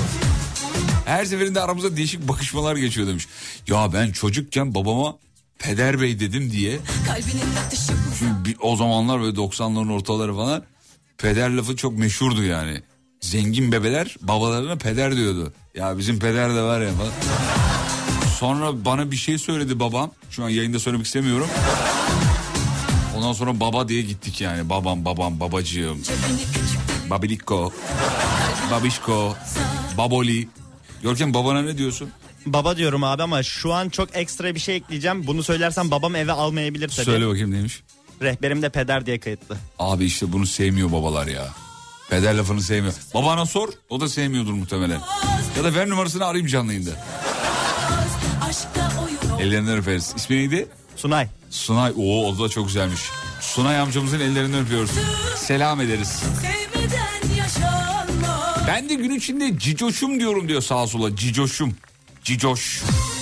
Her 1.07 1.25
seferinde 1.25 1.61
aramızda 1.61 1.97
değişik 1.97 2.29
bakışmalar 2.29 2.77
geçiyor 2.77 3.07
demiş. 3.09 3.27
Ya 3.69 3.93
ben 3.93 4.13
çocukken 4.13 4.75
babama 4.75 5.17
peder 5.59 6.01
bey 6.01 6.21
dedim 6.21 6.51
diye. 6.51 6.79
Şimdi 8.19 8.57
o 8.61 8.77
zamanlar 8.77 9.21
böyle 9.21 9.37
90'ların 9.37 9.93
ortaları 9.93 10.35
falan 10.35 10.65
peder 11.19 11.51
lafı 11.51 11.77
çok 11.77 11.99
meşhurdu 11.99 12.43
yani. 12.43 12.83
Zengin 13.25 13.73
bebeler 13.73 14.17
babalarına 14.21 14.77
peder 14.77 15.17
diyordu. 15.17 15.53
Ya 15.75 15.99
bizim 15.99 16.19
peder 16.19 16.55
de 16.55 16.63
var 16.63 16.81
ya 16.81 16.91
falan. 16.95 17.13
Sonra 18.39 18.85
bana 18.85 19.11
bir 19.11 19.17
şey 19.17 19.39
söyledi 19.39 19.81
babam. 19.81 20.11
Şu 20.31 20.45
an 20.45 20.49
yayında 20.49 20.79
söylemek 20.79 21.07
istemiyorum. 21.07 21.47
Ondan 23.17 23.33
sonra 23.33 23.61
baba 23.61 23.89
diye 23.89 24.03
gittik 24.03 24.41
yani. 24.41 24.71
Babam 24.71 25.05
babam 25.05 25.41
babacığım. 25.41 26.03
Babilikko. 27.11 27.73
Babişko. 28.71 29.37
Baboli. 29.99 30.49
Görkem 31.03 31.35
babana 31.35 31.63
ne 31.63 31.79
diyorsun? 31.79 32.11
Baba 32.47 32.77
diyorum 32.77 33.05
abi 33.05 33.23
ama 33.23 33.43
şu 33.43 33.73
an 33.73 33.89
çok 33.89 34.17
ekstra 34.17 34.55
bir 34.55 34.61
şey 34.61 34.77
ekleyeceğim. 34.77 35.27
Bunu 35.27 35.43
söylersem 35.43 35.91
babam 35.91 36.17
eve 36.17 36.33
almayabilir 36.33 36.89
tabii. 36.89 37.05
Söyle 37.07 37.29
bakayım 37.29 37.51
neymiş. 37.51 37.83
Rehberim 38.23 38.63
de 38.63 38.69
peder 38.69 39.07
diye 39.07 39.19
kayıtlı. 39.21 39.57
Abi 39.79 40.05
işte 40.05 40.33
bunu 40.33 40.47
sevmiyor 40.47 40.93
babalar 40.93 41.27
ya. 41.27 41.49
Peder 42.11 42.35
lafını 42.35 42.63
sevmiyor. 42.63 42.95
Babana 43.15 43.47
sor 43.47 43.69
o 43.89 44.01
da 44.01 44.09
sevmiyordur 44.09 44.53
muhtemelen. 44.53 45.01
Ya 45.57 45.65
da 45.65 45.75
ver 45.75 45.89
numarasını 45.89 46.25
arayayım 46.25 46.47
canlı 46.47 46.73
yayında. 46.73 46.91
Ellerinden 49.41 49.79
öperiz. 49.79 50.13
İsmi 50.17 50.37
neydi? 50.37 50.69
Sunay. 50.97 51.29
Sunay. 51.51 51.93
Oo 51.97 52.27
o 52.27 52.39
da 52.45 52.49
çok 52.49 52.67
güzelmiş. 52.67 53.01
Sunay 53.41 53.79
amcamızın 53.81 54.21
ellerinden 54.21 54.65
öpüyoruz. 54.65 54.91
Selam 55.37 55.81
ederiz. 55.81 56.23
Ben 58.67 58.89
de 58.89 58.95
gün 58.95 59.11
içinde 59.11 59.59
cicoşum 59.59 60.21
diyorum 60.21 60.49
diyor 60.49 60.61
sağa 60.63 60.87
sola. 60.87 61.17
Cicoşum. 61.17 61.77
Cicoş. 62.25 62.83
Oraları 62.83 63.14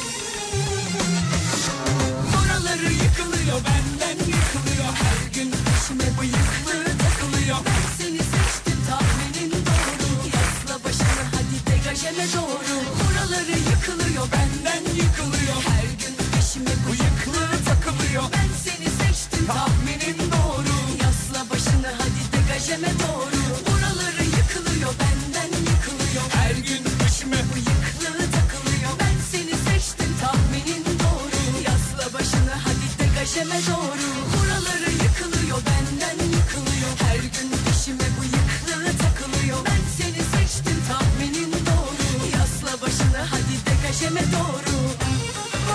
tahminin 19.47 20.19
doğru. 20.35 20.75
Yasla 21.03 21.51
başını 21.51 21.91
hadi 22.01 22.23
degajeme 22.33 22.93
doğru. 23.05 23.41
Oraları 23.73 24.25
yıkılıyor 24.39 24.93
benden 25.03 25.51
yıkılıyor. 25.71 26.27
Her 26.39 26.55
gün 26.69 26.83
peşime 26.99 27.41
bıyıklı 27.53 28.13
takılıyor. 28.37 28.93
Ben 29.01 29.17
seni 29.31 29.55
seçtim 29.67 30.13
tahminin 30.21 30.85
doğru. 31.05 31.41
Yasla 31.69 32.19
başını 32.19 32.55
hadi 32.65 32.87
degajeme 32.99 33.59
doğru. 33.71 34.09
Buraları 34.33 34.91
yıkılıyor 35.05 35.61
benden 35.69 36.19
yıkılıyor. 36.37 36.93
Her 37.07 37.23
gün 37.35 37.49
peşime 37.65 38.09
bıyıklı 38.19 38.99
takılıyor. 39.05 39.59
Ben 39.67 39.83
seni 39.99 40.23
seçtim 40.35 40.79
tahminin 40.89 41.53
doğru. 41.53 42.07
Yasla 42.39 42.87
başını 42.87 43.21
hadi 43.31 43.55
degajeme 43.67 44.21
doğru. 44.21 44.73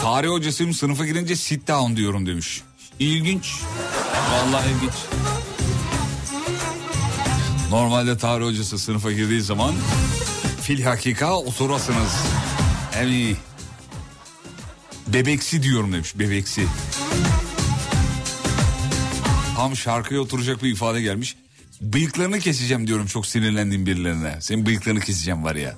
Tarih 0.01 0.30
hocasıyım 0.30 0.74
sınıfa 0.74 1.05
girince 1.05 1.36
sit 1.36 1.68
down 1.68 1.95
diyorum 1.95 2.26
demiş. 2.26 2.63
İlginç. 2.99 3.61
Vallahi 4.31 4.69
ilginç. 4.71 4.93
Normalde 7.71 8.17
tarih 8.17 8.45
hocası 8.45 8.79
sınıfa 8.79 9.11
girdiği 9.11 9.41
zaman 9.41 9.75
fil 10.61 10.83
hakika 10.83 11.35
oturasınız. 11.37 12.11
Evet. 12.97 13.37
Bebeksi 15.07 15.63
diyorum 15.63 15.93
demiş 15.93 16.19
bebeksi. 16.19 16.67
Tam 19.55 19.75
şarkıya 19.75 20.21
oturacak 20.21 20.63
bir 20.63 20.71
ifade 20.71 21.01
gelmiş. 21.01 21.35
Bıyıklarını 21.81 22.39
keseceğim 22.39 22.87
diyorum 22.87 23.05
çok 23.05 23.27
sinirlendiğim 23.27 23.85
birilerine. 23.85 24.37
Senin 24.41 24.65
bıyıklarını 24.65 24.99
keseceğim 24.99 25.43
var 25.43 25.55
ya. 25.55 25.75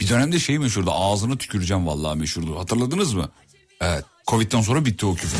Bir 0.00 0.08
dönemde 0.08 0.38
şey 0.38 0.58
meşhurdu 0.58 0.90
ağzını 0.92 1.38
tüküreceğim 1.38 1.86
vallahi 1.86 2.18
meşhurdu. 2.18 2.58
Hatırladınız 2.58 3.14
mı? 3.14 3.30
Evet. 3.80 4.04
Covid'den 4.26 4.60
sonra 4.60 4.84
bitti 4.84 5.06
o 5.06 5.14
küfür. 5.14 5.38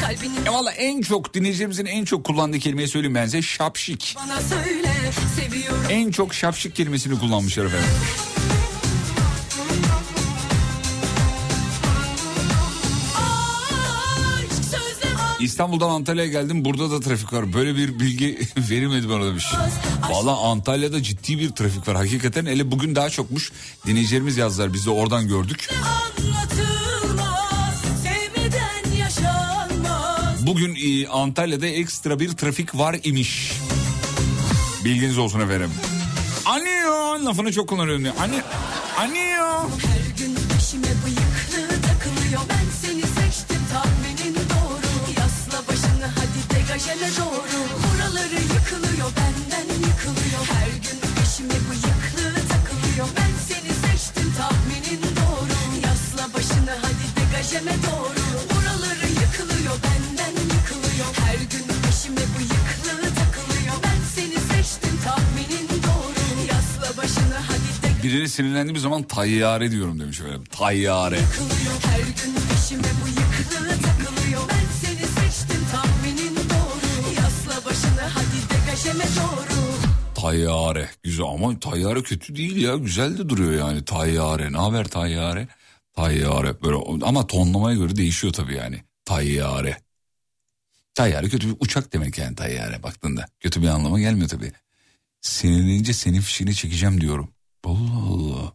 Kalbinin 0.00 0.46
E 0.46 0.50
valla 0.50 0.72
en 0.72 1.00
çok 1.02 1.34
dinleyicilerimizin 1.34 1.86
en 1.86 2.04
çok 2.04 2.24
kullandığı 2.24 2.58
kelimeyi 2.58 2.88
söyleyeyim 2.88 3.14
ben 3.14 3.24
size 3.24 3.42
şapşik. 3.42 4.16
bana 4.18 4.40
söyle 4.40 4.92
En 5.90 6.10
çok 6.10 6.34
şapşik 6.34 6.74
kelimesini 6.76 7.18
kullanmışlar 7.18 7.64
efendim. 7.64 7.88
İstanbul'dan 15.40 15.90
Antalya'ya 15.90 16.30
geldim 16.30 16.64
burada 16.64 16.90
da 16.90 17.00
trafik 17.00 17.32
var. 17.32 17.52
Böyle 17.52 17.76
bir 17.76 17.98
bilgi 18.00 18.38
verilmedi 18.70 19.08
bana 19.08 19.26
demiş. 19.26 19.46
Valla 20.10 20.36
Antalya'da 20.36 21.02
ciddi 21.02 21.38
bir 21.38 21.50
trafik 21.50 21.88
var. 21.88 21.96
Hakikaten 21.96 22.46
hele 22.46 22.70
bugün 22.70 22.94
daha 22.94 23.10
çokmuş. 23.10 23.52
Dinleyicilerimiz 23.86 24.36
yazdılar 24.36 24.74
biz 24.74 24.86
de 24.86 24.90
oradan 24.90 25.28
gördük. 25.28 25.68
anlatılmaz 25.74 26.81
Bugün 30.52 30.74
e, 30.74 31.08
Antalya'da 31.08 31.66
ekstra 31.66 32.20
bir 32.20 32.30
trafik 32.32 32.78
var 32.78 32.96
imiş. 33.04 33.52
Bilginiz 34.84 35.18
olsun 35.18 35.40
efendim. 35.40 35.70
Anio 36.44 37.24
lafını 37.24 37.52
çok 37.52 37.68
kullanıyorum. 37.68 38.04
diyor. 38.04 38.14
Ani, 38.20 38.42
anio. 38.98 39.68
Her 39.86 40.04
gün 40.18 40.34
peşime 40.52 40.92
bıyıklı 41.04 41.82
takılıyor 41.88 42.42
Ben 42.50 42.66
seni 42.82 43.02
seçtim 43.02 43.62
tahminin 43.72 44.34
doğru 44.34 44.90
Yasla 45.20 45.68
başını 45.68 46.06
hadi 46.18 46.40
degajeme 46.54 47.08
doğru 47.18 47.58
Buraları 47.84 48.40
yıkılıyor 48.54 49.10
benden 49.18 49.68
yıkılıyor 49.74 50.44
Her 50.54 50.72
gün 50.84 50.98
peşime 51.16 51.58
bıyıklı 51.68 52.48
takılıyor 52.48 53.08
Ben 53.16 53.32
seni 53.48 53.72
seçtim 53.84 54.34
tahminin 54.38 55.02
doğru 55.02 55.56
Yasla 55.86 56.34
başını 56.34 56.74
hadi 56.82 57.06
degajeme 57.16 57.72
doğru 57.72 58.21
Birine 68.02 68.28
sinirlendiğim 68.28 68.78
zaman 68.78 69.02
tayyare 69.02 69.70
diyorum 69.70 70.00
demiş 70.00 70.20
efendim. 70.20 70.44
Tayyare. 70.50 71.18
Tayyare. 80.14 80.90
Güzel 81.02 81.26
ama 81.26 81.60
tayyare 81.60 82.02
kötü 82.02 82.36
değil 82.36 82.56
ya. 82.56 82.76
Güzel 82.76 83.18
de 83.18 83.28
duruyor 83.28 83.52
yani. 83.52 83.84
Tayyare. 83.84 84.52
Ne 84.52 84.56
haber 84.56 84.88
tayyare? 84.88 85.48
Tayyare. 85.94 86.62
Böyle 86.62 86.76
ama 87.06 87.26
tonlamaya 87.26 87.76
göre 87.76 87.96
değişiyor 87.96 88.32
tabii 88.32 88.54
yani. 88.54 88.82
Tayyare. 89.04 89.76
Tayyare 90.94 91.28
kötü 91.28 91.48
bir 91.48 91.56
uçak 91.60 91.92
demek 91.92 92.18
yani 92.18 92.36
tayyare 92.36 92.82
baktığında. 92.82 93.26
Kötü 93.40 93.62
bir 93.62 93.68
anlama 93.68 94.00
gelmiyor 94.00 94.28
tabii. 94.28 94.52
Sinirlenince 95.20 95.92
senin 95.92 96.20
fişini 96.20 96.54
çekeceğim 96.54 97.00
diyorum 97.00 97.30
Allah 97.64 98.02
Allah 98.08 98.52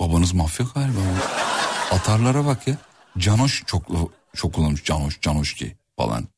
babanız 0.00 0.32
mafya 0.34 0.66
galiba 0.74 1.00
atarlara 1.90 2.46
bak 2.46 2.68
ya 2.68 2.78
canoş 3.18 3.62
çok 3.66 3.86
çok 4.34 4.54
kullanmış 4.54 4.84
canoş 4.84 5.20
canoş 5.20 5.54
ki 5.54 5.76
falan 5.96 6.28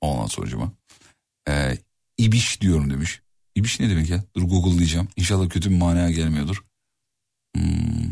ondan 0.00 0.26
sonra 0.26 0.70
ee, 1.48 1.78
İbiş 2.18 2.60
diyorum 2.60 2.90
demiş. 2.90 3.20
İbiş 3.54 3.80
ne 3.80 3.90
demek 3.90 4.10
ya? 4.10 4.24
Dur 4.36 4.42
google'layacağım. 4.42 5.08
İnşallah 5.16 5.48
kötü 5.48 5.70
bir 5.70 5.76
manaya 5.76 6.10
gelmiyordur. 6.10 6.64
Hmm. 7.56 8.10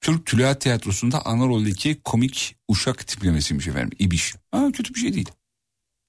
Türk 0.00 0.26
Tülay 0.26 0.58
Tiyatrosu'nda 0.58 1.26
ana 1.26 1.46
roldeki 1.46 2.00
komik 2.04 2.56
uşak 2.68 3.06
tiplemesiymiş 3.06 3.68
efendim. 3.68 3.98
İbiş. 3.98 4.34
Ha, 4.50 4.70
kötü 4.72 4.94
bir 4.94 5.00
şey 5.00 5.14
değil. 5.14 5.28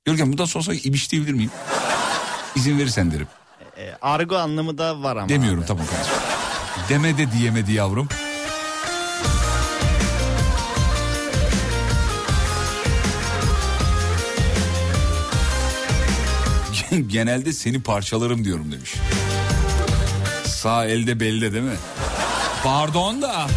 Görkem 0.05 0.31
bundan 0.31 0.45
sonra 0.45 0.75
İbiş 0.75 1.11
diyebilir 1.11 1.33
miyim? 1.33 1.51
İzin 2.55 2.79
verirsen 2.79 3.11
derim. 3.11 3.27
E, 3.77 3.93
argo 4.01 4.35
anlamı 4.35 4.77
da 4.77 5.03
var 5.03 5.15
ama. 5.17 5.29
Demiyorum 5.29 5.59
abi. 5.59 5.67
tamam 5.67 5.85
kardeşim. 5.85 6.13
Deme 6.89 7.17
de 7.17 7.31
diyemedi 7.31 7.71
yavrum. 7.73 8.07
Genelde 17.07 17.53
seni 17.53 17.81
parçalarım 17.81 18.45
diyorum 18.45 18.71
demiş. 18.71 18.93
Sağ 20.45 20.85
elde 20.85 21.19
belde 21.19 21.53
değil 21.53 21.63
mi? 21.63 21.75
Pardon 22.63 23.21
da. 23.21 23.47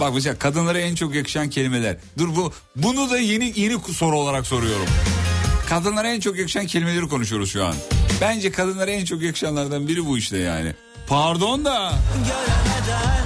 Bak 0.00 0.14
mesela 0.14 0.38
kadınlara 0.38 0.78
en 0.78 0.94
çok 0.94 1.14
yakışan 1.14 1.50
kelimeler. 1.50 1.96
Dur 2.18 2.36
bu 2.36 2.52
bunu 2.76 3.10
da 3.10 3.18
yeni 3.18 3.52
yeni 3.60 3.78
soru 3.92 4.18
olarak 4.18 4.46
soruyorum. 4.46 4.86
Kadınlara 5.68 6.08
en 6.08 6.20
çok 6.20 6.38
yakışan 6.38 6.66
kelimeleri 6.66 7.08
konuşuyoruz 7.08 7.52
şu 7.52 7.64
an. 7.64 7.74
Bence 8.24 8.52
kadınlara 8.52 8.90
en 8.90 9.04
çok 9.04 9.22
yakışanlardan 9.22 9.88
biri 9.88 10.06
bu 10.06 10.18
işte 10.18 10.38
yani. 10.38 10.72
Pardon 11.06 11.64
da. 11.64 11.92
Göremeden 12.24 13.23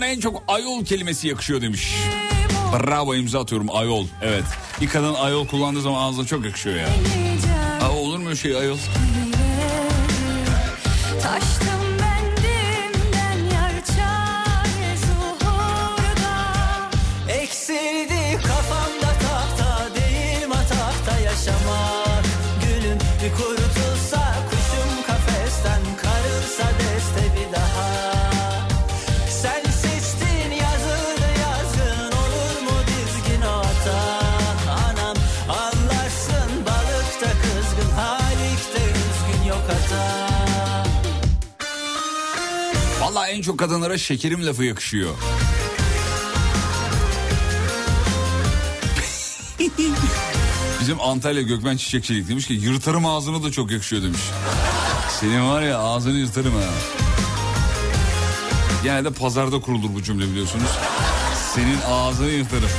Kadınlara 0.00 0.16
en 0.16 0.20
çok 0.20 0.42
ayol 0.48 0.84
kelimesi 0.84 1.28
yakışıyor 1.28 1.60
demiş. 1.60 1.94
Bravo 2.72 3.14
imza 3.14 3.40
atıyorum 3.40 3.66
ayol. 3.76 4.06
Evet. 4.22 4.44
Bir 4.80 4.88
kadın 4.88 5.14
ayol 5.14 5.46
kullandığı 5.46 5.80
zaman 5.82 6.02
ağzına 6.02 6.26
çok 6.26 6.44
yakışıyor 6.44 6.76
ya. 6.76 6.88
Aa, 7.82 7.90
olur 7.92 8.18
mu 8.18 8.36
şey 8.36 8.56
ayol? 8.56 8.78
En 43.40 43.42
çok 43.42 43.58
kadınlara 43.58 43.98
şekerim 43.98 44.46
lafı 44.46 44.64
yakışıyor. 44.64 45.10
Bizim 50.80 51.00
Antalya 51.00 51.42
Gökmen 51.42 51.76
Çiçekçilik 51.76 52.28
demiş 52.28 52.46
ki 52.46 52.52
yırtarım 52.52 53.06
ağzını 53.06 53.42
da 53.42 53.50
çok 53.50 53.70
yakışıyor 53.70 54.02
demiş. 54.02 54.20
Senin 55.20 55.48
var 55.48 55.62
ya 55.62 55.78
ağzını 55.78 56.18
yırtarım 56.18 56.52
ha. 56.52 56.64
Genelde 58.82 59.10
pazarda 59.10 59.60
kurulur 59.60 59.94
bu 59.94 60.02
cümle 60.02 60.24
biliyorsunuz. 60.24 60.70
Senin 61.54 61.78
ağzını 61.88 62.30
yırtarım. 62.30 62.70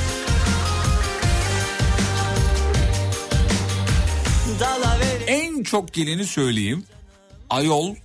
En 5.28 5.64
çok 5.64 5.94
geleni 5.94 6.26
söyleyeyim. 6.26 6.84
Ayol 7.50 7.96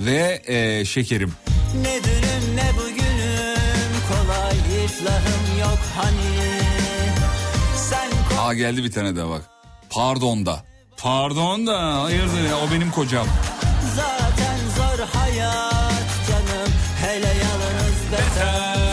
ve 0.00 0.42
e, 0.46 0.84
şekerim. 0.84 1.32
Ne 1.82 2.04
dünüm 2.04 2.56
ne 2.56 2.72
bugünüm 2.76 3.92
kolay 4.08 4.84
iflahım 4.84 5.58
yok 5.60 5.78
hani 5.96 6.60
Sen 7.76 8.38
Aa 8.38 8.54
geldi 8.54 8.84
bir 8.84 8.92
tane 8.92 9.16
daha 9.16 9.30
bak. 9.30 9.42
Pardon 9.90 10.46
da. 10.46 10.64
Pardon 10.96 11.66
da 11.66 12.02
hayırdır 12.02 12.48
ya 12.48 12.58
o 12.58 12.70
benim 12.74 12.90
kocam. 12.90 13.26
zaten 13.96 14.58
zor 14.76 15.06
hayat 15.20 16.04
canım 16.28 16.72
hele 17.00 17.26
yalnız 17.26 18.12
beter 18.12 18.84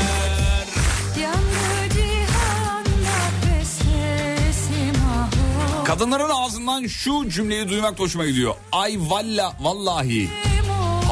Kadınların 5.86 6.30
ağzından 6.30 6.88
şu 6.88 7.30
cümleyi 7.30 7.70
duymak 7.70 7.98
da 7.98 8.04
hoşuma 8.04 8.26
gidiyor. 8.26 8.56
Ay 8.72 8.98
valla 9.00 9.54
vallahi. 9.60 10.30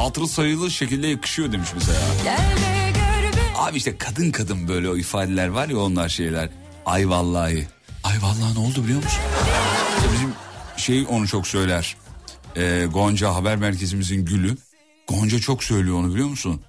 Hatırı 0.00 0.28
sayılı 0.28 0.70
şekilde 0.70 1.06
yakışıyor 1.06 1.52
demiş 1.52 1.68
gör 1.72 1.80
beni 3.22 3.56
Abi 3.56 3.76
işte 3.76 3.98
kadın 3.98 4.30
kadın 4.30 4.68
böyle 4.68 4.88
o 4.90 4.96
ifadeler 4.96 5.48
var 5.48 5.68
ya 5.68 5.78
onlar 5.78 6.08
şeyler. 6.08 6.48
Ay 6.86 7.08
vallahi. 7.08 7.68
Ay 8.04 8.22
vallahi 8.22 8.54
ne 8.54 8.58
oldu 8.58 8.84
biliyor 8.84 9.02
musun? 9.02 9.20
İşte 9.96 10.12
bizim 10.12 10.32
şey 10.76 11.06
onu 11.08 11.28
çok 11.28 11.46
söyler. 11.46 11.96
Ee, 12.56 12.86
Gonca 12.92 13.34
haber 13.34 13.56
merkezimizin 13.56 14.24
gülü. 14.24 14.56
Gonca 15.08 15.38
çok 15.38 15.64
söylüyor 15.64 15.96
onu 15.96 16.12
biliyor 16.12 16.28
musun? 16.28 16.62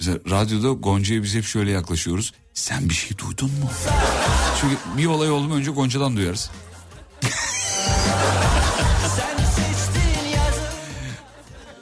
Mesela 0.00 0.18
radyoda 0.30 0.68
Gonca'ya 0.68 1.22
biz 1.22 1.34
hep 1.34 1.44
şöyle 1.44 1.70
yaklaşıyoruz. 1.70 2.32
Sen 2.54 2.88
bir 2.88 2.94
şey 2.94 3.18
duydun 3.18 3.50
mu? 3.50 3.70
Çünkü 4.60 4.76
bir 4.96 5.06
olay 5.06 5.30
oldu 5.30 5.48
mu 5.48 5.54
önce 5.54 5.70
Gonca'dan 5.70 6.16
duyarız. 6.16 6.50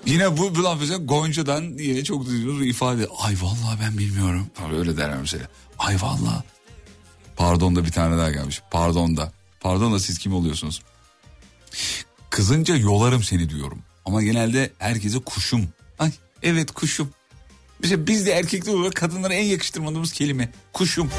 Yine 0.09 0.37
bu, 0.37 0.55
bu 0.55 1.07
Gonca'dan 1.07 1.63
yine 1.63 2.05
çok 2.05 2.27
duyduğunuz 2.27 2.61
bir 2.61 2.67
ifade. 2.67 3.09
Ay 3.19 3.37
vallahi 3.43 3.81
ben 3.81 3.99
bilmiyorum. 3.99 4.47
Tabii 4.55 4.75
öyle 4.77 4.97
derler 4.97 5.19
mesela. 5.21 5.49
Ay 5.79 5.97
vallahi. 6.03 6.45
Pardon 7.37 7.77
da 7.77 7.85
bir 7.85 7.93
tane 7.93 8.19
daha 8.19 8.31
gelmiş. 8.31 8.63
Pardon 8.71 9.17
da. 9.17 9.33
Pardon 9.61 9.93
da 9.93 9.99
siz 9.99 10.19
kim 10.19 10.35
oluyorsunuz? 10.35 10.83
Kızınca 12.31 12.77
yolarım 12.77 13.23
seni 13.23 13.51
diyorum. 13.51 13.79
Ama 14.05 14.23
genelde 14.23 14.73
herkese 14.79 15.19
kuşum. 15.19 15.69
Ay 15.99 16.11
evet 16.43 16.71
kuşum. 16.71 17.11
Mesela 17.83 18.07
biz 18.07 18.27
de 18.27 18.33
erkekler 18.33 18.75
olarak 18.75 18.95
kadınlara 18.95 19.35
en 19.35 19.45
yakıştırmadığımız 19.45 20.13
kelime. 20.13 20.53
Kuşum. 20.73 21.11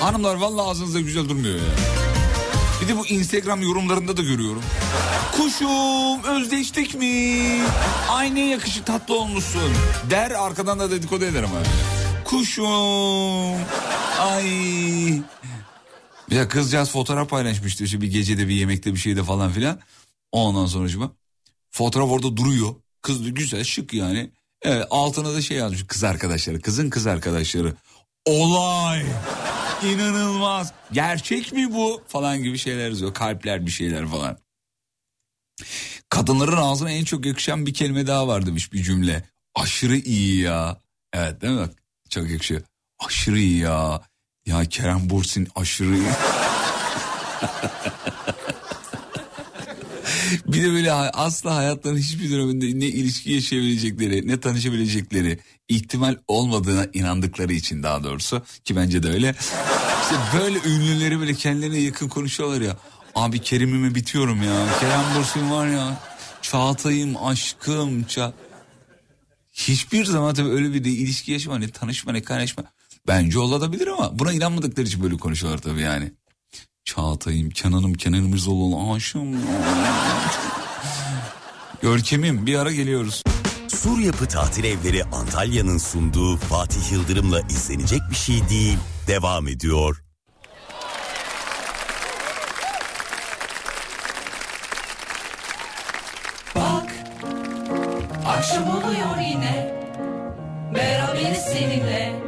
Hanımlar 0.00 0.34
vallahi 0.34 0.70
ağzınızda 0.70 1.00
güzel 1.00 1.28
durmuyor 1.28 1.56
ya. 1.56 2.07
Bir 2.82 2.88
de 2.88 2.96
bu 2.96 3.06
Instagram 3.06 3.62
yorumlarında 3.62 4.16
da 4.16 4.22
görüyorum. 4.22 4.62
Kuşum 5.36 6.24
özdeştik 6.24 6.94
mi? 6.94 7.44
Ay 8.08 8.34
ne 8.34 8.48
yakışık 8.48 8.86
tatlı 8.86 9.18
olmuşsun. 9.18 9.72
Der 10.10 10.30
arkadan 10.30 10.78
da 10.78 10.90
dedikodu 10.90 11.24
eder 11.24 11.42
ama. 11.42 11.58
Kuşum. 12.24 13.56
Ay. 14.18 15.22
Ya 16.30 16.48
kızcağız 16.48 16.90
fotoğraf 16.90 17.30
paylaşmıştı 17.30 17.84
işte 17.84 18.00
bir 18.00 18.10
gecede 18.10 18.48
bir 18.48 18.54
yemekte 18.54 18.92
bir 18.92 18.98
şeyde 18.98 19.24
falan 19.24 19.52
filan. 19.52 19.80
Ondan 20.32 20.66
sonra 20.66 21.10
fotoğraf 21.70 22.10
orada 22.10 22.36
duruyor. 22.36 22.74
Kız 23.02 23.34
güzel 23.34 23.64
şık 23.64 23.94
yani. 23.94 24.30
Evet, 24.62 24.86
altına 24.90 25.34
da 25.34 25.42
şey 25.42 25.56
yazmış 25.56 25.86
kız 25.86 26.04
arkadaşları. 26.04 26.60
Kızın 26.60 26.90
kız 26.90 27.06
arkadaşları. 27.06 27.74
Olay. 28.24 29.02
İnanılmaz. 29.84 30.72
Gerçek 30.92 31.52
mi 31.52 31.72
bu? 31.72 32.02
Falan 32.08 32.42
gibi 32.42 32.58
şeyler 32.58 32.88
yazıyor. 32.88 33.14
Kalpler 33.14 33.66
bir 33.66 33.70
şeyler 33.70 34.06
falan. 34.06 34.38
Kadınların 36.08 36.56
ağzına 36.56 36.90
en 36.90 37.04
çok 37.04 37.26
yakışan 37.26 37.66
bir 37.66 37.74
kelime 37.74 38.06
daha 38.06 38.28
var 38.28 38.46
demiş 38.46 38.72
bir 38.72 38.82
cümle. 38.82 39.22
Aşırı 39.54 39.96
iyi 39.96 40.40
ya. 40.40 40.80
Evet 41.12 41.40
değil 41.40 41.54
mi? 41.54 41.68
Çok 42.10 42.30
yakışıyor. 42.30 42.60
Aşırı 42.98 43.38
iyi 43.38 43.58
ya. 43.58 44.02
Ya 44.46 44.64
Kerem 44.64 45.10
Bursin 45.10 45.48
aşırı 45.56 45.96
iyi. 45.96 46.08
bir 50.46 50.62
de 50.62 50.72
böyle 50.72 50.92
asla 50.92 51.56
hayatlarının 51.56 52.00
hiçbir 52.00 52.30
döneminde 52.30 52.66
ne 52.66 52.86
ilişki 52.86 53.32
yaşayabilecekleri, 53.32 54.28
ne 54.28 54.40
tanışabilecekleri 54.40 55.38
ihtimal 55.68 56.16
olmadığına 56.28 56.86
inandıkları 56.92 57.52
için 57.52 57.82
daha 57.82 58.04
doğrusu 58.04 58.42
ki 58.64 58.76
bence 58.76 59.02
de 59.02 59.08
öyle. 59.08 59.34
İşte 60.02 60.16
böyle 60.38 60.58
ünlüleri 60.58 61.20
böyle 61.20 61.34
kendilerine 61.34 61.78
yakın 61.78 62.08
konuşuyorlar 62.08 62.60
ya. 62.60 62.76
Abi 63.14 63.38
Kerim'ime 63.38 63.94
bitiyorum 63.94 64.42
ya. 64.42 64.66
Kerem 64.80 65.04
Bursin 65.16 65.50
var 65.50 65.66
ya. 65.66 66.00
Çağatay'ım 66.42 67.16
aşkım. 67.24 68.02
Ça 68.02 68.32
Hiçbir 69.52 70.04
zaman 70.04 70.34
tabii 70.34 70.48
öyle 70.48 70.74
bir 70.74 70.84
de 70.84 70.90
ilişki 70.90 71.32
yaşama 71.32 71.58
ne 71.58 71.68
tanışma 71.68 72.12
ne 72.12 72.22
kaynaşma. 72.22 72.64
Bence 73.08 73.38
olabilir 73.38 73.86
ama 73.86 74.18
buna 74.18 74.32
inanmadıkları 74.32 74.86
için 74.86 75.02
böyle 75.02 75.16
konuşuyorlar 75.16 75.58
tabii 75.58 75.80
yani. 75.80 76.12
Çağatay'ım, 76.88 77.50
Kenan'ım, 77.50 77.94
Kenan 77.94 78.18
İmirzalıoğlu, 78.18 78.92
aşığım. 78.94 79.36
Görkem'im 81.82 82.46
bir 82.46 82.58
ara 82.58 82.72
geliyoruz. 82.72 83.22
Sur 83.68 83.98
Yapı 83.98 84.28
Tatil 84.28 84.64
Evleri 84.64 85.04
Antalya'nın 85.04 85.78
sunduğu 85.78 86.36
Fatih 86.36 86.92
Yıldırım'la 86.92 87.40
izlenecek 87.40 88.00
bir 88.10 88.16
şey 88.16 88.48
değil. 88.48 88.78
Devam 89.06 89.48
ediyor. 89.48 90.02
Bak 96.54 96.92
akşam 98.26 98.70
oluyor 98.70 99.18
yine 99.30 99.74
Beraberiz 100.74 101.38
seninle 101.38 102.27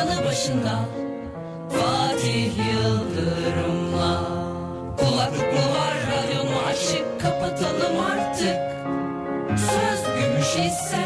yanı 0.00 0.24
başında. 0.24 0.88
Fatih 1.70 2.52
Yıldırım'la. 2.72 4.22
Kulaklık 4.98 5.52
mı 5.52 5.74
var 5.74 5.94
radyon 6.12 6.46
mu 6.46 6.60
açık 6.68 7.20
Kapatalım 7.20 8.00
artık. 8.00 8.56
Söz 9.58 10.04
gümüş 10.16 10.72
ise 10.72 11.04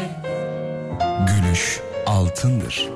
Gülüş 1.27 1.81
altındır. 2.05 2.89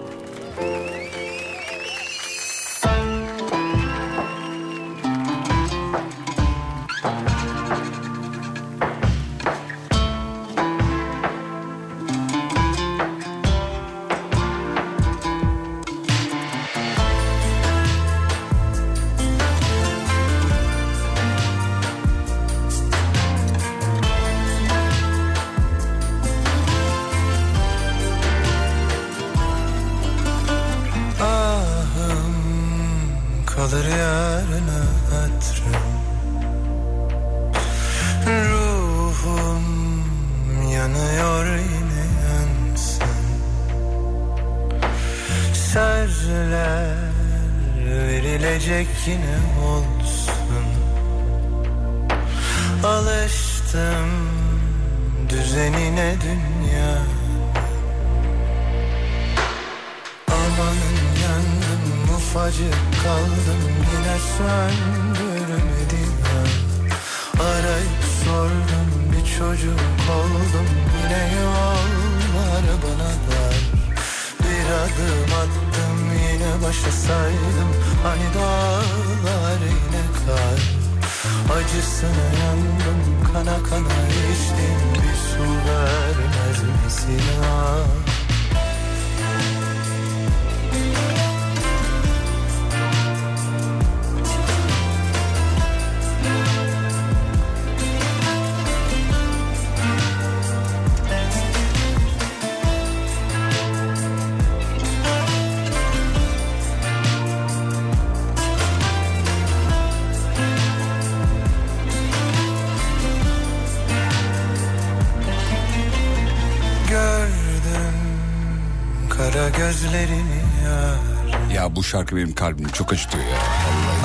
Şarkı 121.90 122.16
benim 122.16 122.34
kalbimi 122.34 122.72
çok 122.72 122.94
acıtıyor 122.94 123.24
ya. 123.24 123.38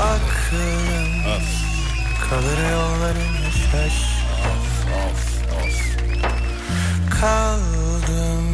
Aklım 0.04 1.42
kalır 2.30 2.70
yollarına 2.72 3.50
şaş 3.72 4.14
Kaldım 7.20 8.44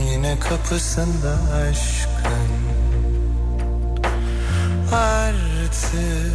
yine 0.00 0.38
kapısında 0.40 1.38
aşkın 1.54 2.48
Artık 4.92 6.32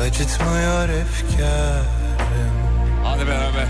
acıtmıyor 0.00 0.88
efkarım 0.88 1.86
Hadi 3.04 3.26
beraber. 3.26 3.68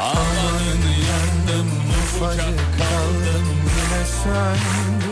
Amanın 0.00 0.82
yandım 1.08 1.70
ufacık 1.90 2.58
kaldım 2.78 3.46
yine 3.76 4.04
söndürmedim 4.22 5.11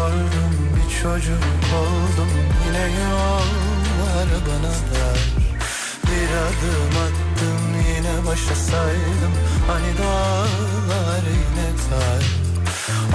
sordum 0.00 0.52
bir 0.76 1.02
çocuk 1.02 1.44
oldum. 1.80 2.30
Yine 2.66 2.84
yollar 3.00 4.28
bana 4.46 4.74
dar 4.90 5.20
Bir 6.06 6.30
adım 6.46 6.94
attım 7.04 7.62
yine 7.88 8.26
başa 8.26 8.54
saydım. 8.54 9.34
Hani 9.66 9.98
dağlar 9.98 11.24
yine 11.40 11.68
kar 11.90 12.24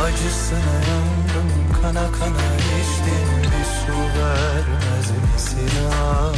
Acısına 0.05 0.75
yandım 0.89 1.49
kana 1.81 2.11
kana 2.19 2.47
içtim. 2.79 3.27
Bir 3.41 3.65
su 3.79 3.97
vermez 4.17 5.07
misin 5.33 5.69
ah 5.91 6.35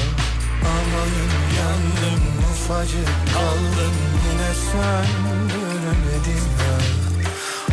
Amanın 0.73 1.33
yandım 1.59 2.23
ufacık 2.51 3.09
kaldım. 3.33 3.95
Yine 4.25 4.51
söndüremedim 4.71 6.47
ya 6.63 6.77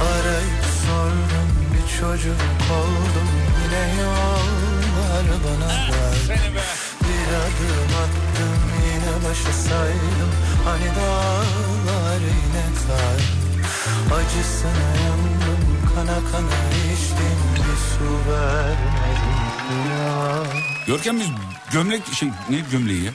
Arayıp 0.05 0.65
sordum 0.87 1.54
çocuk 2.01 2.37
oldum 2.73 3.29
yine 3.65 4.03
yollar 4.03 5.27
bana 5.45 5.69
dar 5.69 6.39
Bir 7.05 7.29
adım 7.45 7.93
attım 8.03 8.63
yine 8.87 9.29
başa 9.29 9.53
saydım 9.53 10.31
hani 10.65 10.87
dağlar 10.97 12.21
yine 12.21 12.65
kar 12.87 13.21
Acısına 14.17 14.87
yandım 15.07 15.65
kana 15.95 16.15
kana 16.33 16.61
içtim 16.93 17.39
bir 17.55 17.79
su 17.89 18.31
vermedim 18.31 19.91
ya 19.93 20.43
Görkem 20.87 21.21
biz 21.21 21.27
gömlek 21.73 22.03
şey 22.15 22.29
ne 22.51 22.57
gömleği 22.73 23.05
ya? 23.05 23.13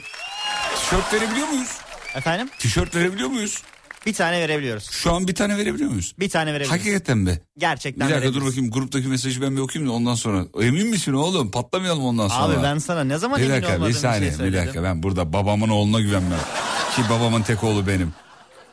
Tişört 0.76 1.14
verebiliyor 1.14 1.48
muyuz? 1.48 1.78
Efendim? 2.14 2.50
Tişört 2.58 2.94
verebiliyor 2.94 3.28
muyuz? 3.28 3.62
Bir 4.06 4.12
tane 4.14 4.40
verebiliyoruz. 4.40 4.90
Şu 4.90 5.12
an 5.12 5.28
bir 5.28 5.34
tane 5.34 5.56
verebiliyor 5.56 5.90
muyuz? 5.90 6.14
Bir 6.18 6.28
tane 6.28 6.52
verebiliyoruz. 6.54 6.80
Hakikaten 6.80 7.18
mi? 7.18 7.40
Gerçekten 7.58 8.08
Bir 8.08 8.14
dakika 8.14 8.34
dur 8.34 8.46
bakayım 8.46 8.70
gruptaki 8.70 9.08
mesajı 9.08 9.42
ben 9.42 9.56
bir 9.56 9.60
okuyayım 9.60 9.92
da 9.92 9.96
ondan 9.96 10.14
sonra. 10.14 10.44
Emin 10.60 10.86
misin 10.86 11.12
oğlum? 11.12 11.50
Patlamayalım 11.50 12.04
ondan 12.04 12.28
sonra. 12.28 12.42
Abi 12.58 12.62
ben 12.62 12.78
sana 12.78 13.04
ne 13.04 13.18
zaman 13.18 13.38
bir 13.38 13.44
emin 13.44 13.54
dakika 13.54 13.68
olmadığım 13.74 13.88
bir 13.90 13.94
bir 13.94 14.00
saniye 14.00 14.20
şey 14.20 14.30
bir 14.30 14.36
söyledim. 14.36 14.60
dakika 14.66 14.82
ben 14.82 15.02
burada 15.02 15.32
babamın 15.32 15.68
oğluna 15.68 16.00
güvenmem. 16.00 16.38
Ki 16.96 17.02
babamın 17.10 17.42
tek 17.42 17.64
oğlu 17.64 17.86
benim. 17.86 18.12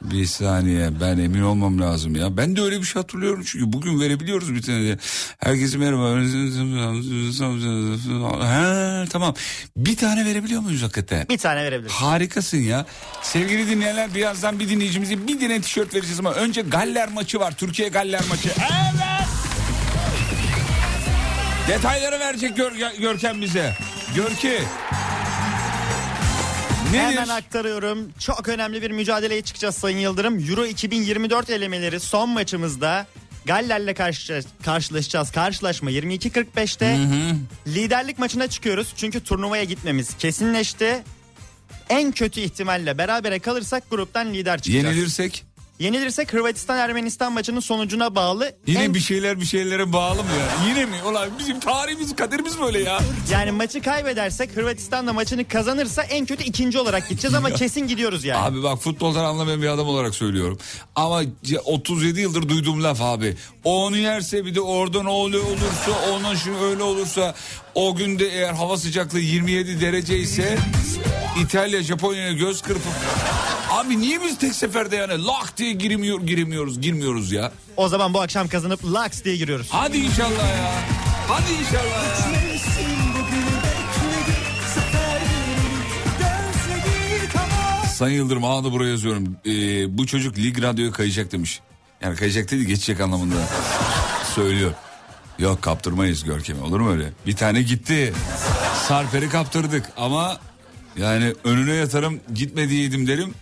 Bir 0.01 0.25
saniye 0.25 0.89
ben 1.01 1.17
emin 1.17 1.41
olmam 1.41 1.81
lazım 1.81 2.15
ya. 2.15 2.37
Ben 2.37 2.55
de 2.55 2.61
öyle 2.61 2.79
bir 2.79 2.83
şey 2.83 3.01
hatırlıyorum 3.01 3.43
çünkü 3.45 3.73
bugün 3.73 3.99
verebiliyoruz 3.99 4.53
bir 4.53 4.61
tane 4.61 4.83
de. 4.89 4.97
Herkese 5.37 5.77
merhaba. 5.77 6.03
Ha, 8.45 9.05
tamam. 9.09 9.33
Bir 9.77 9.97
tane 9.97 10.25
verebiliyor 10.25 10.61
muyuz 10.61 10.83
hakikaten? 10.83 11.25
Bir 11.29 11.37
tane 11.37 11.63
verebiliriz. 11.63 11.93
Harikasın 11.95 12.57
ya. 12.57 12.85
Sevgili 13.21 13.69
dinleyenler 13.69 14.15
birazdan 14.15 14.59
bir 14.59 14.69
dinleyicimize 14.69 15.27
bir 15.27 15.39
tane 15.39 15.61
tişört 15.61 15.93
vereceğiz 15.95 16.19
ama 16.19 16.33
önce 16.33 16.61
Galler 16.61 17.09
maçı 17.09 17.39
var. 17.39 17.53
Türkiye 17.57 17.89
Galler 17.89 18.21
maçı. 18.29 18.49
Evet. 18.57 19.27
Detayları 21.67 22.19
verecek 22.19 22.57
Gör- 22.57 22.93
Görkem 22.99 23.41
bize. 23.41 23.75
Görki. 24.15 24.59
Nedir? 26.91 26.99
Hemen 26.99 27.27
aktarıyorum. 27.27 28.11
Çok 28.19 28.49
önemli 28.49 28.81
bir 28.81 28.91
mücadeleye 28.91 29.41
çıkacağız 29.41 29.75
Sayın 29.75 29.97
Yıldırım. 29.97 30.49
Euro 30.49 30.65
2024 30.65 31.49
elemeleri 31.49 31.99
son 31.99 32.29
maçımızda 32.29 33.07
Galler'le 33.45 33.93
karşı, 33.93 34.41
karşılaşacağız. 34.65 35.31
Karşılaşma 35.31 35.91
22.45'te. 35.91 36.97
Liderlik 37.67 38.19
maçına 38.19 38.47
çıkıyoruz. 38.47 38.93
Çünkü 38.97 39.23
turnuvaya 39.23 39.63
gitmemiz 39.63 40.17
kesinleşti. 40.17 41.03
En 41.89 42.11
kötü 42.11 42.41
ihtimalle 42.41 42.97
berabere 42.97 43.39
kalırsak 43.39 43.89
gruptan 43.89 44.33
lider 44.33 44.61
çıkacağız. 44.61 44.85
Yenilirsek 44.95 45.45
Yenilirsek 45.79 46.33
Hırvatistan 46.33 46.77
Ermenistan 46.77 47.33
maçının 47.33 47.59
sonucuna 47.59 48.15
bağlı. 48.15 48.51
yine 48.67 48.83
en- 48.83 48.93
bir 48.93 48.99
şeyler 48.99 49.39
bir 49.39 49.45
şeylere 49.45 49.93
bağlı 49.93 50.23
mı 50.23 50.29
ya? 50.39 50.67
Yine 50.69 50.85
mi? 50.85 50.95
Ulan 51.09 51.29
bizim 51.39 51.59
tarihimiz 51.59 52.15
kaderimiz 52.15 52.59
böyle 52.59 52.79
ya. 52.83 52.99
Yani 53.31 53.51
maçı 53.51 53.81
kaybedersek 53.81 54.55
Hırvatistan 54.55 55.07
da 55.07 55.13
maçını 55.13 55.47
kazanırsa 55.47 56.03
en 56.03 56.25
kötü 56.25 56.43
ikinci 56.43 56.79
olarak 56.79 57.09
gideceğiz 57.09 57.33
ama 57.35 57.51
kesin 57.51 57.87
gidiyoruz 57.87 58.23
yani. 58.23 58.39
Abi 58.45 58.63
bak 58.63 58.79
futboldan 58.79 59.23
anlamayan 59.23 59.61
bir 59.61 59.67
adam 59.67 59.87
olarak 59.87 60.15
söylüyorum. 60.15 60.57
Ama 60.95 61.21
c- 61.43 61.59
37 61.59 62.19
yıldır 62.21 62.49
duyduğum 62.49 62.83
laf 62.83 63.01
abi. 63.01 63.37
O 63.63 63.85
onu 63.85 63.97
yerse 63.97 64.45
bir 64.45 64.55
de 64.55 64.61
oradan 64.61 65.05
öyle 65.05 65.37
olursa 65.37 65.91
ona 66.13 66.35
şu 66.35 66.57
öyle 66.63 66.83
olursa 66.83 67.35
o 67.77 67.95
günde 67.95 68.25
eğer 68.27 68.53
hava 68.53 68.77
sıcaklığı 68.77 69.19
27 69.19 69.81
derece 69.81 70.17
ise 70.17 70.57
İtalya 71.41 71.83
Japonya'ya 71.83 72.33
göz 72.33 72.61
kırpıp 72.61 72.93
Abi 73.71 73.99
niye 73.99 74.21
biz 74.21 74.37
tek 74.37 74.53
seferde 74.53 74.95
yani 74.95 75.25
lak 75.25 75.57
diye 75.57 75.73
girmiyor, 75.73 76.21
giremiyoruz 76.21 76.81
girmiyoruz 76.81 77.31
ya. 77.31 77.51
O 77.77 77.87
zaman 77.87 78.13
bu 78.13 78.21
akşam 78.21 78.47
kazanıp 78.47 78.85
Lux 78.85 79.23
diye 79.23 79.37
giriyoruz. 79.37 79.67
Hadi 79.71 79.97
inşallah 79.97 80.49
ya. 80.49 80.71
Hadi 81.27 81.51
inşallah 81.51 82.03
ya. 82.03 82.57
Sayın 87.89 88.15
Yıldırım 88.15 88.45
ağda 88.45 88.71
buraya 88.71 88.89
yazıyorum. 88.89 89.37
Ee, 89.45 89.97
bu 89.97 90.05
çocuk 90.07 90.37
lig 90.37 90.61
radyoya 90.61 90.91
kayacak 90.91 91.31
demiş. 91.31 91.59
Yani 92.01 92.15
kayacak 92.15 92.51
dedi 92.51 92.67
geçecek 92.67 93.01
anlamında 93.01 93.35
söylüyor. 94.35 94.71
Yok 95.39 95.61
kaptırmayız 95.61 96.23
Görkem'i 96.23 96.61
olur 96.63 96.79
mu 96.79 96.91
öyle? 96.91 97.11
Bir 97.25 97.35
tane 97.35 97.61
gitti. 97.61 98.13
Sarper'i 98.87 99.29
kaptırdık 99.29 99.85
ama 99.97 100.37
yani 100.97 101.33
önüne 101.43 101.73
yatarım 101.73 102.19
gitmediydim 102.33 103.07
derim. 103.07 103.33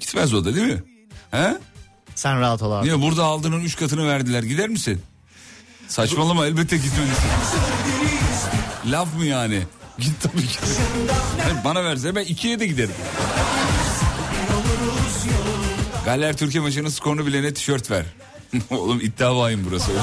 Gitmez 0.00 0.34
o 0.34 0.44
da 0.44 0.54
değil 0.54 0.66
mi? 0.66 0.82
He? 1.30 1.56
Sen 2.14 2.40
rahat 2.40 2.62
ol 2.62 2.72
abi. 2.72 2.86
Niye 2.86 3.02
burada 3.02 3.24
aldığının 3.24 3.60
üç 3.60 3.76
katını 3.76 4.08
verdiler 4.08 4.42
gider 4.42 4.68
misin? 4.68 5.02
Saçmalama 5.88 6.46
elbette 6.46 6.76
gitmelisin. 6.76 7.28
Laf 8.86 9.14
mı 9.16 9.24
yani? 9.24 9.62
Git 9.98 10.12
tabii 10.22 10.46
ki. 10.46 10.58
Yani 11.40 11.64
bana 11.64 11.84
verse 11.84 12.14
ben 12.14 12.24
ikiye 12.24 12.60
de 12.60 12.66
giderim. 12.66 12.94
Galler 16.04 16.36
Türkiye 16.36 16.62
maçının 16.62 16.88
skorunu 16.88 17.26
bilene 17.26 17.54
tişört 17.54 17.90
ver. 17.90 18.04
Oğlum 18.70 19.00
iddia 19.00 19.36
vahim 19.36 19.66
burası. 19.70 19.92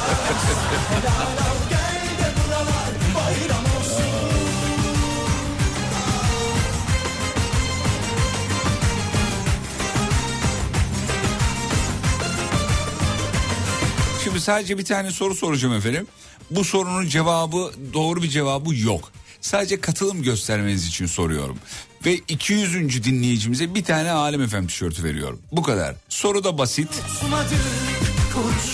Şimdi 14.23 14.41
sadece 14.41 14.77
bir 14.77 14.85
tane 14.85 15.11
soru 15.11 15.35
soracağım 15.35 15.75
efendim. 15.75 16.07
Bu 16.51 16.63
sorunun 16.63 17.07
cevabı 17.07 17.71
doğru 17.93 18.23
bir 18.23 18.29
cevabı 18.29 18.75
yok. 18.75 19.11
Sadece 19.41 19.81
katılım 19.81 20.23
göstermeniz 20.23 20.87
için 20.87 21.05
soruyorum. 21.05 21.57
Ve 22.05 22.13
200. 22.27 23.03
dinleyicimize 23.03 23.75
bir 23.75 23.83
tane 23.83 24.11
Alem 24.11 24.41
Efem 24.41 24.67
tişörtü 24.67 25.03
veriyorum. 25.03 25.41
Bu 25.51 25.63
kadar. 25.63 25.95
Soru 26.09 26.43
da 26.43 26.57
basit. 26.57 26.89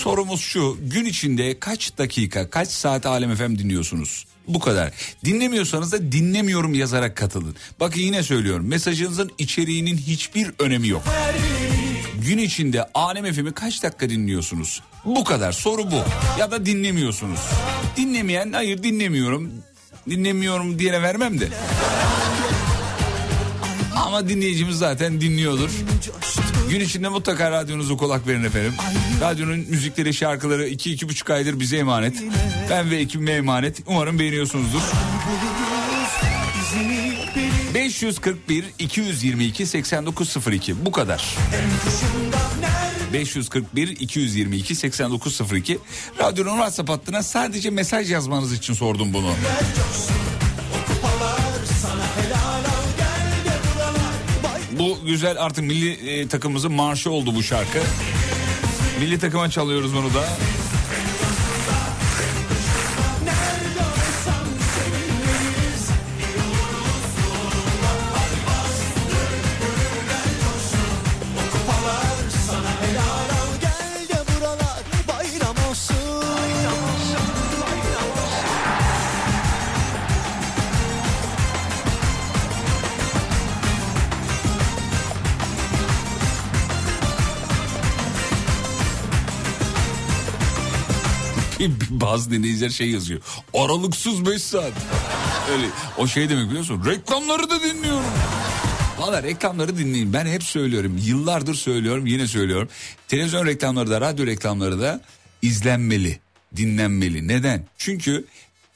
Sorumuz 0.02 0.40
şu. 0.40 0.78
Gün 0.82 1.04
içinde 1.04 1.58
kaç 1.58 1.98
dakika, 1.98 2.50
kaç 2.50 2.68
saat 2.68 3.06
Alem 3.06 3.30
Efem 3.30 3.58
dinliyorsunuz? 3.58 4.26
Bu 4.48 4.60
kadar. 4.60 4.92
Dinlemiyorsanız 5.24 5.92
da 5.92 6.12
dinlemiyorum 6.12 6.74
yazarak 6.74 7.16
katılın. 7.16 7.56
Bakın 7.80 8.00
yine 8.00 8.22
söylüyorum. 8.22 8.66
Mesajınızın 8.68 9.30
içeriğinin 9.38 9.96
hiçbir 9.96 10.50
önemi 10.58 10.88
yok. 10.88 11.02
Gün 12.26 12.38
içinde 12.38 12.84
Alem 12.94 13.32
FM'i 13.32 13.52
kaç 13.52 13.82
dakika 13.82 14.10
dinliyorsunuz? 14.10 14.82
Bu 15.04 15.24
kadar 15.24 15.52
soru 15.52 15.90
bu. 15.90 16.04
Ya 16.38 16.50
da 16.50 16.66
dinlemiyorsunuz. 16.66 17.40
Dinlemeyen 17.96 18.52
hayır 18.52 18.82
dinlemiyorum. 18.82 19.52
Dinlemiyorum 20.10 20.78
diyene 20.78 21.02
vermem 21.02 21.40
de. 21.40 21.48
Ama 24.10 24.28
dinleyicimiz 24.28 24.78
zaten 24.78 25.20
dinliyordur. 25.20 25.70
Gün 26.70 26.80
içinde 26.80 27.08
mutlaka 27.08 27.50
radyonuzu 27.50 27.96
kulak 27.96 28.26
verin 28.26 28.44
efendim. 28.44 28.74
Radyonun 29.20 29.58
müzikleri, 29.58 30.14
şarkıları 30.14 30.68
iki 30.68 30.92
iki 30.92 31.08
buçuk 31.08 31.30
aydır 31.30 31.60
bize 31.60 31.76
emanet. 31.76 32.14
Ben 32.70 32.90
ve 32.90 32.96
ekibime 32.96 33.32
emanet. 33.32 33.80
Umarım 33.86 34.18
beğeniyorsunuzdur. 34.18 34.80
541 37.74 38.64
222 38.78 39.66
8902 39.66 40.86
bu 40.86 40.92
kadar. 40.92 41.36
541 43.12 43.88
222 43.88 44.74
8902 44.74 45.78
Radyonun 46.18 46.50
WhatsApp 46.50 46.90
hattına 46.90 47.22
sadece 47.22 47.70
mesaj 47.70 48.10
yazmanız 48.10 48.52
için 48.52 48.74
sordum 48.74 49.12
bunu. 49.12 49.32
Bu 54.80 54.98
güzel 55.06 55.42
artık 55.42 55.64
milli 55.64 55.90
e, 55.92 56.28
takımımızın 56.28 56.72
marşı 56.72 57.10
oldu 57.10 57.34
bu 57.34 57.42
şarkı. 57.42 57.78
Milli 59.00 59.18
takıma 59.18 59.50
çalıyoruz 59.50 59.94
bunu 59.94 60.14
da. 60.14 60.28
Bazı 92.10 92.30
dinleyiciler 92.30 92.70
şey 92.70 92.90
yazıyor. 92.90 93.20
Aralıksız 93.54 94.26
5 94.26 94.42
saat. 94.42 94.72
Öyle 95.52 95.66
o 95.98 96.06
şey 96.06 96.28
demek 96.28 96.48
biliyorsun. 96.48 96.84
Reklamları 96.86 97.50
da 97.50 97.62
dinliyorum. 97.62 98.04
Valla 98.98 99.22
reklamları 99.22 99.78
dinleyin. 99.78 100.12
Ben 100.12 100.26
hep 100.26 100.42
söylüyorum. 100.42 101.00
Yıllardır 101.04 101.54
söylüyorum 101.54 102.06
yine 102.06 102.26
söylüyorum. 102.26 102.68
Televizyon 103.08 103.46
reklamları 103.46 103.90
da 103.90 104.00
radyo 104.00 104.26
reklamları 104.26 104.80
da 104.80 105.00
izlenmeli. 105.42 106.18
Dinlenmeli. 106.56 107.28
Neden? 107.28 107.64
Çünkü 107.78 108.24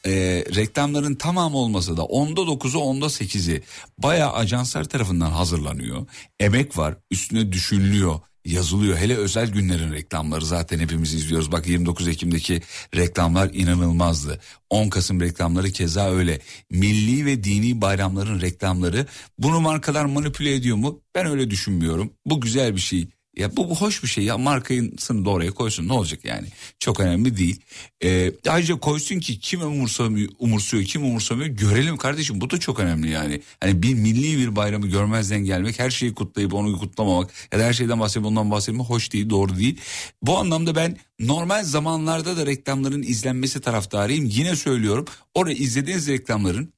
e, 0.06 0.11
reklamların 0.55 1.15
tamamı 1.15 1.56
olmasa 1.56 1.97
da 1.97 2.05
onda 2.05 2.47
dokuzu 2.47 2.78
onda 2.78 3.11
sekizi 3.11 3.62
bayağı 3.98 4.32
ajanslar 4.32 4.85
tarafından 4.85 5.31
hazırlanıyor. 5.31 6.06
Emek 6.40 6.78
var 6.78 6.94
üstüne 7.11 7.52
düşünülüyor. 7.52 8.20
Yazılıyor. 8.45 8.97
Hele 8.97 9.16
özel 9.16 9.51
günlerin 9.51 9.93
reklamları 9.93 10.45
zaten 10.47 10.79
hepimiz 10.79 11.15
izliyoruz. 11.15 11.53
Bak 11.53 11.66
29 11.66 12.09
Ekim'deki 12.09 12.62
reklamlar 12.97 13.51
inanılmazdı. 13.53 14.41
10 14.71 14.89
Kasım 14.89 15.21
reklamları 15.21 15.71
keza 15.71 16.11
öyle. 16.11 16.41
Milli 16.71 17.27
ve 17.27 17.45
dini 17.45 17.81
bayramların 17.81 18.41
reklamları. 18.41 19.07
Bunu 19.39 19.61
markalar 19.61 20.05
manipüle 20.05 20.55
ediyor 20.55 20.77
mu? 20.77 21.01
Ben 21.15 21.27
öyle 21.27 21.51
düşünmüyorum. 21.51 22.12
Bu 22.27 22.41
güzel 22.41 22.77
bir 22.77 22.81
şey. 22.81 23.09
Ya 23.36 23.56
bu, 23.56 23.70
bu 23.70 23.77
hoş 23.77 24.02
bir 24.02 24.09
şey 24.09 24.24
ya 24.24 24.39
markasını 24.39 25.24
da 25.24 25.31
oraya 25.31 25.51
koysun 25.51 25.89
ne 25.89 25.93
olacak 25.93 26.24
yani 26.24 26.47
çok 26.78 27.01
önemli 27.01 27.36
değil. 27.36 27.61
Ee, 28.05 28.32
ayrıca 28.48 28.77
koysun 28.77 29.20
ki 29.20 29.40
kim 29.40 29.62
umursamıyor, 29.62 30.28
umursuyor 30.39 30.85
kim 30.85 31.05
umursamıyor 31.05 31.48
görelim 31.48 31.97
kardeşim 31.97 32.40
bu 32.40 32.51
da 32.51 32.61
çok 32.61 32.81
önemli 32.81 33.11
yani. 33.11 33.40
Hani 33.61 33.82
bir 33.82 33.94
milli 33.94 34.39
bir 34.39 34.56
bayramı 34.56 34.86
görmezden 34.86 35.44
gelmek 35.44 35.78
her 35.78 35.90
şeyi 35.90 36.15
kutlayıp 36.15 36.55
onu 36.55 36.78
kutlamamak 36.78 37.31
ya 37.52 37.59
da 37.59 37.65
her 37.65 37.73
şeyden 37.73 38.01
bahsedip 38.01 38.27
ondan 38.27 38.51
bahsetmek 38.51 38.86
hoş 38.86 39.12
değil 39.12 39.31
doğru 39.31 39.56
değil. 39.56 39.81
Bu 40.23 40.39
anlamda 40.39 40.74
ben 40.74 40.97
normal 41.20 41.65
zamanlarda 41.65 42.36
da 42.36 42.47
reklamların 42.47 43.02
izlenmesi 43.02 43.61
taraftarıyım 43.61 44.24
yine 44.24 44.56
söylüyorum 44.56 45.05
orada 45.35 45.52
izlediğiniz 45.52 46.09
reklamların 46.09 46.73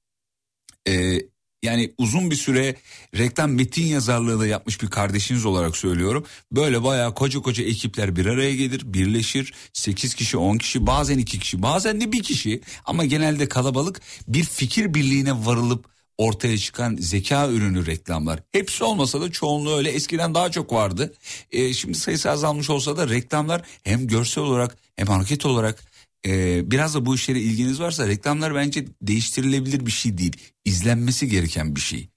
e, 0.89 1.21
yani 1.63 1.95
uzun 1.99 2.31
bir 2.31 2.37
süre 2.37 2.77
reklam 3.19 3.53
metin 3.53 3.87
yazarlığı 3.87 4.41
da 4.41 4.47
yapmış 4.47 4.83
bir 4.83 4.91
kardeşiniz 4.91 5.45
olarak 5.45 5.77
söylüyorum. 5.77 6.25
Böyle 6.53 6.83
bayağı 6.85 7.15
koca 7.15 7.41
koca 7.41 7.65
ekipler 7.65 8.17
bir 8.17 8.27
araya 8.27 8.57
gelir, 8.57 8.83
birleşir. 8.85 9.55
8 9.73 10.15
kişi, 10.15 10.37
10 10.37 10.59
kişi, 10.59 10.87
bazen 10.87 11.19
2 11.19 11.39
kişi, 11.39 11.63
bazen 11.63 12.01
de 12.01 12.13
bir 12.13 12.23
kişi 12.23 12.61
ama 12.85 13.05
genelde 13.05 13.49
kalabalık 13.49 14.01
bir 14.29 14.45
fikir 14.45 14.95
birliğine 14.95 15.47
varılıp 15.47 15.97
ortaya 16.19 16.59
çıkan 16.59 16.97
zeka 17.01 17.49
ürünü 17.49 17.87
reklamlar. 17.87 18.41
Hepsi 18.53 18.85
olmasa 18.85 19.21
da 19.21 19.33
çoğunluğu 19.33 19.77
öyle. 19.77 19.91
Eskiden 19.91 20.35
daha 20.35 20.51
çok 20.51 20.73
vardı. 20.73 21.15
Ee, 21.51 21.73
şimdi 21.73 21.99
sayısı 21.99 22.31
azalmış 22.31 22.71
olsa 22.71 22.97
da 22.97 23.09
reklamlar 23.09 23.63
hem 23.85 24.07
görsel 24.07 24.45
olarak 24.45 24.77
hem 24.97 25.07
hareket 25.07 25.47
olarak 25.47 25.85
ee, 26.27 26.71
biraz 26.71 26.95
da 26.95 27.07
bu 27.07 27.15
işlere 27.15 27.41
ilginiz 27.41 27.81
varsa 27.81 28.09
reklamlar 28.09 28.55
bence 28.55 28.87
değiştirilebilir 29.03 29.87
bir 29.87 29.91
şey 29.91 30.19
değil. 30.19 30.37
İzlenmesi 30.65 31.29
gereken 31.29 31.77
bir 31.77 31.81
şey. 31.81 32.09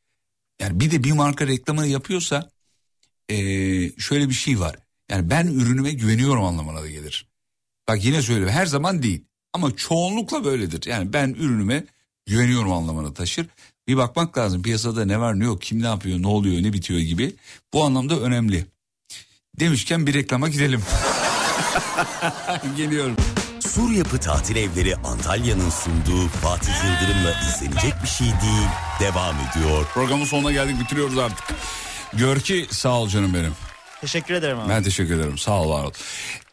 Yani 0.61 0.79
bir 0.79 0.91
de 0.91 1.03
bir 1.03 1.11
marka 1.11 1.47
reklamını 1.47 1.87
yapıyorsa 1.87 2.49
ee, 3.29 3.35
şöyle 3.97 4.29
bir 4.29 4.33
şey 4.33 4.59
var. 4.59 4.75
Yani 5.09 5.29
ben 5.29 5.47
ürünüme 5.47 5.91
güveniyorum 5.91 6.43
anlamına 6.43 6.81
da 6.81 6.89
gelir. 6.89 7.27
Bak 7.87 8.05
yine 8.05 8.21
söylüyorum 8.21 8.53
her 8.53 8.65
zaman 8.65 9.03
değil 9.03 9.25
ama 9.53 9.75
çoğunlukla 9.75 10.45
böyledir. 10.45 10.85
Yani 10.85 11.13
ben 11.13 11.29
ürünüme 11.29 11.85
güveniyorum 12.25 12.71
anlamına 12.71 13.13
taşır. 13.13 13.47
Bir 13.87 13.97
bakmak 13.97 14.37
lazım 14.37 14.61
piyasada 14.61 15.05
ne 15.05 15.19
var 15.19 15.39
ne 15.39 15.43
yok 15.43 15.61
kim 15.61 15.81
ne 15.81 15.87
yapıyor 15.87 16.21
ne 16.21 16.27
oluyor 16.27 16.63
ne 16.63 16.73
bitiyor 16.73 16.99
gibi. 16.99 17.35
Bu 17.73 17.83
anlamda 17.83 18.19
önemli. 18.19 18.65
Demişken 19.59 20.07
bir 20.07 20.13
reklama 20.13 20.49
gidelim. 20.49 20.81
Geliyorum. 22.77 23.15
Sur 23.59 23.91
Yapı 23.91 24.17
Tatil 24.19 24.55
Evleri 24.55 24.95
Antalya'nın 24.95 25.69
sunduğu 25.69 26.27
Fatih 26.27 26.73
Yıldırım'la 26.85 27.31
izlenecek 27.31 27.93
bir 28.03 28.07
şey 28.07 28.27
değil. 28.27 28.67
Devam 28.99 29.35
ediyor. 29.35 29.85
Programın 29.93 30.25
sonuna 30.25 30.51
geldik 30.51 30.79
bitiriyoruz 30.79 31.17
artık. 31.17 31.45
Gör 32.13 32.39
ki 32.39 32.67
sağ 32.71 32.99
ol 32.99 33.07
canım 33.09 33.33
benim. 33.33 33.53
Teşekkür 34.01 34.33
ederim 34.33 34.59
abi. 34.59 34.69
Ben 34.69 34.83
teşekkür 34.83 35.15
ederim. 35.15 35.37
Sağ 35.37 35.61
ol 35.61 35.69
var 35.69 35.83
ol. 35.83 35.91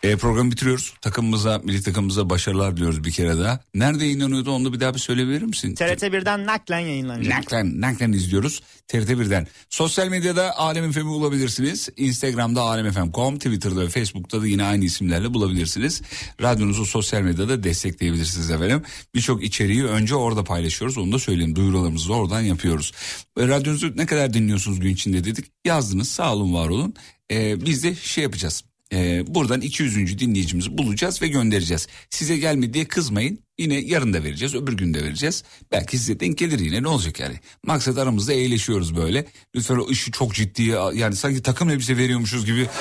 E, 0.03 0.17
programı 0.17 0.51
bitiriyoruz. 0.51 0.95
Takımımıza, 1.01 1.59
milli 1.59 1.83
takımımıza 1.83 2.31
başarılar 2.31 2.77
diliyoruz 2.77 3.05
bir 3.05 3.11
kere 3.11 3.39
daha. 3.39 3.61
Nerede 3.75 4.05
yayınlanıyordu 4.05 4.51
onu 4.51 4.73
bir 4.73 4.81
daha 4.81 4.95
bir 4.95 4.99
söyleyebilir 4.99 5.43
misin? 5.43 5.75
TRT 5.75 6.03
1'den 6.03 6.47
naklen 6.47 6.79
yayınlanacak. 6.79 7.39
Naklen, 7.39 7.81
naklen 7.81 8.13
izliyoruz. 8.13 8.63
TRT 8.89 9.11
1'den. 9.11 9.47
Sosyal 9.71 10.09
medyada 10.09 10.59
Alem 10.59 10.93
FM'i 10.93 11.05
bulabilirsiniz. 11.05 11.89
Instagram'da 11.97 12.63
alemfm.com, 12.63 13.39
Twitter'da 13.39 13.81
ve 13.81 13.89
Facebook'ta 13.89 14.43
da 14.43 14.47
yine 14.47 14.65
aynı 14.65 14.85
isimlerle 14.85 15.35
bulabilirsiniz. 15.35 16.03
Radyonuzu 16.43 16.87
sosyal 16.87 17.23
medyada 17.23 17.63
destekleyebilirsiniz 17.63 18.51
efendim. 18.51 18.83
Birçok 19.15 19.45
içeriği 19.45 19.85
önce 19.85 20.15
orada 20.15 20.45
paylaşıyoruz. 20.45 20.99
Onu 20.99 21.13
da 21.13 21.19
söyleyeyim. 21.19 21.57
Duyurularımızı 21.57 22.09
da 22.09 22.13
oradan 22.13 22.41
yapıyoruz. 22.41 22.93
E, 23.39 23.49
radyonuzu 23.49 23.97
ne 23.97 24.07
kadar 24.07 24.35
dinliyorsunuz 24.35 24.81
gün 24.81 24.91
içinde 24.91 25.25
dedik. 25.25 25.47
Yazdınız 25.65 26.09
sağ 26.09 26.35
olun 26.35 26.55
var 26.55 26.69
olun. 26.69 26.95
E, 27.31 27.67
biz 27.67 27.85
de 27.85 27.95
şey 27.95 28.25
yapacağız. 28.25 28.65
E, 28.93 29.25
buradan 29.35 29.61
200. 29.61 30.19
dinleyicimizi 30.19 30.79
bulacağız 30.79 31.23
ve 31.23 31.29
göndereceğiz. 31.29 31.87
Size 32.11 32.37
gelmedi 32.37 32.75
diye 32.75 32.85
kızmayın. 32.85 33.39
Yine 33.59 33.75
yarın 33.75 34.13
da 34.13 34.25
vereceğiz, 34.25 34.55
öbür 34.55 34.73
gün 34.73 34.95
de 34.95 35.05
vereceğiz. 35.05 35.45
Belki 35.73 35.99
size 35.99 36.21
denk 36.21 36.39
gelir 36.39 36.59
yine 36.59 36.83
ne 36.83 36.89
olacak 36.89 37.21
yani. 37.21 37.41
Maksat 37.63 37.99
aramızda 37.99 38.33
eğleşiyoruz 38.33 38.97
böyle. 38.97 39.27
Lütfen 39.55 39.77
o 39.77 39.91
işi 39.91 40.13
çok 40.13 40.35
ciddiye 40.35 40.79
yani 40.95 41.17
sanki 41.17 41.43
takım 41.43 41.71
elbise 41.71 41.97
veriyormuşuz 41.97 42.47
gibi. 42.47 42.67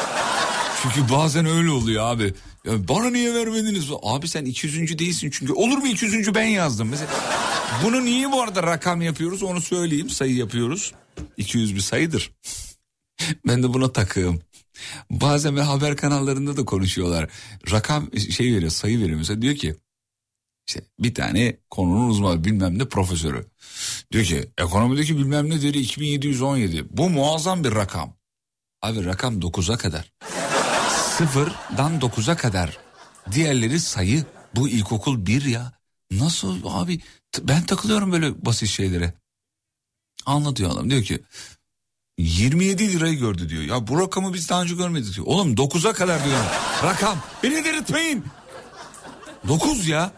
Çünkü 0.84 1.14
bazen 1.14 1.46
öyle 1.46 1.70
oluyor 1.70 2.06
abi. 2.06 2.34
Ya 2.66 2.88
bana 2.88 3.10
niye 3.10 3.34
vermediniz? 3.34 3.86
Abi 4.04 4.28
sen 4.28 4.46
200. 4.46 5.00
değilsin 5.00 5.30
çünkü. 5.34 5.54
Olur 5.54 5.78
mu 5.78 5.88
200. 5.88 6.36
ben 6.36 6.46
yazdım. 6.46 6.90
Mesela 6.90 7.10
bunu 7.84 8.06
niye 8.06 8.32
bu 8.32 8.42
arada 8.42 8.64
rakam 8.64 9.02
yapıyoruz 9.02 9.44
onu 9.44 9.62
söyleyeyim. 9.62 10.10
Sayı 10.10 10.36
yapıyoruz. 10.36 10.94
200 11.38 11.76
bir 11.76 11.80
sayıdır. 11.80 12.32
ben 13.48 13.64
de 13.64 13.74
buna 13.74 13.92
takığım. 13.94 14.42
Bazen 15.10 15.56
ve 15.56 15.62
haber 15.62 15.98
kanallarında 15.98 16.58
da 16.58 16.66
konuşuyorlar. 16.66 17.30
Rakam 17.72 18.10
şey 18.18 18.56
veriyor 18.56 18.72
sayı 18.72 19.00
veriyor 19.02 19.18
mesela 19.18 19.42
diyor 19.42 19.56
ki 19.56 19.76
işte 20.68 20.82
bir 21.00 21.14
tane 21.14 21.58
konunun 21.70 22.10
uzmanı 22.10 22.44
bilmem 22.44 22.80
ne 22.80 22.86
profesörü. 22.86 23.46
Diyor 24.12 24.24
ki 24.24 24.50
ekonomideki 24.58 25.18
bilmem 25.18 25.50
ne 25.50 25.62
değeri 25.62 25.80
2717. 25.80 26.86
Bu 26.98 27.10
muazzam 27.10 27.64
bir 27.64 27.72
rakam. 27.72 28.14
Abi 28.82 29.06
rakam 29.06 29.40
9'a 29.40 29.78
kadar. 29.78 30.12
Sıfırdan 31.18 32.00
9'a 32.00 32.36
kadar. 32.36 32.78
Diğerleri 33.32 33.80
sayı. 33.80 34.26
Bu 34.56 34.70
ilkokul 34.70 35.26
bir 35.26 35.46
ya. 35.46 35.74
Nasıl 36.12 36.62
abi? 36.66 37.00
Ben 37.42 37.66
takılıyorum 37.66 38.12
böyle 38.12 38.46
basit 38.46 38.70
şeylere. 38.70 39.14
Anlatıyor 40.26 40.72
adam 40.72 40.90
diyor 40.90 41.04
ki 41.04 41.20
27 42.18 42.94
lirayı 42.94 43.20
gördü 43.20 43.50
diyor. 43.50 43.64
Ya 43.64 43.88
bu 43.88 44.00
rakamı 44.00 44.34
biz 44.34 44.50
daha 44.50 44.62
önce 44.62 44.76
görmedik 44.76 45.16
diyor. 45.16 45.28
Oğlum 45.28 45.56
9'a 45.56 45.94
kadar 45.94 46.26
diyor. 46.26 46.40
Rakam. 46.84 47.18
Beni 47.44 47.66
delirtmeyin. 47.66 48.26
9 49.48 49.88
ya. 49.88 50.12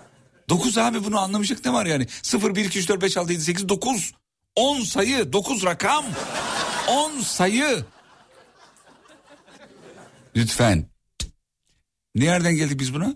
9 0.49 0.77
abi 0.77 1.03
bunu 1.03 1.19
anlamayacak 1.19 1.65
ne 1.65 1.73
var 1.73 1.85
yani? 1.85 2.07
0, 2.21 2.55
1, 2.55 2.65
2, 2.65 2.79
3, 2.79 2.89
4, 2.89 3.01
5, 3.01 3.17
6, 3.17 3.31
7, 3.31 3.43
8, 3.43 3.69
9. 3.69 4.13
10 4.55 4.81
sayı. 4.81 5.33
9 5.33 5.63
rakam. 5.63 6.05
10 6.87 7.21
sayı. 7.21 7.85
Lütfen. 10.35 10.89
Nereden 12.15 12.55
geldik 12.55 12.79
biz 12.79 12.93
buna? 12.93 13.13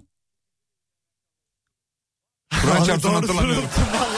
Kur'an 2.62 2.84
çarpsın 2.84 3.10
hatırlamıyorum. 3.10 3.70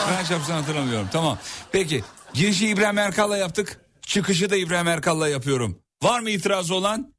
Kur'an 0.06 0.24
çarpsın 0.24 0.54
hatırlamıyorum. 0.54 1.08
Tamam. 1.12 1.38
Peki. 1.72 2.04
Girişi 2.34 2.68
İbrahim 2.68 2.98
Erkal'la 2.98 3.38
yaptık. 3.38 3.80
Çıkışı 4.06 4.50
da 4.50 4.56
İbrahim 4.56 4.88
Erkal'la 4.88 5.28
yapıyorum. 5.28 5.80
Var 6.04 6.20
mı 6.20 6.30
itirazı 6.30 6.76
olan? 6.76 7.14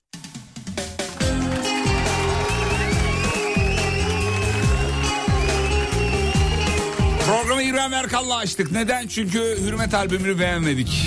Programı 7.27 7.63
İbrahim 7.63 7.93
Erkal'la 7.93 8.37
açtık. 8.37 8.73
Neden? 8.73 9.07
Çünkü 9.07 9.59
Hürmet 9.67 9.95
albümünü 9.95 10.39
beğenmedik. 10.39 11.03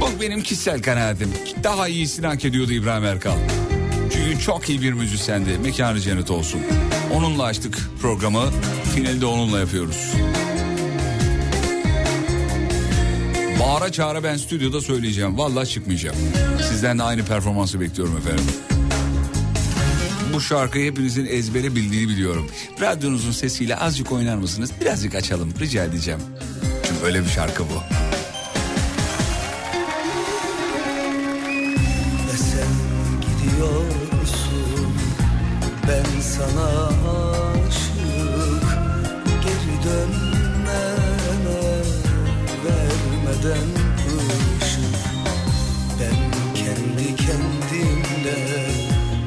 Bu 0.00 0.20
benim 0.20 0.42
kişisel 0.42 0.82
kanaatim. 0.82 1.32
Daha 1.64 1.88
iyisini 1.88 2.26
hak 2.26 2.44
ediyordu 2.44 2.72
İbrahim 2.72 3.04
Erkal. 3.04 3.36
Çünkü 4.12 4.40
çok 4.40 4.68
iyi 4.68 4.82
bir 4.82 4.92
müzisyendi. 4.92 5.58
Mekanı 5.58 6.00
cennet 6.00 6.30
olsun. 6.30 6.60
Onunla 7.14 7.44
açtık 7.44 7.78
programı. 8.02 8.42
Finali 8.94 9.20
de 9.20 9.26
onunla 9.26 9.58
yapıyoruz. 9.60 10.12
Bağıra 13.60 13.92
çağıra 13.92 14.24
ben 14.24 14.36
stüdyoda 14.36 14.80
söyleyeceğim. 14.80 15.38
Vallahi 15.38 15.68
çıkmayacağım. 15.68 16.16
Sizden 16.68 16.98
de 16.98 17.02
aynı 17.02 17.24
performansı 17.24 17.80
bekliyorum 17.80 18.16
efendim. 18.16 18.44
Bu 20.32 20.40
şarkıyı 20.40 20.90
hepinizin 20.90 21.26
ezbere 21.26 21.74
bildiğini 21.74 22.08
biliyorum. 22.08 22.50
Radyonuzun 22.80 23.32
sesiyle 23.32 23.76
azıcık 23.76 24.12
oynar 24.12 24.36
mısınız? 24.36 24.70
Birazcık 24.80 25.14
açalım 25.14 25.54
rica 25.60 25.84
edeceğim. 25.84 26.20
Çünkü 26.82 27.04
öyle 27.04 27.24
bir 27.24 27.28
şarkı 27.28 27.62
bu. 27.62 27.82
Ve 32.26 32.36
sen 32.36 32.68
gidiyorsun 33.20 34.92
Ben 35.88 36.20
sana 36.20 36.86
aşık 37.68 38.66
Geri 39.42 39.84
dönmeme 39.84 40.25
Vermeden 43.46 43.68
ışık 44.62 44.96
Ben 46.00 46.20
kendi 46.54 47.16
kendimle 47.16 48.38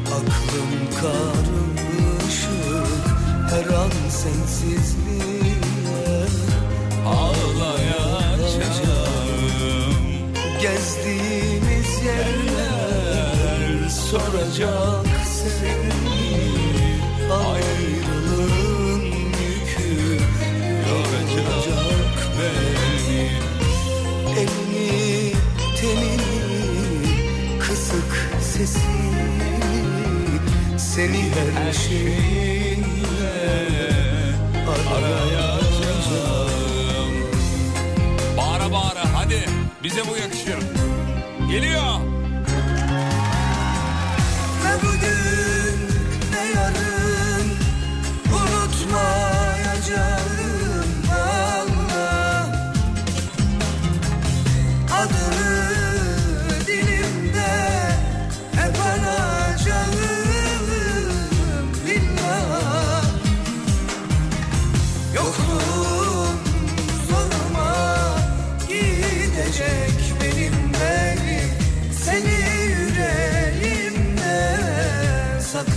Aklım 0.08 0.72
karışık. 1.02 2.50
Her 3.50 3.68
an 3.76 3.92
sensizliğe 4.10 5.56
Ağlayacağım. 7.06 7.80
Gezdiğimiz 10.62 11.92
yerler 12.06 13.90
soracak 13.90 15.09
sesini 28.60 29.20
Seni 30.78 31.24
her 31.56 31.74
şeyinle 31.74 33.32
arayacağım 34.96 35.64
Bağıra 38.38 38.72
bağıra 38.72 39.14
hadi 39.14 39.46
bize 39.84 40.02
bu 40.08 40.18
yakışır. 40.18 40.60
Geliyor. 41.52 42.19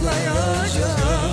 Saklayacağım. 0.02 1.32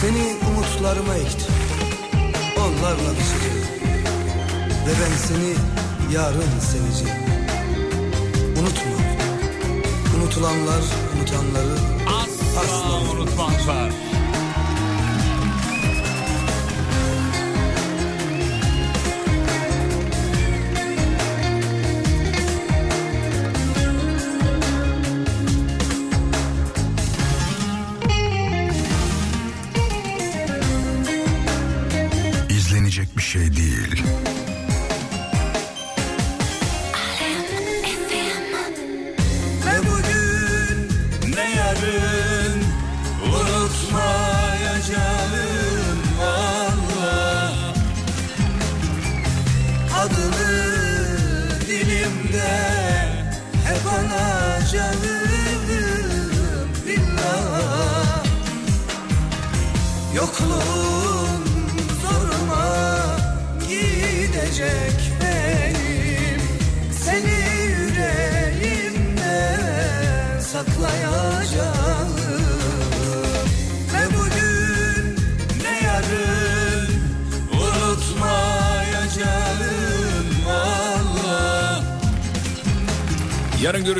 Seni 0.00 0.36
umutlarıma 0.50 1.14
ektim. 1.14 1.54
Onlarla 2.58 3.10
düşeceğim 3.16 3.66
Ve 4.86 4.90
ben 4.90 5.16
seni 5.16 5.54
yarın 6.14 6.60
seveceğim. 6.60 7.18
Unutma. 8.60 8.98
Unutulanlar 10.16 10.82
unutanları 11.16 11.78
Asla 12.58 13.12
unutmazlar. 13.12 14.07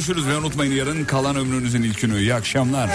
Görüşürüz 0.08 0.28
ve 0.28 0.36
unutmayın 0.36 0.72
yarın 0.72 1.04
kalan 1.04 1.36
ömrünüzün 1.36 1.82
ilk 1.82 2.00
günü. 2.00 2.20
İyi 2.20 2.34
akşamlar. 2.34 2.90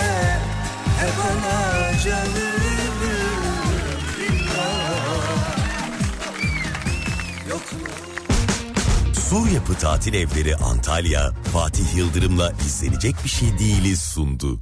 Sur 9.29 9.47
Yapı 9.47 9.73
Tatil 9.73 10.13
Evleri 10.13 10.55
Antalya, 10.55 11.31
Fatih 11.53 11.95
Yıldırım'la 11.95 12.53
izlenecek 12.65 13.15
bir 13.23 13.29
şey 13.29 13.59
değiliz 13.59 13.99
sundu. 13.99 14.59